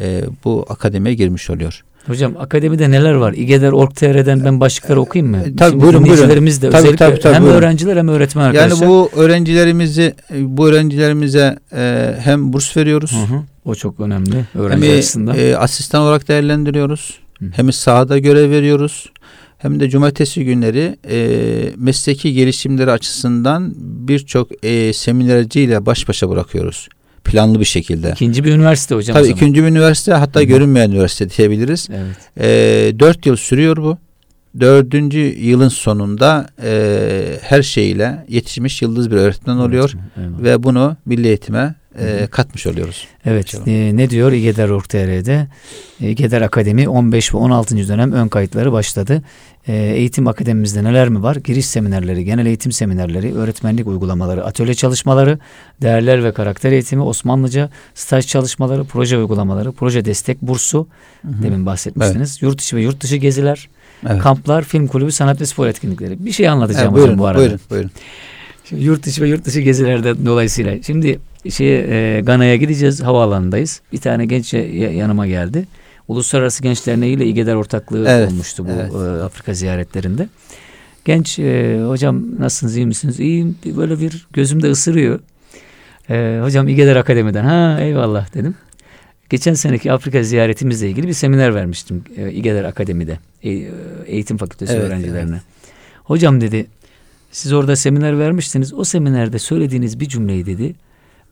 e, 0.00 0.22
bu 0.44 0.66
akademiye 0.68 1.14
girmiş 1.14 1.50
oluyor. 1.50 1.84
Hocam 2.06 2.34
akademide 2.38 2.90
neler 2.90 3.12
var? 3.12 3.32
İGEDER 3.32 3.72
Org.tr'den 3.72 4.44
ben 4.44 4.60
başlıkları 4.60 5.00
okuyayım 5.00 5.30
mı? 5.30 5.42
E, 5.46 5.56
tabii, 5.56 5.70
Şimdi 5.70 5.82
buyurun, 5.82 6.04
dinleyicilerimiz 6.04 6.62
de 6.62 6.70
Tabii, 6.70 6.78
özellikle 6.82 6.96
tabii, 7.06 7.20
tabii, 7.20 7.34
hem 7.34 7.42
buyurun. 7.42 7.58
öğrenciler 7.58 7.96
hem 7.96 8.08
öğretmen 8.08 8.44
arkadaşlar. 8.44 8.76
Yani 8.76 8.88
bu 8.88 9.10
öğrencilerimizi 9.16 10.14
bu 10.38 10.68
öğrencilerimize 10.68 11.58
e, 11.76 12.14
hem 12.20 12.52
burs 12.52 12.76
veriyoruz. 12.76 13.12
Hı 13.12 13.34
hı. 13.34 13.40
O 13.64 13.74
çok 13.74 14.00
önemli 14.00 14.34
Hem 14.52 14.62
öğrenci 14.62 14.92
açısından. 14.92 15.38
e, 15.38 15.56
asistan 15.56 16.02
olarak 16.02 16.28
değerlendiriyoruz. 16.28 17.18
Hı. 17.38 17.44
Hem 17.52 17.72
sahada 17.72 18.18
görev 18.18 18.50
veriyoruz. 18.50 19.10
Hem 19.58 19.80
de 19.80 19.90
cumartesi 19.90 20.44
günleri 20.44 20.96
e, 21.10 21.18
mesleki 21.76 22.32
gelişimleri 22.32 22.90
açısından 22.90 23.74
birçok 23.78 24.64
e, 24.64 24.92
seminerciyle 24.92 25.86
baş 25.86 26.08
başa 26.08 26.30
bırakıyoruz. 26.30 26.88
Planlı 27.24 27.60
bir 27.60 27.64
şekilde. 27.64 28.10
İkinci 28.10 28.44
bir 28.44 28.52
üniversite 28.52 28.94
hocam 28.94 29.16
Tabii 29.16 29.28
ikinci 29.28 29.62
bir 29.62 29.68
üniversite 29.68 30.12
hatta 30.12 30.40
Hı 30.40 30.44
hı. 30.44 30.48
görünmeyen 30.48 30.90
üniversite 30.90 31.30
diyebiliriz. 31.30 31.88
Evet. 31.90 32.16
E, 32.40 32.98
dört 32.98 33.26
yıl 33.26 33.36
sürüyor 33.36 33.76
bu. 33.76 33.98
Dördüncü 34.60 35.18
yılın 35.18 35.68
sonunda 35.68 36.48
e, 36.62 37.38
her 37.42 37.62
şeyle 37.62 38.24
yetişmiş 38.28 38.82
yıldız 38.82 39.10
bir 39.10 39.16
öğretmen 39.16 39.56
oluyor. 39.56 39.92
Eyvallah. 40.16 40.42
Ve 40.42 40.62
bunu 40.62 40.96
milli 41.06 41.26
eğitime 41.26 41.74
e, 42.00 42.26
katmış 42.26 42.66
oluyoruz. 42.66 43.06
Evet. 43.24 43.54
E, 43.66 43.96
ne 43.96 44.10
diyor 44.10 44.32
İGEDER.org.tr'de? 44.32 45.46
İGEDER 46.00 46.42
Akademi 46.42 46.88
15 46.88 47.34
ve 47.34 47.38
16. 47.38 47.88
dönem 47.88 48.12
ön 48.12 48.28
kayıtları 48.28 48.72
başladı. 48.72 49.22
E, 49.68 49.74
eğitim 49.76 50.26
akademimizde 50.28 50.84
neler 50.84 51.08
mi 51.08 51.22
var? 51.22 51.36
Giriş 51.36 51.66
seminerleri, 51.66 52.24
genel 52.24 52.46
eğitim 52.46 52.72
seminerleri, 52.72 53.34
öğretmenlik 53.34 53.86
uygulamaları, 53.86 54.44
atölye 54.44 54.74
çalışmaları, 54.74 55.38
değerler 55.82 56.24
ve 56.24 56.32
karakter 56.32 56.72
eğitimi, 56.72 57.02
Osmanlıca, 57.02 57.70
staj 57.94 58.26
çalışmaları, 58.26 58.84
proje 58.84 59.18
uygulamaları, 59.18 59.72
proje 59.72 60.04
destek 60.04 60.42
bursu, 60.42 60.88
demin 61.24 61.66
bahsetmiştiniz. 61.66 62.42
Yurt 62.42 62.60
içi 62.60 62.76
ve 62.76 62.82
yurt 62.82 63.00
dışı 63.00 63.16
geziler, 63.16 63.68
Evet. 64.08 64.22
kamplar, 64.22 64.64
film 64.64 64.86
kulübü, 64.86 65.12
sanat 65.12 65.40
ve 65.40 65.46
spor 65.46 65.66
etkinlikleri. 65.66 66.26
Bir 66.26 66.32
şey 66.32 66.48
anlatacağım 66.48 66.84
Evet, 66.84 66.92
hocam 66.92 67.04
buyurun, 67.04 67.18
bu 67.18 67.26
arada. 67.26 67.40
buyurun, 67.40 67.60
buyurun. 67.70 67.90
Şimdi 68.64 68.84
yurt 68.84 69.06
içi 69.06 69.22
ve 69.22 69.28
yurt 69.28 69.44
dışı 69.44 69.60
gezilerden 69.60 70.26
dolayısıyla. 70.26 70.82
Şimdi 70.82 71.18
şeye, 71.50 71.86
e, 71.88 72.20
Gana'ya 72.20 72.56
gideceğiz. 72.56 73.02
Havaalanındayız. 73.02 73.80
Bir 73.92 73.98
tane 73.98 74.26
genç 74.26 74.54
ya- 74.54 74.92
yanıma 74.92 75.26
geldi. 75.26 75.66
Uluslararası 76.08 76.62
Genç 76.62 76.86
Derneği 76.86 77.16
ile 77.16 77.26
İGEDER 77.26 77.54
ortaklığı 77.54 78.08
Evet, 78.08 78.32
olmuştu 78.32 78.66
bu 78.66 78.70
evet. 78.70 78.92
e, 78.94 79.22
Afrika 79.24 79.54
ziyaretlerinde. 79.54 80.28
Genç 81.04 81.38
e, 81.38 81.80
hocam 81.88 82.40
nasılsınız 82.40 82.76
iyi 82.76 82.86
misiniz? 82.86 83.20
İyiyim. 83.20 83.56
Böyle 83.76 84.00
bir 84.00 84.26
gözümde 84.32 84.70
ısırıyor. 84.70 85.20
E, 86.10 86.40
hocam 86.42 86.68
İGEDER 86.68 86.96
Akademi'den. 86.96 87.44
Ha 87.44 87.78
eyvallah 87.80 88.34
dedim. 88.34 88.54
Geçen 89.30 89.54
seneki 89.54 89.92
Afrika 89.92 90.22
ziyaretimizle 90.22 90.88
ilgili 90.90 91.06
bir 91.08 91.12
seminer 91.12 91.54
vermiştim 91.54 92.04
e, 92.16 92.32
İGEDER 92.32 92.64
Akademi'de. 92.64 93.18
E, 93.44 93.50
eğitim 94.06 94.36
fakültesi 94.36 94.72
Evet, 94.72 94.84
öğrencilerine. 94.84 95.40
Hocam 96.04 96.40
dedi 96.40 96.66
siz 97.30 97.52
orada 97.52 97.76
seminer 97.76 98.18
vermiştiniz. 98.18 98.74
O 98.74 98.84
seminerde 98.84 99.38
söylediğiniz 99.38 100.00
bir 100.00 100.06
cümleyi 100.08 100.46
dedi. 100.46 100.74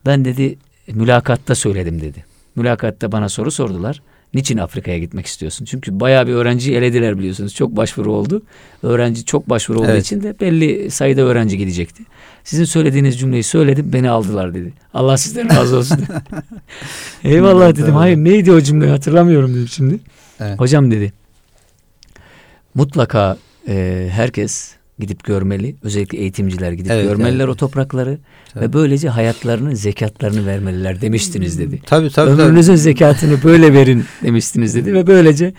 Ben 0.07 0.25
dedi 0.25 0.57
mülakatta 0.93 1.55
söyledim 1.55 2.01
dedi. 2.01 2.25
Mülakatta 2.55 3.11
bana 3.11 3.29
soru 3.29 3.51
sordular. 3.51 4.01
Niçin 4.33 4.57
Afrika'ya 4.57 4.99
gitmek 4.99 5.25
istiyorsun? 5.25 5.65
Çünkü 5.65 5.99
bayağı 5.99 6.27
bir 6.27 6.33
öğrenciyi 6.33 6.77
elediler 6.77 7.17
biliyorsunuz. 7.17 7.55
Çok 7.55 7.75
başvuru 7.75 8.13
oldu. 8.13 8.41
Öğrenci 8.83 9.25
çok 9.25 9.49
başvuru 9.49 9.79
olduğu 9.79 9.91
Evet. 9.91 10.05
için 10.05 10.23
de 10.23 10.39
belli 10.39 10.91
sayıda 10.91 11.21
öğrenci 11.21 11.57
gidecekti. 11.57 12.03
Sizin 12.43 12.63
söylediğiniz 12.63 13.19
cümleyi 13.19 13.43
söyledim 13.43 13.93
beni 13.93 14.09
aldılar 14.09 14.53
dedi. 14.53 14.73
Allah 14.93 15.17
sizden 15.17 15.55
razı 15.55 15.77
olsun. 15.77 15.99
Eyvallah 17.23 17.75
dedim. 17.75 17.95
Hayır 17.95 18.17
neydi 18.17 18.51
o 18.51 18.61
cümle 18.61 18.89
hatırlamıyorum 18.89 19.53
dedim 19.55 19.67
şimdi. 19.67 19.99
Evet. 20.39 20.59
Hocam 20.59 20.91
dedi. 20.91 21.13
Mutlaka 22.75 23.37
e, 23.67 24.07
herkes 24.11 24.76
gidip 24.99 25.23
görmeli. 25.23 25.75
Özellikle 25.83 26.17
eğitimciler 26.17 26.71
gidip 26.71 26.91
Evet, 26.91 27.05
görmeliler 27.05 27.43
evet. 27.45 27.53
o 27.53 27.55
toprakları 27.55 28.17
Tabii. 28.53 28.63
ve 28.65 28.73
böylece 28.73 29.09
hayatlarını, 29.09 29.75
zekatlarını 29.75 30.45
vermeliler 30.45 31.01
demiştiniz 31.01 31.59
dedi. 31.59 31.81
Tabii 31.85 32.09
tabii. 32.09 32.29
tabii. 32.35 32.41
Ömrünüzün 32.41 32.75
zekatını 32.75 33.43
böyle 33.43 33.73
verin 33.73 34.03
demiştiniz 34.23 34.75
dedi 34.75 34.93
ve 34.93 35.07
böylece 35.07 35.53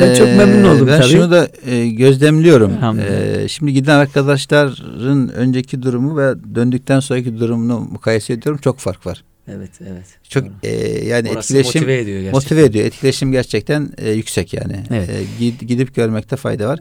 ben 0.00 0.14
çok 0.14 0.28
Ee, 0.28 0.36
memnun 0.36 0.68
oldum 0.68 0.86
ben 0.86 1.00
tabii. 1.00 1.10
şunu 1.12 1.30
da 1.30 1.48
e, 1.66 1.88
gözlemliyorum. 1.88 2.72
Ee, 3.00 3.48
şimdi 3.48 3.72
giden 3.72 3.98
arkadaşların 3.98 5.32
önceki 5.32 5.82
durumu 5.82 6.18
ve 6.18 6.34
döndükten 6.54 7.00
sonraki 7.00 7.38
durumunu 7.40 7.80
mukayese 7.80 8.32
ediyorum. 8.32 8.60
Çok 8.64 8.78
fark 8.78 9.06
var. 9.06 9.24
Evet, 9.48 9.70
evet. 9.80 10.04
Çok 10.28 10.44
Doğru. 10.44 10.52
e, 10.62 11.04
yani 11.06 11.30
Orası 11.30 11.58
etkileşim 11.58 11.80
motive 11.80 11.98
ediyor 11.98 12.16
gerçekten. 12.20 12.36
motive 12.36 12.62
ediyor. 12.64 12.84
Etkileşim 12.86 13.32
gerçekten 13.32 13.90
e, 13.98 14.10
yüksek 14.10 14.54
yani. 14.54 14.76
Evet. 14.90 15.10
E, 15.10 15.44
gid- 15.44 15.64
gidip 15.64 15.94
görmekte 15.94 16.36
fayda 16.36 16.68
var. 16.68 16.78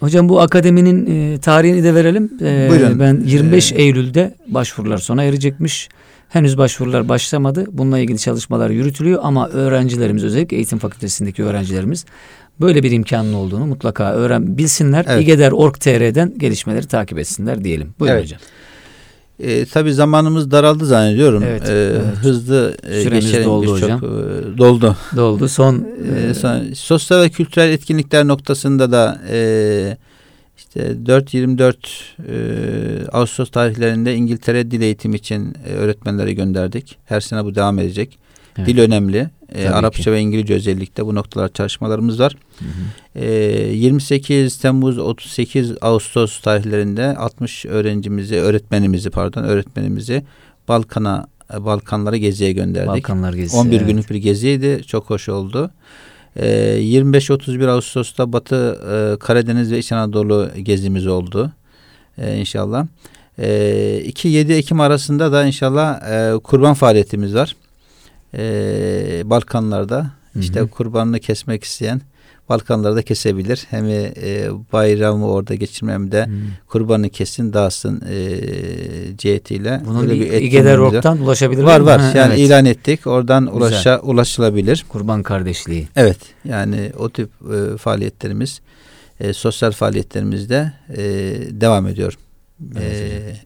Hocam 0.00 0.28
bu 0.28 0.40
akademinin 0.40 1.06
e, 1.34 1.38
tarihini 1.38 1.84
de 1.84 1.94
verelim. 1.94 2.30
E, 2.42 2.66
Buyurun. 2.70 3.00
Ben 3.00 3.20
25 3.24 3.72
Ee, 3.72 3.76
Eylül'de 3.76 4.34
başvurular 4.46 4.98
sona 4.98 5.22
erecekmiş. 5.24 5.88
Henüz 6.28 6.58
başvurular 6.58 7.08
başlamadı. 7.08 7.66
Bununla 7.72 7.98
ilgili 7.98 8.18
çalışmalar 8.18 8.70
yürütülüyor 8.70 9.20
ama 9.22 9.48
öğrencilerimiz 9.48 10.24
özellikle 10.24 10.56
eğitim 10.56 10.78
fakültesindeki 10.78 11.44
öğrencilerimiz 11.44 12.04
böyle 12.60 12.82
bir 12.82 12.90
imkanın 12.90 13.32
olduğunu 13.32 13.66
mutlaka 13.66 14.12
öğren 14.12 14.58
bilsinler. 14.58 15.04
Evet. 15.08 15.22
İgeder.org.tr'den 15.22 16.32
gelişmeleri 16.38 16.86
takip 16.86 17.18
etsinler 17.18 17.64
diyelim. 17.64 17.94
Buyurun 18.00 18.16
Evet. 18.16 18.24
hocam. 18.24 18.40
E, 19.40 19.64
tabii 19.66 19.94
zamanımız 19.94 20.50
daraldı 20.50 20.86
zannediyorum. 20.86 21.42
Evet, 21.46 21.68
E, 21.68 21.72
evet. 21.72 22.02
Hızlı 22.22 22.76
e, 22.90 23.04
geçelim. 23.04 23.44
doldu 23.44 23.62
Birçok, 23.62 23.82
hocam. 23.82 23.98
e, 24.04 24.58
doldu. 24.58 24.96
Doldu. 25.16 25.48
Son 25.48 25.86
Ee, 26.16 26.28
e, 26.30 26.34
sonra 26.34 26.60
sosyal 26.74 27.22
ve 27.22 27.28
kültürel 27.28 27.70
etkinlikler 27.70 28.28
noktasında 28.28 28.92
da 28.92 29.20
e, 29.30 29.96
işte 30.56 30.80
4-24 31.06 31.74
e, 32.28 33.08
Ağustos 33.12 33.50
tarihlerinde 33.50 34.14
İngiltere 34.14 34.70
dil 34.70 34.80
eğitimi 34.82 35.16
için 35.16 35.54
e, 35.66 35.72
öğretmenleri 35.72 36.34
gönderdik. 36.34 36.96
Her 37.04 37.20
sene 37.20 37.44
bu 37.44 37.54
devam 37.54 37.78
edecek. 37.78 38.18
Evet. 38.58 38.68
Dil 38.68 38.78
önemli. 38.78 39.30
E, 39.54 39.68
Arapça 39.68 40.02
ki. 40.02 40.12
ve 40.12 40.20
İngilizce 40.20 40.54
özellikle 40.54 41.06
bu 41.06 41.14
noktalar 41.14 41.52
çalışmalarımız 41.52 42.20
var. 42.20 42.36
Hı 42.58 42.64
hı. 42.64 43.24
E, 43.24 43.74
28 43.74 44.58
Temmuz 44.58 44.98
38 44.98 45.72
Ağustos 45.80 46.40
tarihlerinde 46.40 47.16
60 47.16 47.66
öğrencimizi, 47.66 48.36
öğretmenimizi 48.36 49.10
pardon, 49.10 49.44
öğretmenimizi 49.44 50.22
Balkan'a 50.68 51.26
Balkanlara 51.58 52.16
geziye 52.16 52.52
gönderdik. 52.52 52.88
Balkanlar 52.88 53.32
gezisi. 53.32 53.56
11 53.56 53.76
evet. 53.76 53.86
günlük 53.86 54.10
bir 54.10 54.16
geziydi. 54.16 54.82
Çok 54.86 55.10
hoş 55.10 55.28
oldu. 55.28 55.70
Ee, 56.36 56.78
25-31 56.80 57.70
Ağustos'ta 57.70 58.32
Batı 58.32 58.80
e, 59.14 59.18
Karadeniz 59.18 59.72
ve 59.72 59.78
İç 59.78 59.92
Anadolu 59.92 60.50
gezimiz 60.62 61.06
oldu. 61.06 61.52
Ee, 62.18 62.36
inşallah. 62.36 62.86
Ee, 63.38 64.02
2-7 64.06 64.52
Ekim 64.52 64.80
arasında 64.80 65.32
da 65.32 65.44
inşallah 65.44 66.02
e, 66.02 66.38
kurban 66.38 66.74
faaliyetimiz 66.74 67.34
var. 67.34 67.56
Ee, 68.38 69.22
Balkanlarda. 69.24 69.98
Hı 70.00 70.38
hı. 70.38 70.40
İşte 70.40 70.64
kurbanını 70.66 71.20
kesmek 71.20 71.64
isteyen 71.64 72.00
Balkanlarda 72.48 73.02
kesebilir. 73.02 73.66
Hem 73.70 73.84
e, 73.88 74.12
bayramı 74.72 75.30
orada 75.30 75.54
geçirme 75.54 75.92
hem 75.92 76.12
de 76.12 76.24
Hı. 76.26 76.30
kurbanını 76.68 77.08
kesin 77.08 77.52
dağıtsın 77.52 78.02
e, 78.10 78.16
cihetiyle. 79.18 79.80
Bunun 79.86 80.00
Böyle 80.08 80.20
bir. 80.20 80.32
İgeder.org'dan 80.32 81.18
ulaşabilir 81.22 81.62
Var 81.62 81.80
mi? 81.80 81.86
var. 81.86 82.00
Ha, 82.00 82.12
yani 82.16 82.34
evet. 82.34 82.38
ilan 82.46 82.64
ettik. 82.64 83.06
Oradan 83.06 83.44
Güzel. 83.44 83.58
ulaşa, 83.58 84.00
ulaşılabilir. 84.00 84.84
Kurban 84.88 85.22
kardeşliği. 85.22 85.88
Evet. 85.96 86.18
Yani 86.44 86.92
o 86.98 87.10
tip 87.10 87.28
e, 87.54 87.76
faaliyetlerimiz, 87.76 88.60
e, 89.20 89.32
sosyal 89.32 89.72
faaliyetlerimiz 89.72 90.50
de 90.50 90.72
e, 90.96 91.02
devam 91.60 91.86
ediyor. 91.86 92.18
Evet 92.76 92.92
E, 92.92 93.36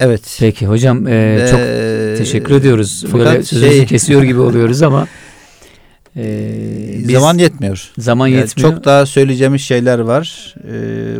evet. 0.00 0.36
Peki 0.40 0.66
hocam 0.66 1.06
e, 1.06 1.46
çok 1.50 1.60
Ee, 1.60 2.07
teşekkür 2.18 2.54
ediyoruz. 2.54 3.04
Böyle 3.12 3.42
sözünüzü 3.42 3.76
şey- 3.76 3.86
kesiyor 3.86 4.22
gibi 4.22 4.40
oluyoruz 4.40 4.82
ama 4.82 5.06
e, 6.16 6.94
biz- 6.98 7.10
zaman 7.12 7.38
yetmiyor. 7.38 7.90
zaman 7.98 8.26
Yani 8.26 8.40
yetmiyor. 8.40 8.72
çok 8.74 8.84
daha 8.84 9.06
söyleyeceğimiz 9.06 9.62
şeyler 9.62 9.98
var. 9.98 10.54
E, 10.72 11.16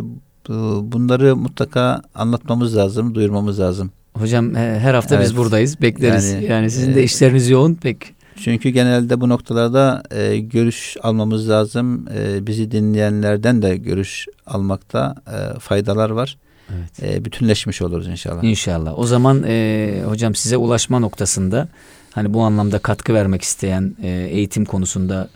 bu- 0.49 0.91
bunları 0.91 1.35
mutlaka 1.35 2.01
anlatmamız 2.15 2.77
lazım, 2.77 3.15
duyurmamız 3.15 3.59
lazım. 3.59 3.91
Hocam 4.13 4.55
her 4.55 4.93
hafta 4.93 5.19
biz 5.21 5.27
Evet. 5.27 5.37
buradayız. 5.37 5.81
Bekleriz. 5.81 6.31
Yani, 6.31 6.45
Yani, 6.45 6.71
sizin 6.71 6.95
de 6.95 7.01
e, 7.01 7.03
işleriniz 7.03 7.49
yoğun. 7.49 7.73
Pek 7.75 7.97
Çünkü 8.43 8.69
genelde 8.69 9.21
bu 9.21 9.29
noktalarda 9.29 10.03
e, 10.11 10.37
görüş 10.39 10.97
almamız 11.03 11.49
lazım. 11.49 12.05
E, 12.17 12.47
bizi 12.47 12.71
dinleyenlerden 12.71 13.61
de 13.61 13.77
görüş 13.77 14.25
almakta 14.47 15.15
e, 15.27 15.59
faydalar 15.59 16.09
var. 16.09 16.37
Evet. 16.77 17.15
E, 17.15 17.25
bütünleşmiş 17.25 17.81
oluruz 17.81 18.07
inşallah. 18.07 18.43
İnşallah. 18.43 18.99
O 18.99 19.05
zaman 19.05 19.43
e, 19.47 20.01
hocam 20.05 20.35
size 20.35 20.57
ulaşma 20.57 20.99
noktasında 20.99 21.67
hani 22.11 22.33
bu 22.33 22.41
anlamda 22.41 22.79
katkı 22.79 23.13
vermek 23.13 23.41
isteyen 23.41 23.95
e, 24.03 24.09
eğitim 24.09 24.65
konusunda 24.65 25.29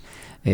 e, 0.46 0.54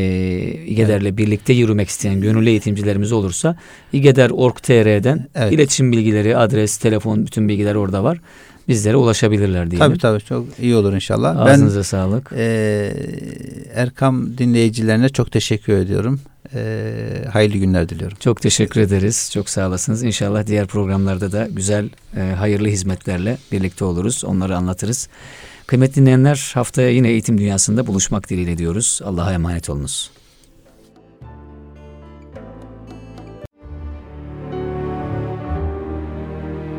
İGEDER'le 0.65 1.17
birlikte 1.17 1.53
yürümek 1.53 1.89
isteyen 1.89 2.21
gönüllü 2.21 2.49
eğitimcilerimiz 2.49 3.11
olursa 3.11 3.55
İGEDER.org.tr'den 3.93 5.27
Evet. 5.35 5.53
iletişim 5.53 5.91
bilgileri, 5.91 6.37
adres, 6.37 6.77
telefon 6.77 7.25
bütün 7.25 7.49
bilgiler 7.49 7.75
orada 7.75 8.03
var. 8.03 8.21
Bizlere 8.69 8.95
ulaşabilirler 8.95 9.71
diyelim. 9.71 9.87
Tabii 9.87 9.97
tabii 9.97 10.21
çok 10.21 10.45
iyi 10.59 10.75
olur 10.75 10.93
inşallah. 10.93 11.37
Ağzınıza 11.37 11.83
sağlık. 11.83 12.31
Ben 12.31 12.37
e, 12.37 12.93
Erkam 13.73 14.37
dinleyicilerine 14.37 15.09
çok 15.09 15.31
teşekkür 15.31 15.73
ediyorum. 15.73 16.19
E, 16.55 16.91
hayırlı 17.33 17.57
günler 17.57 17.89
diliyorum. 17.89 18.17
Çok 18.19 18.41
teşekkür 18.41 18.81
ederiz. 18.81 19.29
Çok 19.33 19.49
sağ 19.49 19.67
olasınız. 19.67 20.03
İnşallah 20.03 20.47
diğer 20.47 20.67
programlarda 20.67 21.31
da 21.31 21.47
güzel, 21.51 21.89
e, 22.17 22.21
hayırlı 22.21 22.67
hizmetlerle 22.67 23.37
birlikte 23.51 23.85
oluruz. 23.85 24.23
Onları 24.25 24.57
anlatırız. 24.57 25.09
Kıymetli 25.67 25.95
dinleyenler 26.01 26.51
haftaya 26.53 26.89
yine 26.89 27.09
eğitim 27.09 27.37
dünyasında 27.37 27.87
buluşmak 27.87 28.29
dileğiyle 28.29 28.57
diyoruz. 28.57 29.01
Allah'a 29.03 29.33
emanet 29.33 29.69
olunuz. 29.69 30.11